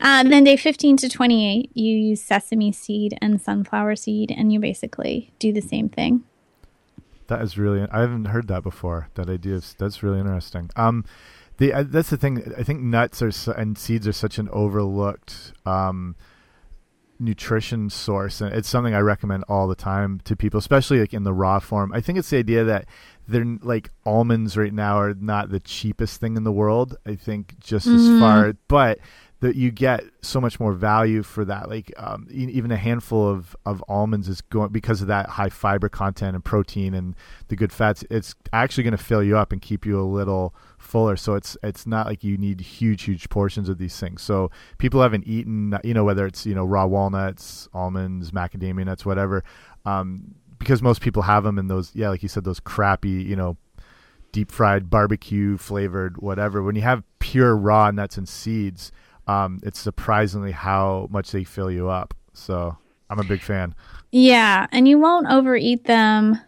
Uh, 0.00 0.22
then 0.22 0.44
day 0.44 0.56
15 0.56 0.96
to 0.98 1.08
28, 1.08 1.70
you 1.74 1.96
use 1.96 2.22
sesame 2.22 2.72
seed 2.72 3.18
and 3.20 3.40
sunflower 3.40 3.96
seed, 3.96 4.30
and 4.30 4.52
you 4.52 4.60
basically 4.60 5.32
do 5.38 5.52
the 5.52 5.60
same 5.60 5.88
thing. 5.88 6.24
That 7.26 7.42
is 7.42 7.58
really, 7.58 7.86
I 7.90 8.00
haven't 8.00 8.26
heard 8.26 8.48
that 8.48 8.62
before. 8.62 9.08
That 9.14 9.28
idea 9.28 9.56
is, 9.56 9.74
that's 9.78 10.02
really 10.02 10.20
interesting. 10.20 10.70
Um, 10.76 11.04
the 11.58 11.72
uh, 11.72 11.84
that's 11.86 12.10
the 12.10 12.16
thing. 12.16 12.52
I 12.56 12.62
think 12.62 12.80
nuts 12.80 13.20
are 13.22 13.30
so, 13.30 13.52
and 13.52 13.76
seeds 13.76 14.08
are 14.08 14.12
such 14.12 14.38
an 14.38 14.48
overlooked 14.50 15.52
um, 15.66 16.16
nutrition 17.18 17.90
source, 17.90 18.40
and 18.40 18.54
it's 18.54 18.68
something 18.68 18.94
I 18.94 19.00
recommend 19.00 19.44
all 19.48 19.68
the 19.68 19.74
time 19.74 20.20
to 20.24 20.36
people, 20.36 20.58
especially 20.58 21.00
like 21.00 21.12
in 21.12 21.24
the 21.24 21.32
raw 21.32 21.58
form. 21.58 21.92
I 21.92 22.00
think 22.00 22.18
it's 22.18 22.30
the 22.30 22.38
idea 22.38 22.64
that 22.64 22.86
they're 23.26 23.44
like 23.62 23.90
almonds 24.06 24.56
right 24.56 24.72
now 24.72 24.98
are 24.98 25.14
not 25.14 25.50
the 25.50 25.60
cheapest 25.60 26.20
thing 26.20 26.36
in 26.36 26.44
the 26.44 26.52
world. 26.52 26.96
I 27.04 27.16
think 27.16 27.58
just 27.60 27.86
mm-hmm. 27.86 28.14
as 28.14 28.20
far, 28.20 28.54
but 28.68 28.98
that 29.40 29.54
you 29.54 29.70
get 29.70 30.02
so 30.20 30.40
much 30.40 30.58
more 30.58 30.72
value 30.72 31.22
for 31.22 31.44
that. 31.44 31.68
Like 31.68 31.92
um, 31.96 32.26
even 32.30 32.70
a 32.72 32.76
handful 32.76 33.28
of, 33.28 33.56
of 33.64 33.84
almonds 33.88 34.28
is 34.28 34.40
going 34.40 34.70
because 34.70 35.00
of 35.00 35.08
that 35.08 35.28
high 35.28 35.48
fiber 35.48 35.88
content 35.88 36.34
and 36.34 36.44
protein 36.44 36.94
and 36.94 37.14
the 37.46 37.56
good 37.56 37.72
fats. 37.72 38.04
It's 38.10 38.34
actually 38.52 38.84
going 38.84 38.96
to 38.96 39.02
fill 39.02 39.22
you 39.22 39.36
up 39.36 39.52
and 39.52 39.62
keep 39.62 39.86
you 39.86 40.00
a 40.00 40.02
little 40.02 40.54
fuller. 40.78 41.16
So 41.16 41.34
it's 41.34 41.56
it's 41.62 41.86
not 41.86 42.06
like 42.06 42.24
you 42.24 42.36
need 42.38 42.60
huge 42.60 43.04
huge 43.04 43.28
portions 43.28 43.68
of 43.68 43.78
these 43.78 43.98
things. 43.98 44.22
So 44.22 44.50
people 44.78 45.02
haven't 45.02 45.26
eaten, 45.26 45.78
you 45.84 45.94
know, 45.94 46.04
whether 46.04 46.26
it's 46.26 46.46
you 46.46 46.54
know 46.54 46.64
raw 46.64 46.86
walnuts, 46.86 47.68
almonds, 47.72 48.30
macadamia 48.30 48.84
nuts, 48.84 49.04
whatever, 49.04 49.44
um, 49.84 50.34
because 50.58 50.82
most 50.82 51.00
people 51.00 51.22
have 51.22 51.44
them 51.44 51.58
in 51.58 51.68
those. 51.68 51.94
Yeah, 51.94 52.10
like 52.10 52.22
you 52.22 52.28
said, 52.28 52.44
those 52.44 52.60
crappy, 52.60 53.10
you 53.10 53.36
know 53.36 53.56
deep 54.30 54.52
fried 54.52 54.90
barbecue 54.90 55.56
flavored 55.56 56.18
whatever 56.18 56.62
when 56.62 56.76
you 56.76 56.82
have 56.82 57.02
pure 57.18 57.56
raw 57.56 57.90
nuts 57.90 58.18
and 58.18 58.28
seeds 58.28 58.92
um, 59.28 59.60
it's 59.62 59.78
surprisingly 59.78 60.52
how 60.52 61.06
much 61.10 61.30
they 61.30 61.44
fill 61.44 61.70
you 61.70 61.88
up. 61.90 62.14
So 62.32 62.76
I'm 63.10 63.20
a 63.20 63.24
big 63.24 63.42
fan. 63.42 63.74
Yeah, 64.10 64.66
and 64.72 64.88
you 64.88 64.98
won't 64.98 65.30
overeat 65.30 65.84
them. 65.84 66.40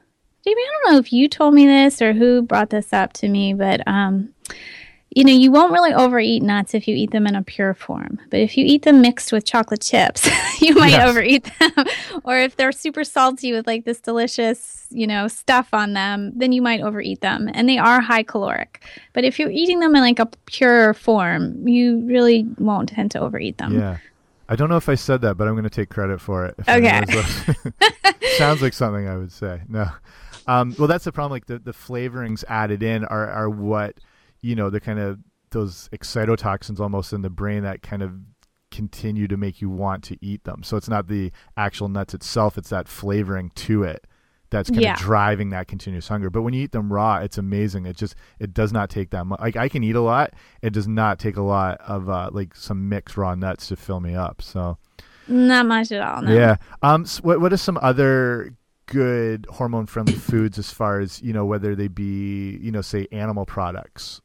Jamie, 0.44 0.62
I 0.62 0.70
don't 0.82 0.92
know 0.92 0.98
if 0.98 1.12
you 1.12 1.28
told 1.28 1.54
me 1.54 1.66
this 1.66 2.00
or 2.00 2.12
who 2.12 2.42
brought 2.42 2.70
this 2.70 2.92
up 2.92 3.12
to 3.14 3.28
me, 3.28 3.52
but 3.52 3.86
um, 3.86 4.32
you 5.14 5.24
know, 5.24 5.32
you 5.32 5.50
won't 5.50 5.72
really 5.72 5.92
overeat 5.92 6.42
nuts 6.42 6.72
if 6.72 6.86
you 6.86 6.94
eat 6.94 7.10
them 7.10 7.26
in 7.26 7.34
a 7.34 7.42
pure 7.42 7.74
form. 7.74 8.20
But 8.30 8.40
if 8.40 8.56
you 8.56 8.64
eat 8.64 8.82
them 8.82 9.00
mixed 9.00 9.32
with 9.32 9.44
chocolate 9.44 9.80
chips, 9.80 10.28
you 10.60 10.74
might 10.76 10.92
yes. 10.92 11.08
overeat 11.08 11.50
them. 11.58 11.84
or 12.24 12.38
if 12.38 12.56
they're 12.56 12.70
super 12.70 13.02
salty 13.02 13.52
with 13.52 13.66
like 13.66 13.84
this 13.84 14.00
delicious, 14.00 14.86
you 14.90 15.08
know, 15.08 15.26
stuff 15.26 15.74
on 15.74 15.94
them, 15.94 16.32
then 16.36 16.52
you 16.52 16.62
might 16.62 16.80
overeat 16.80 17.20
them. 17.22 17.50
And 17.52 17.68
they 17.68 17.76
are 17.76 18.00
high 18.00 18.22
caloric. 18.22 18.84
But 19.12 19.24
if 19.24 19.38
you're 19.38 19.50
eating 19.50 19.80
them 19.80 19.96
in 19.96 20.00
like 20.00 20.20
a 20.20 20.26
pure 20.46 20.94
form, 20.94 21.66
you 21.66 22.00
really 22.06 22.46
won't 22.58 22.90
tend 22.90 23.10
to 23.10 23.20
overeat 23.20 23.58
them. 23.58 23.78
Yeah. 23.78 23.98
I 24.48 24.56
don't 24.56 24.68
know 24.68 24.76
if 24.76 24.88
I 24.88 24.94
said 24.94 25.20
that, 25.22 25.36
but 25.36 25.48
I'm 25.48 25.54
going 25.54 25.64
to 25.64 25.70
take 25.70 25.90
credit 25.90 26.20
for 26.20 26.46
it. 26.46 26.54
Okay. 26.68 27.04
Sounds 28.36 28.62
like 28.62 28.74
something 28.74 29.08
I 29.08 29.16
would 29.16 29.32
say. 29.32 29.62
No. 29.68 29.88
Um, 30.46 30.74
well, 30.78 30.88
that's 30.88 31.04
the 31.04 31.12
problem. 31.12 31.32
Like 31.32 31.46
the, 31.46 31.58
the 31.58 31.72
flavorings 31.72 32.44
added 32.48 32.82
in 32.82 33.04
are, 33.04 33.28
are 33.28 33.50
what– 33.50 33.98
you 34.42 34.54
know 34.54 34.70
the 34.70 34.80
kind 34.80 34.98
of 34.98 35.18
those 35.50 35.88
excitotoxins 35.92 36.80
almost 36.80 37.12
in 37.12 37.22
the 37.22 37.30
brain 37.30 37.62
that 37.62 37.82
kind 37.82 38.02
of 38.02 38.12
continue 38.70 39.26
to 39.26 39.36
make 39.36 39.60
you 39.60 39.68
want 39.68 40.04
to 40.04 40.16
eat 40.24 40.44
them. 40.44 40.62
So 40.62 40.76
it's 40.76 40.88
not 40.88 41.08
the 41.08 41.32
actual 41.56 41.88
nuts 41.88 42.14
itself; 42.14 42.56
it's 42.56 42.70
that 42.70 42.88
flavoring 42.88 43.50
to 43.56 43.82
it 43.82 44.06
that's 44.50 44.68
kind 44.68 44.82
yeah. 44.82 44.94
of 44.94 44.98
driving 44.98 45.50
that 45.50 45.68
continuous 45.68 46.08
hunger. 46.08 46.28
But 46.28 46.42
when 46.42 46.54
you 46.54 46.64
eat 46.64 46.72
them 46.72 46.92
raw, 46.92 47.18
it's 47.18 47.38
amazing. 47.38 47.86
It 47.86 47.96
just 47.96 48.14
it 48.38 48.52
does 48.52 48.72
not 48.72 48.90
take 48.90 49.10
that 49.10 49.24
much. 49.24 49.40
Like 49.40 49.56
I 49.56 49.68
can 49.68 49.84
eat 49.84 49.96
a 49.96 50.00
lot. 50.00 50.32
It 50.62 50.72
does 50.72 50.88
not 50.88 51.18
take 51.18 51.36
a 51.36 51.42
lot 51.42 51.80
of 51.80 52.08
uh, 52.08 52.30
like 52.32 52.54
some 52.54 52.88
mixed 52.88 53.16
raw 53.16 53.34
nuts 53.34 53.68
to 53.68 53.76
fill 53.76 54.00
me 54.00 54.14
up. 54.14 54.42
So 54.42 54.78
not 55.28 55.66
much 55.66 55.92
at 55.92 56.00
all. 56.00 56.22
No. 56.22 56.34
Yeah. 56.34 56.56
Um. 56.82 57.06
So 57.06 57.22
what 57.22 57.40
What 57.40 57.52
are 57.52 57.56
some 57.56 57.78
other 57.82 58.54
good 58.90 59.46
hormone 59.48 59.86
friendly 59.86 60.14
foods 60.14 60.58
as 60.58 60.70
far 60.70 60.98
as 60.98 61.22
you 61.22 61.32
know 61.32 61.46
whether 61.46 61.74
they 61.74 61.88
be 61.88 62.58
you 62.60 62.72
know 62.72 62.82
say 62.82 63.06
animal 63.12 63.46
products 63.46 64.20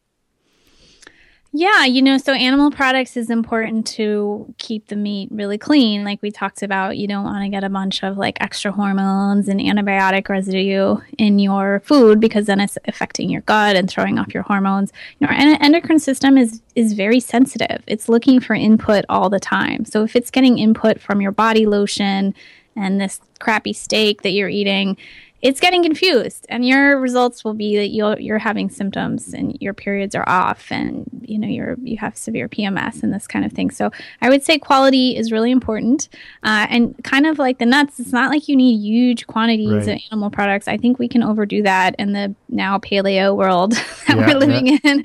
yeah, 1.57 1.85
you 1.85 2.01
know, 2.01 2.17
so 2.17 2.33
animal 2.33 2.69
products 2.69 3.15
is 3.15 3.29
important 3.29 3.87
to 3.87 4.53
keep 4.57 4.89
the 4.89 4.97
meat 4.97 5.29
really 5.31 5.57
clean. 5.57 6.03
Like 6.03 6.21
we 6.21 6.29
talked 6.29 6.61
about, 6.61 6.97
you 6.97 7.07
don't 7.07 7.23
want 7.23 7.45
to 7.45 7.49
get 7.49 7.63
a 7.63 7.69
bunch 7.69 8.03
of 8.03 8.17
like 8.17 8.37
extra 8.41 8.73
hormones 8.73 9.47
and 9.47 9.61
antibiotic 9.61 10.27
residue 10.27 10.97
in 11.17 11.39
your 11.39 11.81
food 11.85 12.19
because 12.19 12.47
then 12.47 12.59
it's 12.59 12.77
affecting 12.89 13.29
your 13.29 13.39
gut 13.39 13.77
and 13.77 13.89
throwing 13.89 14.19
off 14.19 14.33
your 14.33 14.43
hormones. 14.43 14.91
You 15.19 15.27
know, 15.27 15.33
our 15.33 15.57
endocrine 15.61 15.99
system 15.99 16.37
is 16.37 16.61
is 16.75 16.91
very 16.91 17.21
sensitive. 17.21 17.81
It's 17.87 18.09
looking 18.09 18.41
for 18.41 18.53
input 18.53 19.05
all 19.07 19.29
the 19.29 19.39
time. 19.39 19.85
So 19.85 20.03
if 20.03 20.13
it's 20.13 20.31
getting 20.31 20.57
input 20.57 20.99
from 20.99 21.21
your 21.21 21.31
body 21.31 21.65
lotion 21.65 22.35
and 22.75 22.99
this 22.99 23.19
crappy 23.39 23.73
steak 23.73 24.21
that 24.23 24.31
you're 24.31 24.49
eating, 24.49 24.97
it's 25.41 25.59
getting 25.59 25.83
confused 25.83 26.45
and 26.49 26.65
your 26.65 26.99
results 26.99 27.43
will 27.43 27.53
be 27.53 27.75
that 27.77 27.89
you're 27.89 28.17
you're 28.19 28.39
having 28.39 28.69
symptoms 28.69 29.33
and 29.33 29.57
your 29.61 29.73
periods 29.73 30.15
are 30.15 30.27
off 30.27 30.71
and 30.71 31.05
you 31.21 31.37
know 31.37 31.47
you're 31.47 31.75
you 31.83 31.97
have 31.97 32.17
severe 32.17 32.49
PMS 32.49 33.03
and 33.03 33.13
this 33.13 33.27
kind 33.27 33.45
of 33.45 33.51
thing. 33.51 33.69
So 33.69 33.91
I 34.21 34.29
would 34.29 34.43
say 34.43 34.57
quality 34.57 35.15
is 35.15 35.31
really 35.31 35.51
important 35.51 36.09
uh, 36.43 36.67
and 36.69 36.95
kind 37.03 37.27
of 37.27 37.37
like 37.37 37.59
the 37.59 37.65
nuts. 37.65 37.99
It's 37.99 38.11
not 38.11 38.31
like 38.31 38.47
you 38.47 38.55
need 38.55 38.79
huge 38.79 39.27
quantities 39.27 39.87
right. 39.87 39.87
of 39.87 40.01
animal 40.11 40.29
products. 40.29 40.67
I 40.67 40.77
think 40.77 40.99
we 40.99 41.07
can 41.07 41.21
overdo 41.21 41.61
that 41.63 41.95
in 41.99 42.13
the 42.13 42.33
now 42.49 42.79
paleo 42.79 43.35
world 43.35 43.71
that 44.07 44.17
yeah, 44.17 44.27
we're 44.27 44.39
living 44.39 44.67
yeah. 44.67 44.77
in. 44.83 45.03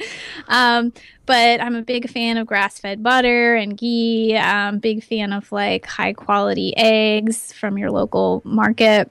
Um, 0.49 0.93
but 1.27 1.61
I'm 1.61 1.77
a 1.77 1.83
big 1.83 2.11
fan 2.11 2.39
of 2.39 2.47
grass 2.47 2.81
fed 2.81 3.03
butter 3.03 3.55
and 3.55 3.77
ghee. 3.77 4.37
I'm 4.37 4.79
big 4.79 5.05
fan 5.05 5.33
of 5.33 5.53
like 5.53 5.87
high 5.87 6.13
quality 6.13 6.75
eggs 6.77 7.53
from 7.53 7.79
your 7.79 7.91
local 7.91 8.43
market. 8.45 9.11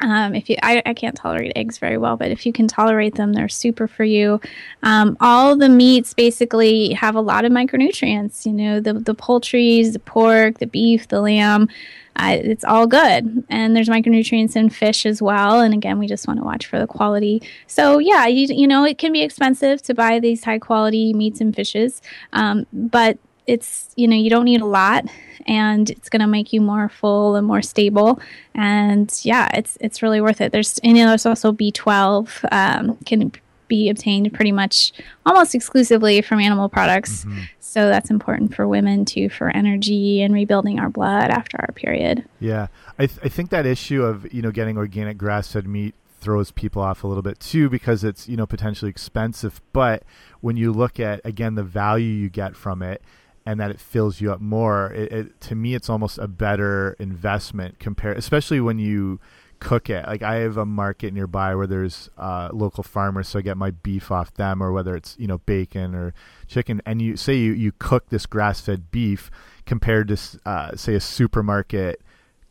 Um, 0.00 0.34
if 0.34 0.48
you, 0.48 0.56
I, 0.62 0.82
I, 0.86 0.94
can't 0.94 1.14
tolerate 1.14 1.52
eggs 1.56 1.76
very 1.76 1.98
well, 1.98 2.16
but 2.16 2.30
if 2.30 2.46
you 2.46 2.52
can 2.52 2.66
tolerate 2.66 3.16
them, 3.16 3.34
they're 3.34 3.50
super 3.50 3.86
for 3.86 4.04
you. 4.04 4.40
Um, 4.82 5.16
all 5.20 5.56
the 5.56 5.68
meats 5.68 6.14
basically 6.14 6.92
have 6.94 7.14
a 7.14 7.20
lot 7.20 7.44
of 7.44 7.52
micronutrients. 7.52 8.46
You 8.46 8.52
know, 8.52 8.80
the 8.80 8.94
the 8.94 9.14
poultries, 9.14 9.92
the 9.92 9.98
pork, 9.98 10.58
the 10.58 10.66
beef, 10.66 11.08
the 11.08 11.20
lamb. 11.20 11.68
Uh, 12.16 12.36
it's 12.42 12.64
all 12.64 12.86
good, 12.86 13.44
and 13.48 13.76
there's 13.76 13.88
micronutrients 13.88 14.56
in 14.56 14.68
fish 14.68 15.06
as 15.06 15.22
well. 15.22 15.60
And 15.60 15.72
again, 15.72 15.98
we 15.98 16.06
just 16.06 16.26
want 16.26 16.40
to 16.40 16.44
watch 16.44 16.66
for 16.66 16.78
the 16.78 16.86
quality. 16.86 17.42
So 17.66 17.98
yeah, 17.98 18.26
you, 18.26 18.46
you 18.54 18.66
know, 18.66 18.84
it 18.84 18.98
can 18.98 19.12
be 19.12 19.22
expensive 19.22 19.80
to 19.82 19.94
buy 19.94 20.18
these 20.18 20.44
high 20.44 20.58
quality 20.58 21.12
meats 21.14 21.40
and 21.40 21.54
fishes, 21.54 22.02
um, 22.32 22.66
but 22.72 23.18
it's 23.46 23.90
you 23.96 24.06
know 24.08 24.16
you 24.16 24.30
don't 24.30 24.44
need 24.44 24.60
a 24.60 24.66
lot 24.66 25.06
and 25.46 25.90
it's 25.90 26.08
going 26.08 26.20
to 26.20 26.26
make 26.26 26.52
you 26.52 26.60
more 26.60 26.88
full 26.88 27.36
and 27.36 27.46
more 27.46 27.62
stable. 27.62 28.20
And 28.54 29.18
yeah 29.22 29.48
it's 29.54 29.76
it's 29.80 30.02
really 30.02 30.20
worth 30.20 30.40
it. 30.40 30.52
There's 30.52 30.78
and 30.78 30.96
there's 30.96 31.26
also 31.26 31.52
b12 31.52 32.52
um, 32.52 32.96
can 33.06 33.32
be 33.68 33.88
obtained 33.88 34.32
pretty 34.34 34.52
much 34.52 34.92
almost 35.24 35.54
exclusively 35.54 36.20
from 36.20 36.40
animal 36.40 36.68
products. 36.68 37.24
Mm-hmm. 37.24 37.42
so 37.60 37.88
that's 37.88 38.10
important 38.10 38.54
for 38.54 38.66
women 38.66 39.04
too 39.04 39.28
for 39.28 39.48
energy 39.50 40.20
and 40.22 40.34
rebuilding 40.34 40.78
our 40.80 40.90
blood 40.90 41.30
after 41.30 41.56
our 41.60 41.72
period. 41.72 42.24
Yeah. 42.40 42.66
I, 42.98 43.06
th- 43.06 43.20
I 43.22 43.28
think 43.28 43.50
that 43.50 43.64
issue 43.64 44.02
of 44.02 44.32
you 44.34 44.42
know 44.42 44.50
getting 44.50 44.76
organic 44.76 45.16
grass-fed 45.16 45.66
meat 45.66 45.94
throws 46.20 46.50
people 46.50 46.82
off 46.82 47.02
a 47.02 47.06
little 47.06 47.22
bit 47.22 47.40
too 47.40 47.70
because 47.70 48.04
it's 48.04 48.28
you 48.28 48.36
know 48.36 48.46
potentially 48.46 48.90
expensive. 48.90 49.62
But 49.72 50.02
when 50.40 50.56
you 50.56 50.72
look 50.72 51.00
at 51.00 51.20
again 51.24 51.54
the 51.54 51.62
value 51.62 52.08
you 52.08 52.28
get 52.28 52.56
from 52.56 52.82
it 52.82 53.02
and 53.46 53.58
that 53.60 53.70
it 53.70 53.80
fills 53.80 54.20
you 54.20 54.32
up 54.32 54.40
more. 54.40 54.92
It, 54.92 55.12
it, 55.12 55.40
to 55.42 55.54
me, 55.54 55.74
it's 55.74 55.88
almost 55.88 56.18
a 56.18 56.28
better 56.28 56.96
investment 56.98 57.78
compared, 57.78 58.18
especially 58.18 58.60
when 58.60 58.78
you 58.78 59.20
cook 59.60 59.90
it. 59.90 60.06
Like 60.06 60.22
I 60.22 60.36
have 60.36 60.56
a 60.56 60.66
market 60.66 61.14
nearby 61.14 61.54
where 61.54 61.66
there's 61.66 62.10
uh, 62.18 62.50
local 62.52 62.82
farmers, 62.82 63.28
so 63.28 63.38
I 63.38 63.42
get 63.42 63.56
my 63.56 63.70
beef 63.70 64.10
off 64.10 64.34
them, 64.34 64.62
or 64.62 64.72
whether 64.72 64.96
it's 64.96 65.16
you 65.18 65.26
know 65.26 65.38
bacon 65.38 65.94
or 65.94 66.12
chicken. 66.48 66.82
And 66.84 67.00
you 67.00 67.16
say 67.16 67.34
you 67.36 67.52
you 67.52 67.72
cook 67.78 68.08
this 68.08 68.26
grass 68.26 68.60
fed 68.60 68.90
beef 68.90 69.30
compared 69.66 70.08
to 70.08 70.18
uh, 70.44 70.76
say 70.76 70.94
a 70.94 71.00
supermarket 71.00 72.02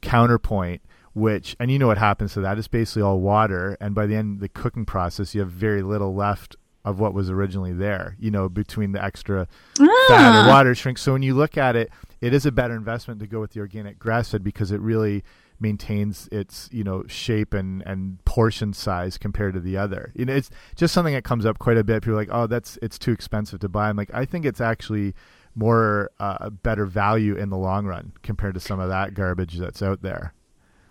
counterpoint. 0.01 0.81
Which 1.15 1.55
and 1.59 1.71
you 1.71 1.79
know 1.79 1.87
what 1.87 1.97
happens 1.97 2.33
to 2.33 2.41
that 2.41 2.57
is 2.59 2.67
basically 2.67 3.01
all 3.01 3.19
water, 3.19 3.75
and 3.81 3.93
by 3.93 4.05
the 4.05 4.15
end 4.15 4.35
of 4.35 4.39
the 4.41 4.47
cooking 4.47 4.85
process, 4.85 5.33
you 5.33 5.41
have 5.41 5.49
very 5.49 5.81
little 5.81 6.13
left 6.13 6.55
of 6.89 6.99
what 6.99 7.13
was 7.13 7.29
originally 7.29 7.73
there, 7.73 8.15
you 8.19 8.31
know, 8.31 8.49
between 8.49 8.91
the 8.91 9.03
extra 9.03 9.47
ah. 9.79 10.05
fat 10.07 10.45
or 10.45 10.49
water 10.49 10.75
shrink. 10.75 10.97
So 10.97 11.13
when 11.13 11.21
you 11.21 11.35
look 11.35 11.57
at 11.57 11.75
it, 11.75 11.91
it 12.21 12.33
is 12.33 12.45
a 12.45 12.51
better 12.51 12.75
investment 12.75 13.19
to 13.21 13.27
go 13.27 13.39
with 13.39 13.51
the 13.51 13.59
organic 13.59 13.99
grass 13.99 14.31
fed 14.31 14.43
because 14.43 14.71
it 14.71 14.81
really 14.81 15.23
maintains 15.59 16.27
its, 16.31 16.69
you 16.71 16.83
know, 16.83 17.03
shape 17.07 17.53
and, 17.53 17.81
and 17.85 18.23
portion 18.25 18.73
size 18.73 19.17
compared 19.17 19.53
to 19.53 19.59
the 19.59 19.77
other. 19.77 20.11
You 20.15 20.25
know, 20.25 20.33
it's 20.33 20.49
just 20.75 20.93
something 20.93 21.13
that 21.13 21.23
comes 21.23 21.45
up 21.45 21.59
quite 21.59 21.77
a 21.77 21.83
bit. 21.83 22.01
People 22.01 22.13
are 22.13 22.17
like, 22.17 22.29
oh, 22.31 22.47
that's, 22.47 22.77
it's 22.81 22.97
too 22.97 23.11
expensive 23.11 23.59
to 23.59 23.69
buy. 23.69 23.89
I'm 23.89 23.97
like, 23.97 24.11
I 24.13 24.25
think 24.25 24.45
it's 24.45 24.61
actually 24.61 25.13
more, 25.55 26.11
uh, 26.19 26.49
better 26.49 26.85
value 26.85 27.35
in 27.35 27.49
the 27.49 27.57
long 27.57 27.85
run 27.85 28.13
compared 28.23 28.53
to 28.53 28.59
some 28.59 28.79
of 28.79 28.89
that 28.89 29.13
garbage 29.13 29.57
that's 29.57 29.81
out 29.81 30.01
there. 30.01 30.33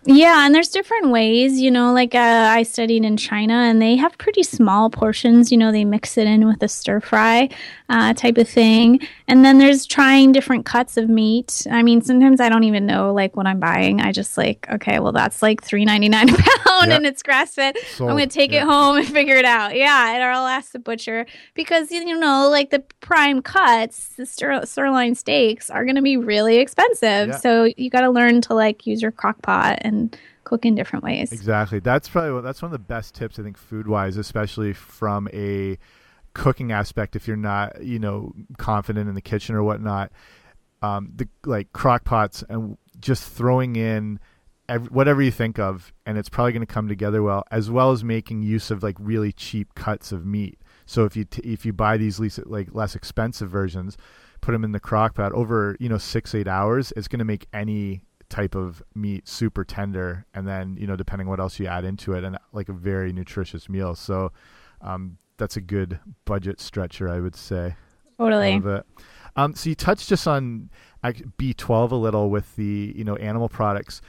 Yeah, 0.05 0.45
and 0.45 0.55
there's 0.55 0.69
different 0.69 1.09
ways, 1.09 1.59
you 1.59 1.69
know, 1.69 1.91
like 1.93 2.15
uh, 2.15 2.17
I 2.17 2.63
studied 2.63 3.03
in 3.03 3.17
China 3.17 3.53
and 3.53 3.81
they 3.81 3.97
have 3.97 4.17
pretty 4.17 4.43
small 4.43 4.89
portions, 4.89 5.51
you 5.51 5.57
know, 5.57 5.73
they 5.73 5.83
mix 5.83 6.17
it 6.17 6.25
in 6.25 6.47
with 6.47 6.63
a 6.63 6.69
stir 6.69 7.01
fry 7.01 7.49
uh, 7.89 8.13
type 8.13 8.37
of 8.37 8.47
thing. 8.47 9.01
And 9.27 9.43
then 9.43 9.57
there's 9.57 9.85
trying 9.85 10.31
different 10.31 10.65
cuts 10.65 10.95
of 10.95 11.09
meat. 11.09 11.67
I 11.69 11.83
mean, 11.83 12.01
sometimes 12.01 12.39
I 12.39 12.47
don't 12.47 12.63
even 12.63 12.85
know 12.85 13.13
like 13.13 13.35
what 13.35 13.45
I'm 13.45 13.59
buying. 13.59 13.99
I 13.99 14.13
just 14.13 14.37
like, 14.37 14.67
okay, 14.71 14.99
well, 14.99 15.11
that's 15.11 15.41
like 15.41 15.61
three 15.61 15.83
ninety 15.83 16.07
nine 16.07 16.29
a 16.29 16.37
pound 16.37 16.89
yep. 16.89 16.97
and 16.97 17.05
it's 17.05 17.21
grass 17.21 17.53
fed. 17.53 17.75
I'm 17.99 18.07
going 18.07 18.29
to 18.29 18.33
take 18.33 18.51
yep. 18.51 18.63
it 18.63 18.69
home 18.69 18.97
and 18.97 19.07
figure 19.07 19.35
it 19.35 19.45
out. 19.45 19.75
Yeah, 19.75 20.13
and 20.13 20.23
I'll 20.23 20.47
ask 20.47 20.71
the 20.71 20.79
butcher 20.79 21.25
because, 21.55 21.91
you 21.91 22.17
know, 22.17 22.47
like 22.49 22.69
the 22.69 22.83
prime 23.01 23.41
cuts, 23.41 24.15
the 24.15 24.25
sir- 24.25 24.65
sirloin 24.65 25.13
steaks 25.13 25.69
are 25.69 25.83
going 25.83 25.97
to 25.97 26.01
be 26.01 26.15
really 26.15 26.57
expensive. 26.57 27.35
So 27.35 27.69
you 27.75 27.89
got 27.89 28.01
to 28.01 28.09
learn 28.09 28.39
to 28.41 28.53
like 28.53 28.87
use 28.87 29.01
your 29.01 29.11
crock 29.11 29.41
pot 29.41 29.79
and 29.89 30.17
cook 30.45 30.65
in 30.65 30.75
different 30.75 31.03
ways. 31.03 31.31
Exactly. 31.31 31.79
That's 31.79 32.07
probably 32.07 32.41
that's 32.41 32.61
one 32.61 32.67
of 32.67 32.73
the 32.73 32.79
best 32.79 33.13
tips 33.13 33.37
I 33.37 33.43
think 33.43 33.57
food 33.57 33.87
wise, 33.87 34.17
especially 34.17 34.73
from 34.73 35.27
a 35.33 35.77
cooking 36.33 36.71
aspect. 36.71 37.15
If 37.15 37.27
you're 37.27 37.37
not 37.37 37.83
you 37.83 37.99
know 37.99 38.33
confident 38.57 39.09
in 39.09 39.15
the 39.15 39.21
kitchen 39.21 39.55
or 39.55 39.63
whatnot, 39.63 40.11
um, 40.81 41.11
the 41.15 41.27
like 41.45 41.73
crock 41.73 42.05
pots 42.05 42.43
and 42.49 42.77
just 42.99 43.29
throwing 43.29 43.75
in. 43.75 44.19
Every, 44.67 44.87
whatever 44.89 45.19
you 45.19 45.31
think 45.31 45.57
of, 45.57 45.91
and 46.05 46.15
it's 46.15 46.29
probably 46.29 46.51
going 46.51 46.61
to 46.61 46.71
come 46.71 46.87
together 46.87 47.23
well, 47.23 47.43
as 47.49 47.71
well 47.71 47.91
as 47.91 48.03
making 48.03 48.43
use 48.43 48.69
of 48.69 48.83
like 48.83 48.95
really 48.99 49.31
cheap 49.31 49.73
cuts 49.73 50.11
of 50.11 50.27
meat. 50.27 50.59
So 50.85 51.05
if 51.05 51.15
you 51.15 51.25
if 51.43 51.65
you 51.65 51.73
buy 51.73 51.97
these 51.97 52.19
least, 52.19 52.45
like 52.45 52.69
less 52.71 52.95
expensive 52.95 53.49
versions, 53.49 53.97
put 54.41 54.51
them 54.51 54.63
in 54.63 54.71
the 54.71 54.79
crock 54.79 55.15
pot 55.15 55.31
over 55.33 55.75
you 55.79 55.89
know 55.89 55.97
six 55.97 56.35
eight 56.35 56.47
hours, 56.47 56.93
it's 56.95 57.07
going 57.07 57.19
to 57.19 57.25
make 57.25 57.47
any 57.51 58.01
type 58.29 58.55
of 58.55 58.81
meat 58.95 59.27
super 59.27 59.63
tender 59.63 60.25
and 60.33 60.47
then 60.47 60.77
you 60.79 60.85
know 60.87 60.95
depending 60.95 61.27
what 61.27 61.39
else 61.39 61.59
you 61.59 61.65
add 61.65 61.83
into 61.83 62.13
it 62.13 62.23
and 62.23 62.37
like 62.53 62.69
a 62.69 62.73
very 62.73 63.11
nutritious 63.11 63.67
meal. 63.67 63.95
So 63.95 64.31
um, 64.81 65.17
that's 65.37 65.57
a 65.57 65.61
good 65.61 65.99
budget 66.25 66.59
stretcher 66.59 67.09
i 67.09 67.19
would 67.19 67.35
say 67.35 67.75
totally. 68.17 68.59
um, 69.35 69.55
so 69.55 69.69
you 69.69 69.75
touched 69.75 70.09
just 70.09 70.27
on 70.27 70.69
b12 71.03 71.91
a 71.91 71.95
little 71.95 72.29
with 72.29 72.55
the 72.55 72.93
you 72.95 73.03
know 73.03 73.15
animal 73.15 73.49
products. 73.49 74.01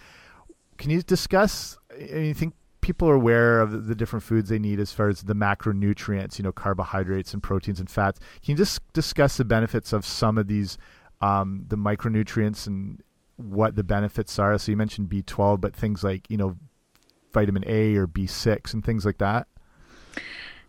Can 0.77 0.91
you 0.91 1.01
discuss 1.03 1.79
i 1.93 2.33
think 2.35 2.55
people 2.81 3.09
are 3.09 3.15
aware 3.15 3.61
of 3.61 3.87
the 3.87 3.95
different 3.95 4.23
foods 4.23 4.49
they 4.49 4.59
need 4.59 4.81
as 4.81 4.91
far 4.91 5.09
as 5.09 5.23
the 5.23 5.35
macronutrients 5.35 6.39
you 6.39 6.43
know 6.43 6.53
carbohydrates 6.53 7.33
and 7.33 7.43
proteins 7.43 7.81
and 7.81 7.89
fats? 7.89 8.19
Can 8.43 8.53
you 8.53 8.57
just 8.57 8.81
discuss 8.93 9.37
the 9.37 9.45
benefits 9.45 9.93
of 9.93 10.05
some 10.05 10.37
of 10.37 10.49
these 10.49 10.77
um, 11.21 11.65
the 11.69 11.77
micronutrients 11.77 12.67
and 12.67 13.03
what 13.41 13.77
the 13.77 13.85
benefits 13.85 14.39
are. 14.39 14.57
So 14.59 14.73
you 14.73 14.77
mentioned 14.77 15.09
B12, 15.09 15.61
but 15.61 15.75
things 15.75 16.05
like, 16.05 16.31
you 16.31 16.37
know, 16.37 16.57
vitamin 17.33 17.65
A 17.67 17.97
or 17.97 18.07
B6 18.07 18.75
and 18.75 18.85
things 18.85 19.05
like 19.05 19.19
that. 19.19 19.47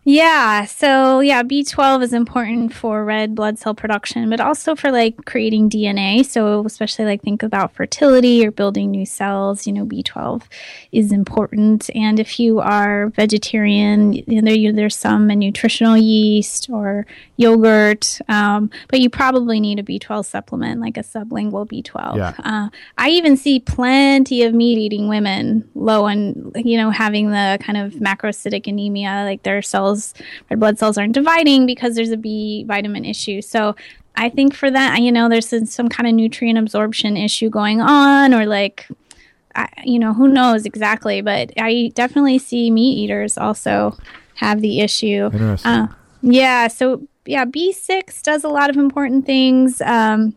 Yeah, 0.04 0.64
so 0.64 1.20
yeah, 1.20 1.44
B12 1.44 2.02
is 2.02 2.12
important 2.12 2.74
for 2.74 3.04
red 3.04 3.36
blood 3.36 3.60
cell 3.60 3.72
production, 3.72 4.28
but 4.30 4.40
also 4.40 4.74
for 4.74 4.90
like 4.90 5.24
creating 5.26 5.70
DNA. 5.70 6.26
So, 6.26 6.66
especially 6.66 7.04
like 7.04 7.22
think 7.22 7.44
about 7.44 7.72
fertility 7.72 8.44
or 8.44 8.50
building 8.50 8.90
new 8.90 9.06
cells, 9.06 9.64
you 9.64 9.72
know, 9.72 9.86
B12 9.86 10.42
is 10.90 11.12
important. 11.12 11.88
And 11.94 12.18
if 12.18 12.40
you 12.40 12.58
are 12.58 13.10
vegetarian, 13.10 14.12
you 14.14 14.42
know, 14.42 14.72
there's 14.72 14.96
some 14.96 15.28
nutritional 15.28 15.96
yeast 15.96 16.68
or 16.68 17.06
yogurt, 17.36 18.18
um, 18.28 18.70
but 18.88 18.98
you 18.98 19.08
probably 19.08 19.60
need 19.60 19.78
a 19.78 19.84
B12 19.84 20.24
supplement, 20.24 20.80
like 20.80 20.96
a 20.96 21.02
sublingual 21.02 21.68
B12. 21.68 22.16
Yeah. 22.16 22.32
Uh, 22.42 22.70
I 22.98 23.10
even 23.10 23.36
see 23.36 23.60
plenty 23.60 24.42
of 24.42 24.52
meat 24.52 24.78
eating 24.78 25.06
women 25.06 25.68
low 25.76 26.06
on, 26.06 26.50
you 26.56 26.76
know, 26.76 26.90
having 26.90 27.30
the 27.30 27.58
kind 27.60 27.78
of 27.78 27.92
macrocytic 27.94 28.66
anemia, 28.66 29.22
like 29.24 29.44
their 29.44 29.62
cells 29.62 29.91
cells, 29.96 30.14
red 30.50 30.60
blood 30.60 30.78
cells 30.78 30.98
aren't 30.98 31.14
dividing 31.14 31.66
because 31.66 31.94
there's 31.94 32.10
a 32.10 32.16
B 32.16 32.64
vitamin 32.64 33.04
issue. 33.04 33.42
So 33.42 33.74
I 34.16 34.28
think 34.28 34.54
for 34.54 34.70
that, 34.70 35.00
you 35.00 35.12
know, 35.12 35.28
there's 35.28 35.48
some 35.70 35.88
kind 35.88 36.06
of 36.06 36.14
nutrient 36.14 36.58
absorption 36.58 37.16
issue 37.16 37.48
going 37.48 37.80
on, 37.80 38.34
or 38.34 38.46
like, 38.46 38.86
I, 39.54 39.68
you 39.84 39.98
know, 39.98 40.12
who 40.12 40.28
knows 40.28 40.66
exactly. 40.66 41.20
But 41.20 41.52
I 41.58 41.92
definitely 41.94 42.38
see 42.38 42.70
meat 42.70 42.98
eaters 42.98 43.38
also 43.38 43.96
have 44.34 44.60
the 44.60 44.80
issue. 44.80 45.30
Uh, 45.64 45.86
yeah. 46.22 46.68
So 46.68 47.06
yeah, 47.24 47.44
B6 47.44 48.22
does 48.22 48.44
a 48.44 48.48
lot 48.48 48.70
of 48.70 48.76
important 48.76 49.26
things. 49.26 49.80
Um, 49.80 50.34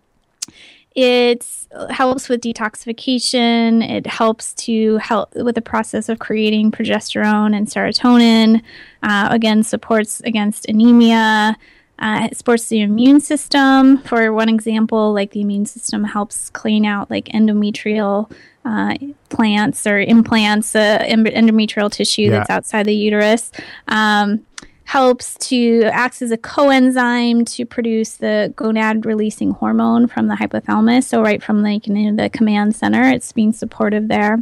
it 0.96 1.46
helps 1.90 2.30
with 2.30 2.42
detoxification. 2.42 3.88
It 3.88 4.08
helps 4.08 4.54
to 4.54 4.98
help 4.98 5.36
with 5.36 5.56
the 5.56 5.62
process 5.62 6.08
of 6.08 6.20
creating 6.20 6.72
progesterone 6.72 7.56
and 7.56 7.68
serotonin. 7.68 8.62
Uh, 9.04 9.28
again, 9.30 9.62
supports 9.62 10.22
against 10.22 10.68
anemia. 10.68 11.58
Uh, 12.00 12.28
it 12.32 12.38
supports 12.38 12.68
the 12.68 12.82
immune 12.82 13.20
system. 13.20 13.98
For 14.00 14.32
one 14.32 14.50
example, 14.50 15.14
like 15.14 15.32
the 15.32 15.42
immune 15.42 15.66
system 15.66 16.04
helps 16.04 16.50
clean 16.50 16.86
out 16.86 17.10
like 17.10 17.26
endometrial 17.26 18.32
uh, 18.64 18.96
plants 19.30 19.86
or 19.86 20.00
implants 20.00 20.76
uh, 20.76 21.00
endometrial 21.08 21.92
tissue 21.92 22.24
yeah. 22.24 22.32
that's 22.32 22.50
outside 22.50 22.86
the 22.86 22.96
uterus. 22.96 23.52
Um, 23.90 24.46
helps 24.86 25.36
to 25.40 25.84
acts 25.92 26.22
as 26.22 26.32
a 26.32 26.38
coenzyme 26.38 27.46
to 27.56 27.66
produce 27.66 28.18
the 28.18 28.54
gonad 28.56 29.06
releasing 29.06 29.52
hormone 29.52 30.08
from 30.08 30.28
the 30.28 30.36
hypothalamus. 30.36 31.04
So 31.04 31.22
right 31.22 31.42
from 31.42 31.62
like 31.64 31.88
you 31.88 31.94
know, 31.94 32.24
the 32.24 32.30
command 32.30 32.76
center 32.76 33.04
it's 33.04 33.32
being 33.32 33.52
supportive 33.52 34.08
there. 34.08 34.42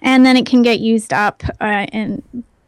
And 0.00 0.24
then 0.24 0.36
it 0.36 0.46
can 0.46 0.62
get 0.62 0.80
used 0.80 1.12
up 1.12 1.42
uh, 1.60 1.86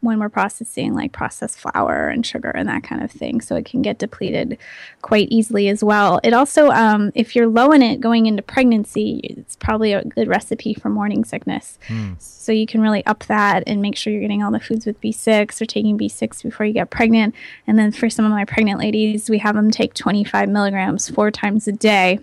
when 0.05 0.19
we're 0.19 0.29
processing 0.29 0.93
like 0.93 1.11
processed 1.11 1.59
flour 1.59 2.07
and 2.07 2.25
sugar 2.25 2.49
and 2.49 2.69
that 2.69 2.83
kind 2.83 3.03
of 3.03 3.11
thing. 3.11 3.41
So 3.41 3.55
it 3.55 3.65
can 3.65 3.81
get 3.81 3.97
depleted 3.97 4.57
quite 5.01 5.27
easily 5.29 5.67
as 5.67 5.83
well. 5.83 6.19
It 6.23 6.33
also, 6.33 6.69
um, 6.69 7.11
if 7.15 7.35
you're 7.35 7.47
low 7.47 7.71
in 7.71 7.81
it 7.81 7.99
going 7.99 8.25
into 8.27 8.41
pregnancy, 8.41 9.19
it's 9.23 9.55
probably 9.55 9.93
a 9.93 10.03
good 10.03 10.27
recipe 10.27 10.73
for 10.73 10.89
morning 10.89 11.25
sickness. 11.25 11.77
Mm. 11.87 12.21
So 12.21 12.51
you 12.51 12.65
can 12.65 12.81
really 12.81 13.05
up 13.05 13.25
that 13.25 13.63
and 13.67 13.81
make 13.81 13.95
sure 13.95 14.13
you're 14.13 14.21
getting 14.21 14.43
all 14.43 14.51
the 14.51 14.59
foods 14.59 14.85
with 14.85 15.01
B6 15.01 15.59
or 15.61 15.65
taking 15.65 15.97
B6 15.97 16.43
before 16.43 16.65
you 16.65 16.73
get 16.73 16.89
pregnant. 16.89 17.35
And 17.67 17.77
then 17.77 17.91
for 17.91 18.09
some 18.09 18.25
of 18.25 18.31
my 18.31 18.45
pregnant 18.45 18.79
ladies, 18.79 19.29
we 19.29 19.39
have 19.39 19.55
them 19.55 19.71
take 19.71 19.93
25 19.93 20.47
milligrams 20.47 21.09
four 21.09 21.31
times 21.31 21.67
a 21.67 21.71
day 21.71 22.19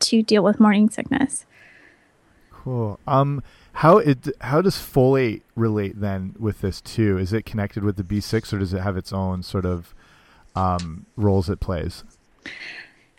to 0.00 0.22
deal 0.22 0.42
with 0.42 0.60
morning 0.60 0.90
sickness. 0.90 1.46
Cool. 2.50 2.98
Um, 3.06 3.42
how 3.74 3.98
it 3.98 4.28
how 4.40 4.62
does 4.62 4.76
folate 4.76 5.42
relate 5.56 6.00
then 6.00 6.34
with 6.38 6.60
this 6.60 6.80
too? 6.80 7.18
Is 7.18 7.32
it 7.32 7.44
connected 7.44 7.82
with 7.82 7.96
the 7.96 8.04
B6 8.04 8.52
or 8.52 8.58
does 8.58 8.72
it 8.72 8.80
have 8.80 8.96
its 8.96 9.12
own 9.12 9.42
sort 9.42 9.66
of 9.66 9.94
um, 10.54 11.06
roles 11.16 11.50
it 11.50 11.58
plays? 11.58 12.04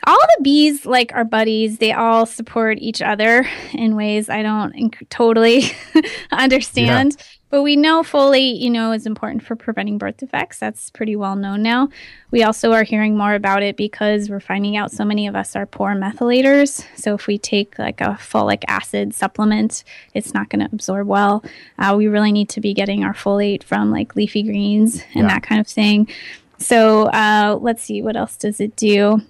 All 0.07 0.17
the 0.37 0.43
bees, 0.43 0.85
like 0.85 1.11
our 1.13 1.25
buddies, 1.25 1.79
they 1.79 1.91
all 1.91 2.25
support 2.25 2.77
each 2.79 3.01
other 3.01 3.47
in 3.73 3.95
ways 3.95 4.29
I 4.29 4.43
don't 4.43 4.73
inc- 4.75 5.09
totally 5.09 5.71
understand. 6.31 7.17
Yeah. 7.17 7.25
But 7.55 7.61
we 7.61 7.77
know 7.77 8.01
folate, 8.03 8.59
you 8.59 8.69
know, 8.69 8.91
is 8.91 9.05
important 9.05 9.41
for 9.41 9.55
preventing 9.55 9.97
birth 9.97 10.17
defects. 10.17 10.59
That's 10.59 10.89
pretty 10.89 11.15
well 11.15 11.37
known 11.37 11.63
now. 11.63 11.87
We 12.29 12.43
also 12.43 12.73
are 12.73 12.83
hearing 12.83 13.15
more 13.15 13.33
about 13.33 13.63
it 13.63 13.77
because 13.77 14.29
we're 14.29 14.41
finding 14.41 14.75
out 14.75 14.91
so 14.91 15.05
many 15.05 15.25
of 15.25 15.37
us 15.37 15.55
are 15.55 15.65
poor 15.65 15.95
methylators. 15.95 16.85
So 16.97 17.13
if 17.13 17.27
we 17.27 17.37
take 17.37 17.79
like 17.79 18.01
a 18.01 18.17
folic 18.19 18.65
acid 18.67 19.15
supplement, 19.15 19.85
it's 20.13 20.33
not 20.33 20.49
going 20.49 20.67
to 20.67 20.75
absorb 20.75 21.07
well. 21.07 21.45
Uh, 21.79 21.95
we 21.97 22.07
really 22.09 22.33
need 22.33 22.49
to 22.49 22.59
be 22.59 22.73
getting 22.73 23.05
our 23.05 23.13
folate 23.13 23.63
from 23.63 23.89
like 23.89 24.17
leafy 24.17 24.43
greens 24.43 24.95
and 25.13 25.23
yeah. 25.23 25.35
that 25.35 25.43
kind 25.43 25.61
of 25.61 25.67
thing. 25.67 26.09
So 26.57 27.03
uh, 27.03 27.57
let's 27.61 27.83
see, 27.83 28.01
what 28.01 28.17
else 28.17 28.35
does 28.35 28.59
it 28.59 28.75
do? 28.75 29.21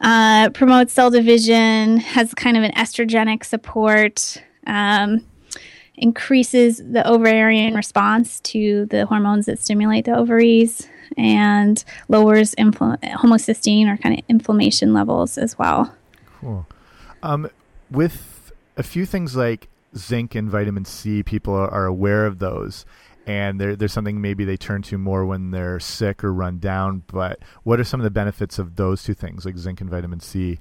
Uh, 0.00 0.50
promotes 0.50 0.92
cell 0.92 1.10
division, 1.10 1.96
has 1.96 2.34
kind 2.34 2.56
of 2.56 2.62
an 2.62 2.70
estrogenic 2.74 3.42
support. 3.44 4.40
Um, 4.64 5.26
increases 6.00 6.78
the 6.78 7.08
ovarian 7.08 7.74
response 7.74 8.40
to 8.40 8.86
the 8.86 9.06
hormones 9.06 9.46
that 9.46 9.58
stimulate 9.58 10.06
the 10.06 10.16
ovaries 10.16 10.88
and 11.16 11.84
lowers 12.08 12.54
infl- 12.56 13.00
homocysteine 13.02 13.86
or 13.86 13.96
kind 13.96 14.18
of 14.18 14.24
inflammation 14.28 14.92
levels 14.92 15.38
as 15.38 15.58
well. 15.58 15.94
Cool. 16.40 16.66
Um, 17.22 17.50
with 17.90 18.52
a 18.76 18.82
few 18.82 19.04
things 19.04 19.36
like 19.36 19.68
zinc 19.96 20.34
and 20.34 20.50
vitamin 20.50 20.84
C, 20.84 21.22
people 21.22 21.54
are, 21.54 21.70
are 21.70 21.86
aware 21.86 22.26
of 22.26 22.38
those. 22.38 22.86
And 23.26 23.60
there's 23.60 23.92
something 23.92 24.20
maybe 24.20 24.44
they 24.44 24.56
turn 24.56 24.82
to 24.82 24.98
more 24.98 25.24
when 25.24 25.50
they're 25.50 25.78
sick 25.78 26.24
or 26.24 26.32
run 26.32 26.58
down. 26.58 27.04
But 27.06 27.38
what 27.62 27.78
are 27.78 27.84
some 27.84 28.00
of 28.00 28.04
the 28.04 28.10
benefits 28.10 28.58
of 28.58 28.76
those 28.76 29.04
two 29.04 29.14
things, 29.14 29.44
like 29.44 29.56
zinc 29.56 29.80
and 29.80 29.90
vitamin 29.90 30.18
C? 30.20 30.58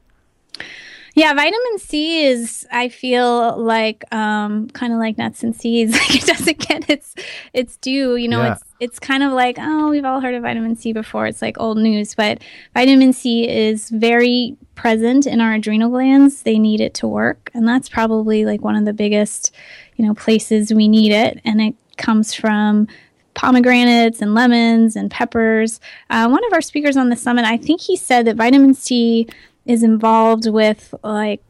Yeah, 1.19 1.33
vitamin 1.33 1.79
C 1.79 2.23
is 2.27 2.65
I 2.71 2.87
feel 2.87 3.57
like 3.57 4.05
um, 4.13 4.69
kind 4.69 4.93
of 4.93 4.99
like 4.99 5.17
nuts 5.17 5.43
and 5.43 5.53
seeds. 5.53 5.93
Like 5.99 6.15
it 6.15 6.25
doesn't 6.25 6.59
get 6.59 6.89
its 6.89 7.13
its 7.51 7.75
due. 7.75 8.15
You 8.15 8.29
know, 8.29 8.41
yeah. 8.41 8.53
it's 8.53 8.63
it's 8.79 8.99
kind 8.99 9.21
of 9.21 9.33
like 9.33 9.57
oh, 9.59 9.89
we've 9.89 10.05
all 10.05 10.21
heard 10.21 10.33
of 10.33 10.43
vitamin 10.43 10.77
C 10.77 10.93
before. 10.93 11.27
It's 11.27 11.41
like 11.41 11.59
old 11.59 11.77
news, 11.77 12.15
but 12.15 12.41
vitamin 12.73 13.11
C 13.11 13.49
is 13.49 13.89
very 13.89 14.55
present 14.75 15.27
in 15.27 15.41
our 15.41 15.55
adrenal 15.55 15.89
glands. 15.89 16.43
They 16.43 16.57
need 16.57 16.79
it 16.79 16.93
to 16.95 17.07
work, 17.07 17.51
and 17.53 17.67
that's 17.67 17.89
probably 17.89 18.45
like 18.45 18.61
one 18.61 18.77
of 18.77 18.85
the 18.85 18.93
biggest, 18.93 19.53
you 19.97 20.05
know, 20.05 20.13
places 20.13 20.73
we 20.73 20.87
need 20.87 21.11
it. 21.11 21.41
And 21.43 21.59
it 21.59 21.75
comes 21.97 22.33
from 22.33 22.87
pomegranates 23.33 24.21
and 24.21 24.33
lemons 24.33 24.95
and 24.95 25.11
peppers. 25.11 25.79
Uh, 26.09 26.27
one 26.29 26.45
of 26.45 26.53
our 26.53 26.61
speakers 26.61 26.97
on 26.97 27.09
the 27.09 27.15
summit, 27.15 27.45
I 27.45 27.57
think 27.57 27.81
he 27.81 27.95
said 27.95 28.25
that 28.25 28.35
vitamin 28.35 28.73
C 28.73 29.27
is 29.69 29.83
involved 29.83 30.49
with 30.49 30.95
like 31.03 31.43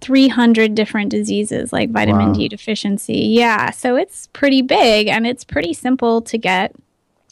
300 0.00 0.76
different 0.76 1.10
diseases 1.10 1.72
like 1.72 1.90
vitamin 1.90 2.28
wow. 2.28 2.32
D 2.32 2.48
deficiency. 2.48 3.18
Yeah, 3.18 3.70
so 3.70 3.96
it's 3.96 4.28
pretty 4.28 4.62
big 4.62 5.08
and 5.08 5.26
it's 5.26 5.44
pretty 5.44 5.74
simple 5.74 6.22
to 6.22 6.38
get. 6.38 6.74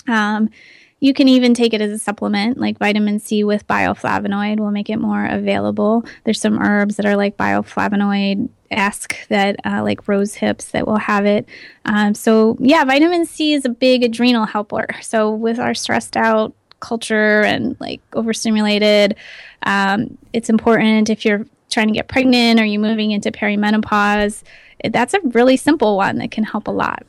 Um, 0.09 0.51
you 0.99 1.15
can 1.15 1.29
even 1.29 1.55
take 1.55 1.75
it 1.75 1.81
as 1.81 1.93
a 1.93 1.99
supplement, 1.99 2.59
like 2.59 2.79
vitamin 2.79 3.21
C 3.21 3.45
with 3.45 3.67
bioflavonoid 3.69 4.59
will 4.59 4.71
make 4.73 4.91
it 4.91 4.99
more 4.99 5.27
available. 5.27 6.05
There's 6.25 6.41
some 6.41 6.61
herbs 6.61 6.97
that 6.97 7.07
are 7.07 7.17
like 7.17 7.37
bioflavonoid 7.37 8.49
esque 8.71 9.17
that, 9.29 9.57
uh, 9.65 9.83
like 9.83 10.09
rose 10.09 10.35
hips, 10.35 10.67
that 10.67 10.87
will 10.87 10.99
have 10.99 11.27
it. 11.27 11.49
Um, 11.85 12.15
so, 12.15 12.57
yeah, 12.59 12.85
vitamin 12.85 13.27
C 13.27 13.53
is 13.53 13.65
a 13.65 13.69
big 13.69 14.03
adrenal 14.03 14.47
helper. 14.47 14.87
So, 15.03 15.31
with 15.31 15.59
our 15.59 15.75
stressed 15.75 16.17
out 16.17 16.55
culture 16.83 17.43
and 17.43 17.75
like 17.81 18.03
overstimulated, 18.13 19.17
um, 19.63 20.19
it's 20.35 20.51
important 20.51 21.09
if 21.09 21.25
you're 21.25 21.47
trying 21.71 21.89
to 21.89 21.95
get 21.95 22.09
pregnant 22.09 22.61
or 22.61 22.65
you're 22.65 22.81
moving 22.81 23.13
into 23.13 23.33
perimenopause. 23.33 24.43
That's 24.85 25.15
a 25.15 25.21
really 25.21 25.57
simple 25.57 25.97
one 25.97 26.19
that 26.19 26.31
can 26.31 26.45
help 26.45 26.69
a 26.69 26.71
lot. 26.71 27.07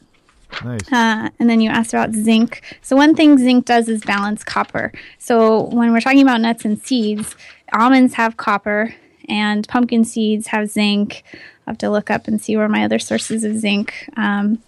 Nice. 0.63 0.91
Uh, 0.91 1.29
and 1.39 1.49
then 1.49 1.61
you 1.61 1.69
asked 1.69 1.93
about 1.93 2.13
zinc. 2.13 2.61
So 2.81 2.95
one 2.95 3.15
thing 3.15 3.37
zinc 3.37 3.65
does 3.65 3.89
is 3.89 4.03
balance 4.03 4.43
copper. 4.43 4.91
So 5.17 5.63
when 5.69 5.91
we're 5.91 6.01
talking 6.01 6.21
about 6.21 6.41
nuts 6.41 6.63
and 6.63 6.79
seeds, 6.79 7.35
almonds 7.73 8.13
have 8.13 8.37
copper 8.37 8.93
and 9.27 9.67
pumpkin 9.67 10.05
seeds 10.05 10.47
have 10.47 10.69
zinc. 10.69 11.23
i 11.33 11.69
have 11.69 11.77
to 11.79 11.89
look 11.89 12.11
up 12.11 12.27
and 12.27 12.41
see 12.41 12.55
where 12.57 12.69
my 12.69 12.83
other 12.85 12.99
sources 12.99 13.43
of 13.43 13.57
zinc. 13.57 14.09
Um, 14.15 14.61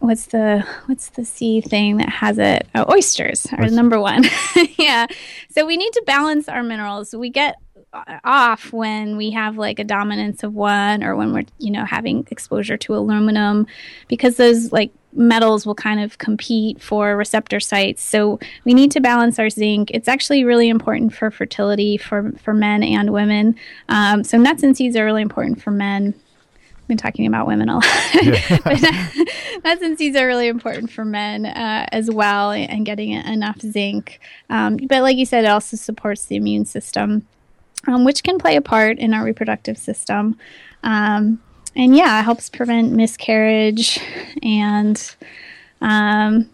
what's 0.00 0.26
the 0.26 0.66
what's 0.86 1.10
the 1.10 1.24
sea 1.24 1.60
thing 1.60 1.96
that 1.98 2.08
has 2.08 2.38
it? 2.38 2.66
Oh, 2.74 2.92
oysters 2.92 3.46
are 3.56 3.68
number 3.68 4.00
one. 4.00 4.24
yeah. 4.78 5.06
So 5.50 5.66
we 5.66 5.76
need 5.76 5.92
to 5.92 6.02
balance 6.06 6.48
our 6.48 6.62
minerals. 6.62 7.14
We 7.14 7.30
get 7.30 7.56
off 8.24 8.72
when 8.72 9.16
we 9.16 9.30
have 9.30 9.56
like 9.56 9.78
a 9.78 9.84
dominance 9.84 10.42
of 10.42 10.54
one 10.54 11.02
or 11.02 11.16
when 11.16 11.32
we're 11.32 11.44
you 11.58 11.70
know 11.70 11.84
having 11.84 12.26
exposure 12.30 12.76
to 12.76 12.94
aluminum 12.94 13.66
because 14.08 14.36
those 14.36 14.72
like 14.72 14.90
metals 15.12 15.64
will 15.64 15.74
kind 15.74 16.00
of 16.00 16.18
compete 16.18 16.80
for 16.82 17.16
receptor 17.16 17.58
sites 17.58 18.02
so 18.02 18.38
we 18.64 18.74
need 18.74 18.90
to 18.90 19.00
balance 19.00 19.38
our 19.38 19.48
zinc 19.48 19.90
it's 19.92 20.08
actually 20.08 20.44
really 20.44 20.68
important 20.68 21.14
for 21.14 21.30
fertility 21.30 21.96
for 21.96 22.32
for 22.32 22.52
men 22.52 22.82
and 22.82 23.12
women 23.12 23.54
um, 23.88 24.22
so 24.22 24.36
nuts 24.36 24.62
and 24.62 24.76
seeds 24.76 24.94
are 24.94 25.04
really 25.04 25.22
important 25.22 25.62
for 25.62 25.70
men 25.70 26.12
been 26.88 26.96
talking 26.96 27.26
about 27.26 27.46
women 27.46 27.68
a 27.68 27.74
lot. 27.74 27.84
Yeah. 28.14 28.58
but 29.62 29.82
and 29.82 29.98
seeds 29.98 30.16
are 30.16 30.26
really 30.26 30.48
important 30.48 30.90
for 30.90 31.04
men 31.04 31.46
uh, 31.46 31.86
as 31.92 32.10
well, 32.10 32.50
and 32.50 32.86
getting 32.86 33.12
enough 33.12 33.60
zinc. 33.60 34.20
Um, 34.50 34.76
but 34.76 35.02
like 35.02 35.16
you 35.16 35.26
said, 35.26 35.44
it 35.44 35.48
also 35.48 35.76
supports 35.76 36.26
the 36.26 36.36
immune 36.36 36.64
system, 36.64 37.26
um, 37.86 38.04
which 38.04 38.22
can 38.22 38.38
play 38.38 38.56
a 38.56 38.60
part 38.60 38.98
in 38.98 39.14
our 39.14 39.24
reproductive 39.24 39.78
system. 39.78 40.38
Um, 40.82 41.40
and 41.74 41.94
yeah, 41.94 42.20
it 42.20 42.22
helps 42.22 42.48
prevent 42.48 42.92
miscarriage 42.92 44.00
and 44.42 45.14
um, 45.80 46.48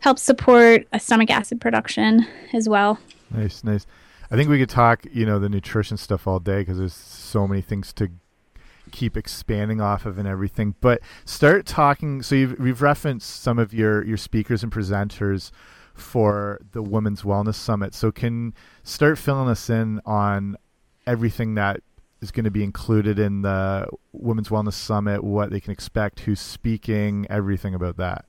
helps 0.00 0.22
support 0.22 0.86
a 0.92 1.00
stomach 1.00 1.30
acid 1.30 1.60
production 1.60 2.26
as 2.52 2.68
well. 2.68 2.98
Nice, 3.30 3.62
nice. 3.62 3.86
I 4.30 4.36
think 4.36 4.48
we 4.48 4.58
could 4.58 4.70
talk, 4.70 5.04
you 5.12 5.26
know, 5.26 5.38
the 5.38 5.48
nutrition 5.48 5.96
stuff 5.96 6.26
all 6.26 6.38
day 6.38 6.60
because 6.60 6.78
there's 6.78 6.94
so 6.94 7.46
many 7.46 7.60
things 7.60 7.92
to 7.94 8.10
keep 8.90 9.16
expanding 9.16 9.80
off 9.80 10.06
of 10.06 10.18
and 10.18 10.28
everything. 10.28 10.74
But 10.80 11.00
start 11.24 11.66
talking. 11.66 12.22
So 12.22 12.34
you've, 12.34 12.58
you've 12.60 12.82
referenced 12.82 13.42
some 13.42 13.58
of 13.58 13.72
your 13.72 14.04
your 14.04 14.16
speakers 14.16 14.62
and 14.62 14.72
presenters 14.72 15.50
for 15.94 16.60
the 16.72 16.82
Women's 16.82 17.22
Wellness 17.22 17.54
Summit. 17.54 17.94
So 17.94 18.10
can 18.10 18.54
start 18.82 19.18
filling 19.18 19.48
us 19.48 19.70
in 19.70 20.00
on 20.04 20.56
everything 21.06 21.54
that 21.54 21.82
is 22.20 22.30
going 22.30 22.44
to 22.44 22.50
be 22.50 22.62
included 22.62 23.18
in 23.18 23.42
the 23.42 23.88
Women's 24.12 24.48
Wellness 24.48 24.74
Summit, 24.74 25.24
what 25.24 25.50
they 25.50 25.60
can 25.60 25.72
expect, 25.72 26.20
who's 26.20 26.40
speaking, 26.40 27.26
everything 27.30 27.74
about 27.74 27.96
that. 27.96 28.26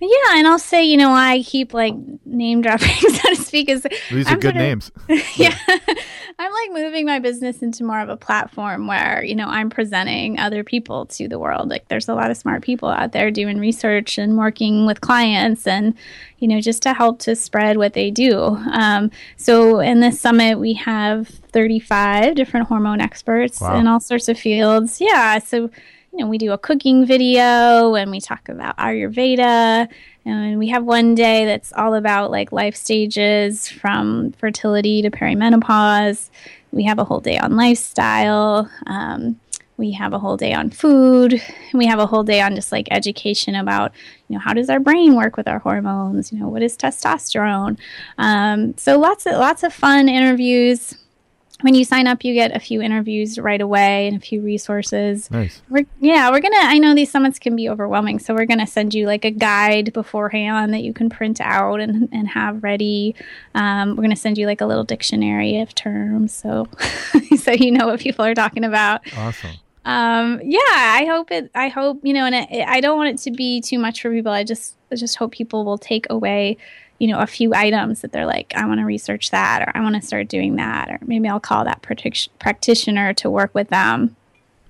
Yeah, 0.00 0.38
and 0.38 0.46
I'll 0.46 0.58
say, 0.58 0.82
you 0.82 0.96
know, 0.96 1.12
I 1.12 1.42
keep 1.42 1.74
like 1.74 1.94
name 2.24 2.62
dropping, 2.62 2.88
so 2.88 3.28
to 3.28 3.36
speak. 3.36 3.68
Is 3.68 3.86
these 4.10 4.26
are 4.26 4.30
I'm 4.30 4.40
good 4.40 4.54
names? 4.54 4.90
yeah, 5.36 5.54
I'm 6.38 6.52
like 6.52 6.70
moving 6.72 7.04
my 7.04 7.18
business 7.18 7.60
into 7.60 7.84
more 7.84 8.00
of 8.00 8.08
a 8.08 8.16
platform 8.16 8.86
where, 8.86 9.22
you 9.22 9.34
know, 9.34 9.46
I'm 9.46 9.68
presenting 9.68 10.38
other 10.38 10.64
people 10.64 11.04
to 11.06 11.28
the 11.28 11.38
world. 11.38 11.68
Like 11.68 11.88
there's 11.88 12.08
a 12.08 12.14
lot 12.14 12.30
of 12.30 12.38
smart 12.38 12.62
people 12.62 12.88
out 12.88 13.12
there 13.12 13.30
doing 13.30 13.58
research 13.58 14.16
and 14.16 14.38
working 14.38 14.86
with 14.86 15.02
clients 15.02 15.66
and, 15.66 15.94
you 16.38 16.48
know, 16.48 16.62
just 16.62 16.82
to 16.84 16.94
help 16.94 17.18
to 17.20 17.36
spread 17.36 17.76
what 17.76 17.92
they 17.92 18.10
do. 18.10 18.56
Um, 18.72 19.10
so 19.36 19.80
in 19.80 20.00
this 20.00 20.18
summit, 20.18 20.58
we 20.58 20.72
have 20.74 21.28
35 21.28 22.36
different 22.36 22.68
hormone 22.68 23.02
experts 23.02 23.60
wow. 23.60 23.78
in 23.78 23.86
all 23.86 24.00
sorts 24.00 24.28
of 24.30 24.38
fields. 24.38 24.98
Yeah. 24.98 25.40
So, 25.40 25.70
you 26.12 26.18
know, 26.18 26.26
we 26.26 26.38
do 26.38 26.52
a 26.52 26.58
cooking 26.58 27.06
video 27.06 27.94
and 27.94 28.10
we 28.10 28.20
talk 28.20 28.48
about 28.48 28.76
Ayurveda. 28.78 29.88
And 30.24 30.58
we 30.58 30.68
have 30.68 30.84
one 30.84 31.14
day 31.14 31.44
that's 31.44 31.72
all 31.72 31.94
about 31.94 32.30
like 32.30 32.52
life 32.52 32.76
stages 32.76 33.68
from 33.68 34.32
fertility 34.32 35.02
to 35.02 35.10
perimenopause. 35.10 36.30
We 36.72 36.84
have 36.84 36.98
a 36.98 37.04
whole 37.04 37.20
day 37.20 37.38
on 37.38 37.56
lifestyle. 37.56 38.70
Um, 38.86 39.40
we 39.76 39.92
have 39.92 40.12
a 40.12 40.18
whole 40.18 40.36
day 40.36 40.52
on 40.52 40.70
food. 40.70 41.40
We 41.72 41.86
have 41.86 42.00
a 42.00 42.06
whole 42.06 42.24
day 42.24 42.40
on 42.40 42.54
just 42.56 42.72
like 42.72 42.88
education 42.90 43.54
about, 43.54 43.92
you 44.28 44.34
know, 44.34 44.40
how 44.40 44.52
does 44.52 44.68
our 44.68 44.80
brain 44.80 45.14
work 45.14 45.36
with 45.36 45.48
our 45.48 45.60
hormones? 45.60 46.32
You 46.32 46.40
know, 46.40 46.48
what 46.48 46.62
is 46.62 46.76
testosterone? 46.76 47.78
Um, 48.18 48.76
so 48.76 48.98
lots 48.98 49.24
of 49.24 49.34
lots 49.34 49.62
of 49.62 49.72
fun 49.72 50.08
interviews 50.08 50.96
when 51.62 51.74
you 51.74 51.84
sign 51.84 52.06
up, 52.06 52.24
you 52.24 52.34
get 52.34 52.54
a 52.54 52.60
few 52.60 52.80
interviews 52.82 53.38
right 53.38 53.60
away 53.60 54.06
and 54.06 54.16
a 54.16 54.20
few 54.20 54.40
resources. 54.40 55.30
Nice. 55.30 55.62
We're, 55.68 55.86
yeah, 56.00 56.30
we're 56.30 56.40
gonna. 56.40 56.56
I 56.58 56.78
know 56.78 56.94
these 56.94 57.10
summits 57.10 57.38
can 57.38 57.56
be 57.56 57.68
overwhelming, 57.68 58.18
so 58.18 58.34
we're 58.34 58.46
gonna 58.46 58.66
send 58.66 58.94
you 58.94 59.06
like 59.06 59.24
a 59.24 59.30
guide 59.30 59.92
beforehand 59.92 60.72
that 60.74 60.82
you 60.82 60.92
can 60.92 61.10
print 61.10 61.40
out 61.40 61.80
and, 61.80 62.08
and 62.12 62.28
have 62.28 62.62
ready. 62.62 63.14
Um, 63.54 63.96
we're 63.96 64.02
gonna 64.02 64.16
send 64.16 64.38
you 64.38 64.46
like 64.46 64.60
a 64.60 64.66
little 64.66 64.84
dictionary 64.84 65.60
of 65.60 65.74
terms, 65.74 66.32
so 66.32 66.68
so 67.36 67.52
you 67.52 67.70
know 67.70 67.86
what 67.86 68.00
people 68.00 68.24
are 68.24 68.34
talking 68.34 68.64
about. 68.64 69.00
Awesome. 69.16 69.50
Um, 69.84 70.40
yeah, 70.44 70.58
I 70.68 71.06
hope 71.10 71.30
it. 71.30 71.50
I 71.54 71.68
hope 71.68 72.00
you 72.02 72.12
know, 72.12 72.26
and 72.26 72.34
it, 72.34 72.66
I 72.66 72.80
don't 72.80 72.96
want 72.96 73.10
it 73.10 73.18
to 73.24 73.30
be 73.30 73.60
too 73.60 73.78
much 73.78 74.02
for 74.02 74.10
people. 74.10 74.32
I 74.32 74.44
just 74.44 74.76
I 74.92 74.96
just 74.96 75.16
hope 75.16 75.32
people 75.32 75.64
will 75.64 75.78
take 75.78 76.06
away 76.10 76.56
you 77.00 77.08
know, 77.08 77.18
a 77.18 77.26
few 77.26 77.54
items 77.54 78.02
that 78.02 78.12
they're 78.12 78.26
like, 78.26 78.52
I 78.54 78.66
want 78.66 78.78
to 78.78 78.84
research 78.84 79.30
that, 79.30 79.62
or 79.62 79.72
I 79.74 79.80
want 79.80 79.96
to 79.96 80.02
start 80.02 80.28
doing 80.28 80.56
that, 80.56 80.90
or 80.90 80.98
maybe 81.02 81.28
I'll 81.28 81.40
call 81.40 81.64
that 81.64 81.82
practitioner 81.82 83.14
to 83.14 83.30
work 83.30 83.54
with 83.54 83.70
them. 83.70 84.14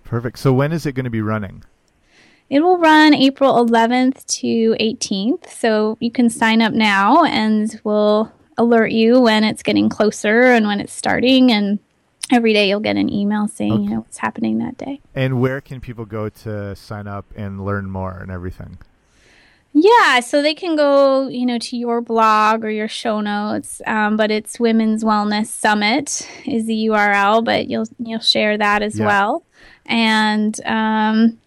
Perfect. 0.04 0.38
So 0.38 0.52
when 0.52 0.72
is 0.72 0.86
it 0.86 0.92
going 0.92 1.04
to 1.04 1.10
be 1.10 1.20
running? 1.20 1.64
It 2.48 2.60
will 2.60 2.78
run 2.78 3.14
April 3.14 3.54
11th 3.64 4.26
to 4.40 4.76
18th. 4.80 5.50
So 5.50 5.96
you 6.00 6.10
can 6.12 6.30
sign 6.30 6.62
up 6.62 6.72
now 6.72 7.24
and 7.24 7.80
we'll 7.82 8.32
alert 8.56 8.92
you 8.92 9.20
when 9.20 9.42
it's 9.42 9.62
getting 9.62 9.88
closer 9.88 10.44
and 10.44 10.66
when 10.66 10.80
it's 10.80 10.92
starting. 10.92 11.50
And 11.50 11.80
every 12.32 12.52
day 12.52 12.68
you'll 12.68 12.80
get 12.80 12.96
an 12.96 13.12
email 13.12 13.48
saying, 13.48 13.72
okay. 13.72 13.82
you 13.82 13.90
know, 13.90 14.00
what's 14.00 14.18
happening 14.18 14.58
that 14.58 14.78
day. 14.78 15.00
And 15.16 15.40
where 15.40 15.60
can 15.60 15.80
people 15.80 16.04
go 16.04 16.28
to 16.28 16.76
sign 16.76 17.08
up 17.08 17.26
and 17.36 17.64
learn 17.64 17.90
more 17.90 18.18
and 18.18 18.30
everything? 18.30 18.78
Yeah, 19.72 20.20
so 20.20 20.42
they 20.42 20.54
can 20.54 20.74
go, 20.74 21.28
you 21.28 21.46
know, 21.46 21.58
to 21.58 21.76
your 21.76 22.00
blog 22.00 22.64
or 22.64 22.70
your 22.70 22.88
show 22.88 23.20
notes, 23.20 23.80
um, 23.86 24.16
but 24.16 24.30
it's 24.30 24.58
Women's 24.58 25.04
Wellness 25.04 25.46
Summit 25.46 26.28
is 26.44 26.66
the 26.66 26.86
URL, 26.86 27.44
but 27.44 27.68
you'll 27.68 27.86
you'll 27.98 28.20
share 28.20 28.58
that 28.58 28.82
as 28.82 28.98
yeah. 28.98 29.06
well, 29.06 29.44
and 29.86 30.60
um, 30.66 31.38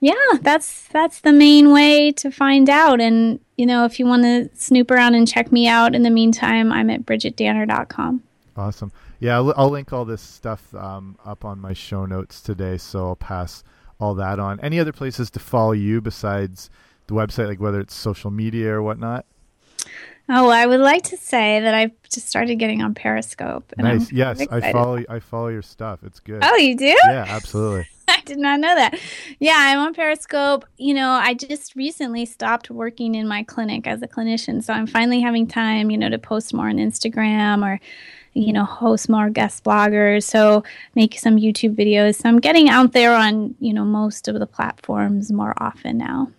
yeah, 0.00 0.14
that's 0.40 0.88
that's 0.88 1.20
the 1.20 1.32
main 1.32 1.72
way 1.72 2.10
to 2.12 2.32
find 2.32 2.68
out. 2.68 3.00
And 3.00 3.38
you 3.56 3.66
know, 3.66 3.84
if 3.84 4.00
you 4.00 4.06
want 4.06 4.24
to 4.24 4.50
snoop 4.54 4.90
around 4.90 5.14
and 5.14 5.28
check 5.28 5.52
me 5.52 5.68
out, 5.68 5.94
in 5.94 6.02
the 6.02 6.10
meantime, 6.10 6.72
I'm 6.72 6.90
at 6.90 7.06
bridgitdanner.com. 7.06 8.22
Awesome. 8.56 8.90
Yeah, 9.20 9.36
I'll, 9.36 9.54
I'll 9.56 9.70
link 9.70 9.92
all 9.92 10.04
this 10.04 10.22
stuff 10.22 10.74
um, 10.74 11.16
up 11.24 11.44
on 11.44 11.60
my 11.60 11.74
show 11.74 12.04
notes 12.04 12.40
today, 12.40 12.78
so 12.78 13.08
I'll 13.08 13.16
pass 13.16 13.62
all 14.00 14.14
that 14.14 14.40
on. 14.40 14.58
Any 14.60 14.80
other 14.80 14.92
places 14.92 15.30
to 15.30 15.38
follow 15.38 15.72
you 15.72 16.00
besides? 16.00 16.68
The 17.10 17.16
website, 17.16 17.48
like 17.48 17.60
whether 17.60 17.80
it's 17.80 17.94
social 17.94 18.30
media 18.30 18.72
or 18.72 18.82
whatnot? 18.82 19.26
Oh, 20.32 20.48
I 20.48 20.64
would 20.64 20.80
like 20.80 21.02
to 21.04 21.16
say 21.16 21.60
that 21.60 21.74
I've 21.74 21.90
just 22.08 22.28
started 22.28 22.54
getting 22.56 22.82
on 22.82 22.94
Periscope. 22.94 23.72
nice. 23.76 24.10
I'm 24.10 24.16
yes, 24.16 24.46
I 24.50 24.72
follow. 24.72 25.02
I 25.08 25.18
follow 25.18 25.48
your 25.48 25.62
stuff. 25.62 26.00
It's 26.04 26.20
good. 26.20 26.40
Oh, 26.42 26.56
you 26.56 26.76
do? 26.76 26.84
Yeah, 26.84 27.24
absolutely. 27.28 27.88
I 28.08 28.20
did 28.24 28.38
not 28.38 28.60
know 28.60 28.74
that. 28.74 28.98
Yeah, 29.40 29.56
I'm 29.56 29.78
on 29.80 29.94
Periscope. 29.94 30.64
You 30.76 30.94
know, 30.94 31.10
I 31.10 31.34
just 31.34 31.74
recently 31.74 32.26
stopped 32.26 32.70
working 32.70 33.16
in 33.16 33.26
my 33.26 33.42
clinic 33.42 33.88
as 33.88 34.02
a 34.02 34.08
clinician, 34.08 34.62
so 34.62 34.72
I'm 34.72 34.86
finally 34.86 35.20
having 35.20 35.48
time, 35.48 35.90
you 35.90 35.98
know, 35.98 36.08
to 36.08 36.18
post 36.18 36.54
more 36.54 36.68
on 36.68 36.76
Instagram 36.76 37.64
or 37.64 37.80
you 38.32 38.52
know, 38.52 38.64
host 38.64 39.08
more 39.08 39.28
guest 39.28 39.64
bloggers, 39.64 40.22
so 40.22 40.62
make 40.94 41.18
some 41.18 41.36
YouTube 41.36 41.74
videos. 41.74 42.16
So 42.16 42.28
I'm 42.28 42.38
getting 42.38 42.68
out 42.68 42.92
there 42.92 43.14
on, 43.14 43.56
you 43.58 43.72
know, 43.72 43.84
most 43.84 44.28
of 44.28 44.38
the 44.38 44.46
platforms 44.46 45.32
more 45.32 45.54
often 45.58 45.98
now. 45.98 46.30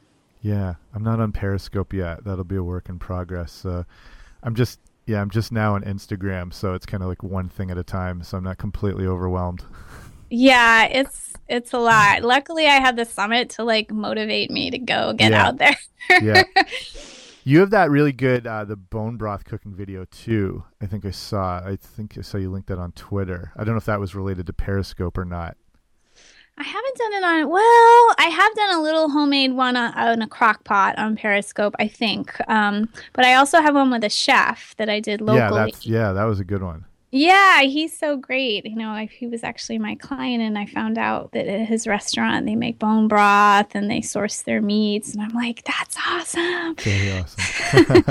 Yeah, 0.42 0.76
I'm 0.94 1.04
not 1.04 1.20
on 1.20 1.32
Periscope 1.32 1.94
yet. 1.94 2.24
That'll 2.24 2.44
be 2.44 2.56
a 2.56 2.64
work 2.64 2.90
in 2.90 3.00
progress. 3.00 3.64
Uh, 3.66 3.84
I'm 4.44 4.56
just 4.56 4.80
yeah, 5.06 5.22
I'm 5.22 5.30
just 5.30 5.52
now 5.52 5.76
on 5.76 5.84
Instagram, 5.84 6.54
so 6.54 6.74
it's 6.74 6.86
kind 6.86 7.04
of 7.04 7.10
like 7.10 7.24
one 7.24 7.50
thing 7.50 7.72
at 7.72 7.78
a 7.78 7.84
time. 7.84 8.24
So 8.24 8.38
I'm 8.38 8.44
not 8.44 8.58
completely 8.58 9.06
overwhelmed. 9.06 9.64
Yeah, 10.30 10.86
it's 10.86 11.34
it's 11.48 11.74
a 11.74 11.78
lot. 11.78 12.24
Luckily, 12.24 12.66
I 12.66 12.80
had 12.80 12.96
the 12.96 13.06
summit 13.06 13.50
to 13.52 13.64
like 13.64 13.92
motivate 13.92 14.50
me 14.50 14.72
to 14.72 14.80
go 14.80 15.14
get 15.14 15.32
yeah. 15.32 15.48
out 15.48 15.58
there. 15.58 15.78
yeah. 16.22 16.44
You 17.44 17.60
have 17.62 17.72
that 17.72 17.90
really 17.90 18.12
good 18.12 18.46
uh, 18.46 18.66
the 18.66 18.76
bone 18.76 19.18
broth 19.18 19.46
cooking 19.46 19.74
video 19.74 20.06
too. 20.06 20.64
I 20.80 20.86
think 20.86 21.06
I 21.06 21.12
saw. 21.12 21.58
I 21.66 21.76
think 21.76 22.16
I 22.18 22.22
saw 22.22 22.38
you 22.38 22.52
linked 22.52 22.68
that 22.68 22.78
on 22.78 22.92
Twitter. 22.92 23.52
I 23.56 23.64
don't 23.64 23.74
know 23.74 23.80
if 23.80 23.86
that 23.86 24.00
was 24.00 24.14
related 24.14 24.46
to 24.46 24.54
Periscope 24.54 25.18
or 25.18 25.26
not. 25.26 25.58
I 26.62 26.64
haven't 26.64 26.96
done 26.96 27.14
it 27.14 27.24
on. 27.24 27.50
Well, 27.50 28.16
I 28.20 28.30
have 28.32 28.54
done 28.54 28.78
a 28.78 28.82
little 28.84 29.10
homemade 29.10 29.54
one 29.54 29.76
on, 29.76 29.98
on 29.98 30.22
a 30.22 30.28
crock 30.28 30.64
pot 30.64 30.96
on 31.00 31.16
Periscope, 31.16 31.76
I 31.80 31.88
think. 31.88 32.40
Um, 32.48 32.88
but 33.14 33.26
I 33.26 33.34
also 33.34 33.62
have 33.62 33.74
one 33.74 33.90
with 33.90 34.04
a 34.04 34.12
chef 34.12 34.76
that 34.78 34.88
I 34.88 35.00
did 35.00 35.22
locally. 35.22 35.40
Yeah, 35.40 35.66
that's 35.66 35.88
yeah, 35.88 36.12
that 36.14 36.26
was 36.26 36.40
a 36.40 36.44
good 36.44 36.62
one. 36.62 36.86
Yeah, 37.10 37.62
he's 37.62 37.98
so 37.98 38.16
great. 38.16 38.64
You 38.68 38.76
know, 38.76 39.08
he 39.10 39.26
was 39.26 39.44
actually 39.44 39.80
my 39.80 39.96
client, 39.96 40.44
and 40.44 40.56
I 40.56 40.68
found 40.68 41.00
out 41.00 41.32
that 41.32 41.48
at 41.48 41.68
his 41.68 41.88
restaurant 41.88 42.46
they 42.46 42.56
make 42.56 42.78
bone 42.78 43.08
broth 43.08 43.74
and 43.74 43.90
they 43.90 44.02
source 44.02 44.44
their 44.44 44.62
meats, 44.62 45.16
and 45.16 45.24
I'm 45.24 45.34
like, 45.34 45.64
that's 45.66 45.98
awesome. 46.08 46.76
Very 46.76 47.12
awesome. 47.20 48.04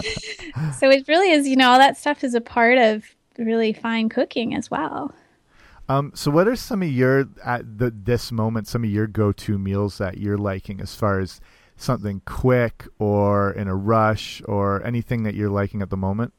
so 0.76 0.90
it 0.90 1.06
really 1.06 1.30
is. 1.30 1.46
You 1.46 1.54
know, 1.54 1.70
all 1.70 1.78
that 1.78 1.96
stuff 1.96 2.24
is 2.24 2.34
a 2.34 2.40
part 2.40 2.78
of 2.78 3.04
really 3.38 3.72
fine 3.72 4.08
cooking 4.08 4.56
as 4.56 4.72
well. 4.72 5.14
Um, 5.90 6.12
so 6.14 6.30
what 6.30 6.46
are 6.46 6.54
some 6.54 6.84
of 6.84 6.88
your 6.88 7.28
at 7.44 7.78
the, 7.78 7.90
this 7.90 8.30
moment 8.30 8.68
some 8.68 8.84
of 8.84 8.90
your 8.90 9.08
go-to 9.08 9.58
meals 9.58 9.98
that 9.98 10.18
you're 10.18 10.38
liking 10.38 10.80
as 10.80 10.94
far 10.94 11.18
as 11.18 11.40
something 11.76 12.22
quick 12.24 12.86
or 13.00 13.50
in 13.50 13.66
a 13.66 13.74
rush 13.74 14.40
or 14.44 14.86
anything 14.86 15.24
that 15.24 15.34
you're 15.34 15.50
liking 15.50 15.82
at 15.82 15.90
the 15.90 15.96
moment? 15.96 16.32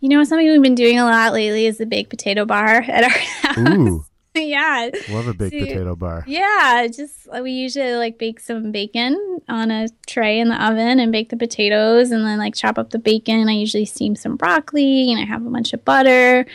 You 0.00 0.08
know, 0.08 0.24
something 0.24 0.48
we've 0.48 0.60
been 0.60 0.74
doing 0.74 0.98
a 0.98 1.04
lot 1.04 1.32
lately 1.32 1.66
is 1.66 1.78
the 1.78 1.86
baked 1.86 2.10
potato 2.10 2.44
bar 2.44 2.66
at 2.88 3.04
our 3.04 3.10
house. 3.10 3.68
Ooh. 3.68 4.04
yeah. 4.34 4.90
Love 5.10 5.28
a 5.28 5.32
baked 5.32 5.54
so, 5.54 5.60
potato 5.60 5.94
bar. 5.94 6.24
Yeah, 6.26 6.88
just 6.88 7.28
we 7.40 7.52
usually 7.52 7.94
like 7.94 8.18
bake 8.18 8.40
some 8.40 8.72
bacon 8.72 9.38
on 9.48 9.70
a 9.70 9.86
tray 10.08 10.40
in 10.40 10.48
the 10.48 10.60
oven 10.60 10.98
and 10.98 11.12
bake 11.12 11.28
the 11.28 11.36
potatoes 11.36 12.10
and 12.10 12.26
then 12.26 12.38
like 12.38 12.56
chop 12.56 12.78
up 12.78 12.90
the 12.90 12.98
bacon. 12.98 13.48
I 13.48 13.52
usually 13.52 13.84
steam 13.84 14.16
some 14.16 14.34
broccoli 14.34 15.12
and 15.12 15.20
I 15.20 15.24
have 15.24 15.46
a 15.46 15.50
bunch 15.50 15.72
of 15.72 15.84
butter. 15.84 16.46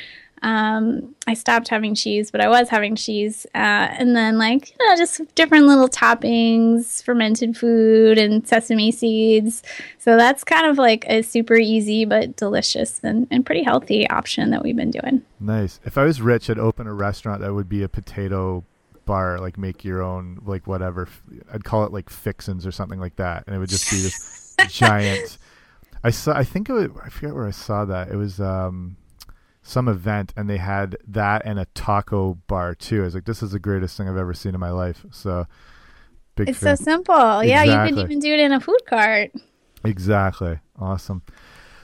Um, 0.42 1.16
I 1.28 1.34
stopped 1.34 1.68
having 1.68 1.96
cheese, 1.96 2.32
but 2.32 2.42
I 2.42 2.48
was 2.48 2.70
having 2.70 2.96
cheese. 2.96 3.46
Uh, 3.54 3.58
and 3.92 4.16
then, 4.16 4.38
like, 4.38 4.72
you 4.72 4.88
know, 4.88 4.96
just 4.96 5.22
different 5.36 5.66
little 5.66 5.90
toppings, 5.90 7.04
fermented 7.04 7.58
food, 7.58 8.18
and 8.18 8.48
sesame 8.48 8.92
seeds. 8.92 9.64
So 9.98 10.18
that's 10.18 10.44
kind 10.44 10.68
of 10.68 10.78
like 10.78 11.06
a 11.08 11.22
super 11.22 11.56
easy 11.56 12.06
but 12.06 12.36
delicious 12.36 13.00
and, 13.04 13.28
and 13.30 13.46
pretty 13.46 13.64
healthy 13.64 14.10
option 14.10 14.50
that 14.52 14.64
we've 14.64 14.76
been 14.76 14.92
doing. 14.92 15.24
Nice. 15.40 15.80
If 15.86 15.98
I 15.98 16.04
was 16.04 16.22
rich, 16.22 16.50
I'd 16.50 16.60
open 16.60 16.88
a 16.88 16.94
restaurant 16.94 17.42
that 17.42 17.54
would 17.54 17.70
be 17.70 17.84
a 17.84 17.90
potato 17.90 18.64
bar, 19.06 19.40
like 19.40 19.58
make 19.58 19.84
your 19.84 20.02
own, 20.02 20.40
like 20.46 20.68
whatever. 20.68 21.10
I'd 21.52 21.64
call 21.64 21.84
it 21.84 21.92
like 21.92 22.10
Fixins 22.10 22.66
or 22.66 22.72
something 22.72 23.00
like 23.00 23.16
that. 23.18 23.44
And 23.46 23.56
it 23.56 23.60
would 23.60 23.70
just 23.70 23.90
be 23.90 23.98
this 23.98 24.56
giant. 24.70 25.38
I 26.04 26.12
saw, 26.12 26.34
I 26.34 26.44
think 26.44 26.70
it 26.70 26.74
was, 26.74 26.88
I 27.04 27.10
forget 27.10 27.34
where 27.34 27.48
I 27.48 27.52
saw 27.52 27.86
that. 27.86 28.10
It 28.10 28.16
was, 28.16 28.40
um, 28.40 28.98
some 29.70 29.88
event 29.88 30.34
and 30.36 30.49
they 30.49 30.57
had 30.57 30.97
that 31.07 31.43
and 31.45 31.59
a 31.59 31.65
taco 31.76 32.39
bar 32.47 32.74
too. 32.74 33.01
I 33.01 33.05
was 33.05 33.13
like, 33.13 33.26
this 33.26 33.43
is 33.43 33.51
the 33.51 33.59
greatest 33.59 33.95
thing 33.95 34.09
I've 34.09 34.17
ever 34.17 34.34
seen 34.34 34.55
in 34.55 34.59
my 34.59 34.72
life. 34.72 35.05
So 35.11 35.45
big. 36.36 36.49
It's 36.49 36.59
fan. 36.59 36.76
so 36.76 36.84
simple. 36.84 37.39
Exactly. 37.39 37.49
Yeah, 37.49 37.63
you 37.63 37.89
can 37.89 37.99
even 37.99 38.20
do 38.20 38.34
it 38.34 38.39
in 38.39 38.51
a 38.51 38.59
food 38.59 38.82
cart. 38.88 39.32
Exactly. 39.86 40.59
Awesome. 40.78 41.22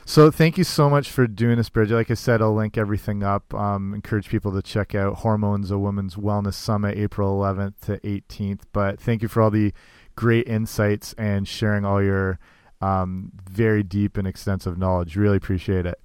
So 0.04 0.30
thank 0.30 0.58
you 0.58 0.64
so 0.64 0.90
much 0.90 1.10
for 1.10 1.26
doing 1.28 1.58
this, 1.58 1.70
Bridgit. 1.70 1.92
Like 1.92 2.12
I 2.12 2.16
said, 2.16 2.42
I'll 2.42 2.54
link 2.54 2.78
everything 2.78 3.24
up. 3.24 3.54
Um, 3.54 3.94
encourage 3.94 4.30
people 4.30 4.52
to 4.54 4.62
check 4.62 4.94
out 4.94 5.18
Hormones, 5.18 5.72
a 5.72 5.78
Women's 5.78 6.16
Wellness 6.16 6.54
Summit, 6.54 6.98
April 6.98 7.40
11th 7.40 7.80
to 7.86 8.00
18th. 8.00 8.62
But 8.72 9.00
thank 9.00 9.22
you 9.22 9.28
for 9.28 9.42
all 9.42 9.52
the 9.52 9.74
great 10.16 10.48
insights 10.48 11.14
and 11.18 11.48
sharing 11.48 11.86
all 11.86 12.04
your 12.04 12.40
um, 12.82 13.32
very 13.50 13.84
deep 13.84 14.18
and 14.18 14.28
extensive 14.28 14.78
knowledge. 14.78 15.16
Really 15.16 15.38
appreciate 15.38 15.86
it. 15.86 16.00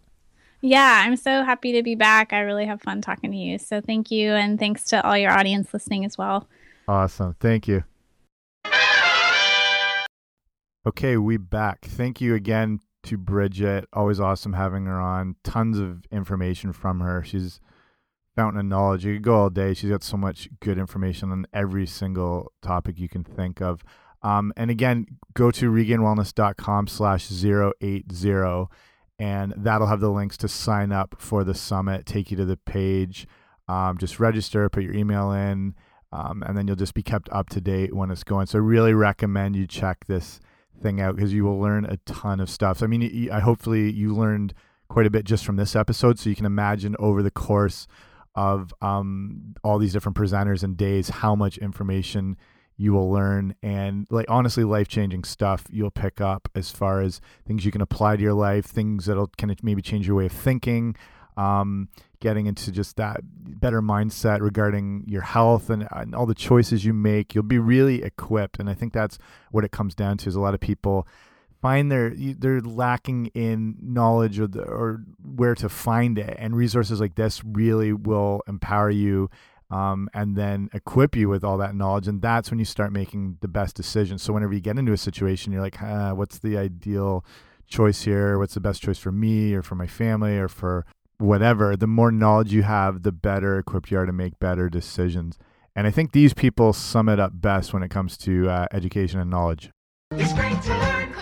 Yeah, 0.63 1.03
I'm 1.05 1.17
so 1.17 1.43
happy 1.43 1.73
to 1.73 1.83
be 1.83 1.95
back. 1.95 2.33
I 2.33 2.41
really 2.41 2.67
have 2.67 2.83
fun 2.83 3.01
talking 3.01 3.31
to 3.31 3.37
you. 3.37 3.59
So 3.59 3.81
thank 3.81 4.11
you. 4.11 4.33
And 4.33 4.59
thanks 4.59 4.85
to 4.87 5.05
all 5.07 5.17
your 5.17 5.33
audience 5.33 5.73
listening 5.73 6.05
as 6.05 6.19
well. 6.19 6.49
Awesome. 6.87 7.37
Thank 7.41 7.67
you. 7.67 7.85
Okay, 10.87 11.17
we 11.17 11.37
back. 11.37 11.85
Thank 11.85 12.21
you 12.21 12.35
again 12.35 12.81
to 13.05 13.19
Bridgit. 13.19 13.85
Always 13.93 14.19
awesome 14.21 14.55
having 14.55 14.87
her 14.87 14.99
on. 14.99 15.37
Tons 15.45 15.79
of 15.79 16.05
information 16.11 16.73
from 16.73 17.01
her. 17.01 17.23
She's 17.23 17.61
fountain 18.37 18.61
of 18.61 18.67
knowledge. 18.67 19.05
You 19.05 19.15
could 19.15 19.23
go 19.23 19.35
all 19.35 19.51
day. 19.51 19.75
She's 19.75 19.91
got 19.91 20.03
so 20.03 20.17
much 20.17 20.49
good 20.61 20.79
information 20.79 21.33
on 21.33 21.47
every 21.53 21.87
single 21.87 22.53
topic 22.63 22.99
you 22.99 23.09
can 23.09 23.25
think 23.25 23.61
of. 23.61 23.85
Um, 24.23 24.53
and 24.57 24.71
again, 24.71 25.07
go 25.35 25.51
to 25.51 25.71
regainedwellness.com 25.71 26.87
slash 26.87 27.31
080 27.31 28.05
and 29.21 29.53
that'll 29.55 29.87
have 29.87 30.01
the 30.01 30.09
links 30.09 30.39
to 30.39 30.49
sign 30.49 30.93
up 30.93 31.15
for 31.19 31.45
the 31.45 31.55
summit, 31.55 32.07
take 32.07 32.31
you 32.31 32.39
to 32.39 32.47
the 32.47 32.57
page. 32.57 33.29
Um, 33.69 33.99
just 33.99 34.19
register, 34.19 34.69
put 34.71 34.83
your 34.83 34.95
email 34.95 35.31
in, 35.31 35.75
um, 36.11 36.43
and 36.45 36.57
then 36.57 36.67
you'll 36.67 36.75
just 36.75 36.95
be 36.95 37.03
kept 37.03 37.29
up 37.31 37.51
to 37.51 37.61
date 37.61 37.95
when 37.95 38.11
it's 38.11 38.25
going. 38.25 38.47
So 38.47 38.59
I 38.59 38.63
really 38.63 38.95
recommend 38.95 39.57
you 39.57 39.67
check 39.67 40.07
this 40.07 40.41
thing 40.83 41.03
out 41.03 41.17
because 41.17 41.35
you 41.35 41.45
will 41.45 41.61
learn 41.61 41.85
a 41.85 41.99
ton 41.99 42.41
of 42.41 42.49
stuff. 42.49 42.79
So, 42.79 42.87
I 42.87 42.89
mean, 42.89 43.31
I 43.31 43.41
hopefully 43.41 43.93
you 43.93 44.17
learned 44.17 44.55
quite 44.89 45.07
a 45.07 45.11
bit 45.11 45.25
just 45.25 45.45
from 45.45 45.57
this 45.57 45.77
episode, 45.77 46.19
so 46.19 46.31
you 46.31 46.35
can 46.35 46.47
imagine 46.47 46.97
over 46.99 47.23
the 47.23 47.31
course 47.31 47.87
of 48.35 48.73
um, 48.81 49.55
all 49.63 49.79
these 49.79 49.93
different 49.93 50.17
presenters 50.17 50.63
and 50.63 50.79
days 50.79 51.11
how 51.11 51.35
much 51.35 51.59
information 51.59 52.39
you 52.81 52.95
will 52.95 53.11
learn. 53.11 53.55
And 53.63 54.07
like 54.11 54.25
honestly 54.29 54.65
life 54.65 54.89
changing 54.89 55.25
stuff 55.25 55.65
you'll 55.71 55.91
pick 55.91 56.21
up 56.21 56.49
as 56.55 56.71
far 56.71 57.03
as 57.03 57.21
things 57.47 57.67
you 57.67 57.71
can 57.71 57.83
apply 57.83 58.17
to 58.17 58.23
your 58.23 58.33
life 58.33 58.65
things 58.65 59.05
that'll 59.05 59.29
kind 59.37 59.51
of 59.51 59.63
maybe 59.63 59.83
change 59.83 60.07
your 60.07 60.17
way 60.17 60.27
of 60.27 60.33
thinking 60.33 60.97
um, 61.37 61.89
getting 62.21 62.47
into 62.47 62.73
just 62.73 62.97
that 62.97 63.21
better 63.23 63.81
mindset 63.81 64.41
regarding 64.41 65.05
your 65.07 65.23
health 65.23 65.71
and, 65.71 65.87
and 65.93 66.15
all 66.15 66.27
the 66.27 66.35
choices 66.35 66.85
you 66.85 66.93
make. 66.93 67.35
You'll 67.35 67.45
be 67.45 67.59
really 67.59 68.03
equipped 68.03 68.59
and 68.59 68.71
i 68.71 68.75
think 68.75 68.95
that's 68.95 69.19
what 69.51 69.65
it 69.65 69.71
comes 69.71 69.95
down 69.95 70.17
to 70.19 70.29
is 70.29 70.35
a 70.35 70.41
lot 70.41 70.55
of 70.55 70.61
people 70.61 71.07
find 71.61 71.93
they're 71.93 72.15
they're 72.17 72.61
lacking 72.61 73.27
in 73.35 73.77
knowledge 73.83 74.41
or, 74.41 74.47
the, 74.47 74.63
or 74.63 75.03
where 75.23 75.55
to 75.55 75.69
find 75.69 76.19
it. 76.19 76.35
And 76.39 76.57
resources 76.57 77.01
like 77.01 77.15
this 77.15 77.43
really 77.45 77.93
will 77.93 78.41
empower 78.49 78.91
you 78.91 79.31
um, 79.71 80.09
and 80.13 80.37
then 80.37 80.69
equip 80.73 81.15
you 81.17 81.29
with 81.29 81.45
all 81.45 81.57
that 81.59 81.75
knowledge. 81.75 82.09
And 82.09 82.21
that's 82.21 82.51
when 82.51 82.59
you 82.59 82.65
start 82.65 82.93
making 82.93 83.39
the 83.41 83.49
best 83.49 83.77
decisions. 83.77 84.23
So 84.23 84.33
whenever 84.33 84.53
you 84.53 84.61
get 84.61 84.79
into 84.79 84.93
a 84.93 84.99
situation, 84.99 85.53
you're 85.53 85.63
like, 85.63 85.81
ah, 85.83 86.13
what's 86.15 86.39
the 86.39 86.57
ideal 86.59 87.25
choice 87.69 88.03
here? 88.03 88.39
What's 88.39 88.55
the 88.55 88.61
best 88.61 88.83
choice 88.83 88.99
for 88.99 89.13
me 89.13 89.55
or 89.55 89.63
for 89.63 89.77
my 89.77 89.87
family 89.87 90.39
or 90.39 90.49
for 90.49 90.85
whatever? 91.19 91.77
The 91.77 91.87
more 91.87 92.11
knowledge 92.11 92.53
you 92.53 92.63
have, 92.63 93.03
the 93.03 93.13
better 93.13 93.59
equipped 93.59 93.91
you 93.91 93.99
are 93.99 94.07
to 94.07 94.13
make 94.13 94.39
better 94.39 94.69
decisions. 94.69 95.39
And 95.77 95.87
I 95.87 95.91
think 95.93 96.13
these 96.13 96.35
people 96.35 96.73
sum 96.73 97.09
it 97.09 97.21
up 97.21 97.33
best 97.35 97.73
when 97.73 97.85
it 97.85 97.91
comes 97.91 98.17
to 98.19 98.51
uh, 98.51 98.67
education 98.73 99.21
and 99.21 99.31
knowledge. 99.31 99.71
It's 100.11 100.33
great 100.33 100.61
to 100.63 100.77
learn 100.77 101.13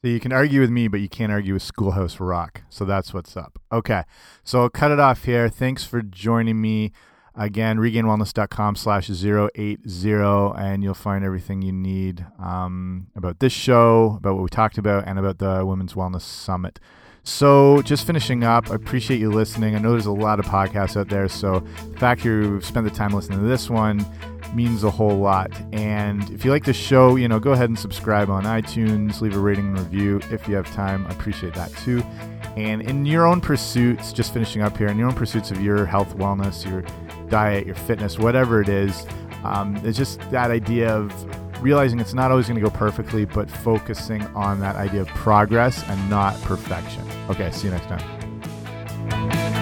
So 0.00 0.06
you 0.06 0.20
can 0.20 0.32
argue 0.32 0.60
with 0.60 0.70
me, 0.70 0.86
but 0.86 1.00
you 1.00 1.08
can't 1.08 1.32
argue 1.32 1.54
with 1.54 1.62
Schoolhouse 1.62 2.20
Rock. 2.20 2.62
So 2.68 2.84
that's 2.84 3.12
what's 3.12 3.36
up. 3.36 3.58
Okay. 3.72 4.04
So 4.44 4.62
I'll 4.62 4.70
cut 4.70 4.92
it 4.92 5.00
off 5.00 5.24
here. 5.24 5.48
Thanks 5.48 5.84
for 5.84 6.02
joining 6.02 6.60
me. 6.60 6.92
Again, 7.34 7.78
regainedwellness.com 7.78 8.76
slash 8.76 9.10
080, 9.10 9.78
and 10.56 10.84
you'll 10.84 10.94
find 10.94 11.24
everything 11.24 11.62
you 11.62 11.72
need 11.72 12.24
um, 12.38 13.08
about 13.16 13.40
this 13.40 13.52
show, 13.52 14.14
about 14.18 14.34
what 14.34 14.42
we 14.42 14.48
talked 14.48 14.78
about, 14.78 15.06
and 15.06 15.18
about 15.18 15.38
the 15.38 15.64
Women's 15.64 15.94
Wellness 15.94 16.22
Summit. 16.22 16.80
So, 17.22 17.82
just 17.82 18.06
finishing 18.06 18.42
up, 18.42 18.70
I 18.70 18.74
appreciate 18.74 19.20
you 19.20 19.30
listening. 19.30 19.76
I 19.76 19.78
know 19.78 19.92
there's 19.92 20.06
a 20.06 20.12
lot 20.12 20.40
of 20.40 20.46
podcasts 20.46 20.96
out 20.96 21.08
there, 21.08 21.28
so 21.28 21.60
the 21.60 21.98
fact 21.98 22.24
you've 22.24 22.64
spent 22.64 22.88
the 22.88 22.94
time 22.94 23.12
listening 23.12 23.38
to 23.40 23.44
this 23.44 23.68
one 23.70 24.04
means 24.54 24.84
a 24.84 24.90
whole 24.90 25.18
lot. 25.18 25.50
And 25.72 26.28
if 26.30 26.44
you 26.44 26.50
like 26.50 26.64
the 26.64 26.72
show, 26.72 27.16
you 27.16 27.28
know, 27.28 27.38
go 27.38 27.52
ahead 27.52 27.68
and 27.68 27.78
subscribe 27.78 28.30
on 28.30 28.44
iTunes, 28.44 29.20
leave 29.20 29.34
a 29.34 29.38
rating 29.38 29.68
and 29.68 29.78
review 29.78 30.20
if 30.30 30.48
you 30.48 30.54
have 30.56 30.72
time. 30.74 31.06
I 31.06 31.10
appreciate 31.10 31.54
that 31.54 31.72
too. 31.76 32.02
And 32.56 32.82
in 32.82 33.06
your 33.06 33.26
own 33.26 33.40
pursuits, 33.40 34.12
just 34.12 34.32
finishing 34.32 34.62
up 34.62 34.76
here, 34.76 34.88
in 34.88 34.98
your 34.98 35.08
own 35.08 35.14
pursuits 35.14 35.50
of 35.50 35.60
your 35.60 35.86
health, 35.86 36.16
wellness, 36.16 36.68
your 36.68 36.82
diet, 37.28 37.66
your 37.66 37.76
fitness, 37.76 38.18
whatever 38.18 38.60
it 38.60 38.68
is, 38.68 39.06
um, 39.44 39.76
it's 39.84 39.96
just 39.96 40.18
that 40.30 40.50
idea 40.50 40.92
of 40.94 41.12
realizing 41.62 42.00
it's 42.00 42.14
not 42.14 42.30
always 42.30 42.46
going 42.46 42.60
to 42.60 42.64
go 42.64 42.70
perfectly, 42.70 43.24
but 43.24 43.50
focusing 43.50 44.22
on 44.28 44.60
that 44.60 44.76
idea 44.76 45.00
of 45.00 45.08
progress 45.08 45.82
and 45.88 46.10
not 46.10 46.40
perfection. 46.42 47.04
Okay, 47.28 47.50
see 47.50 47.68
you 47.68 47.72
next 47.72 47.86
time. 47.86 49.57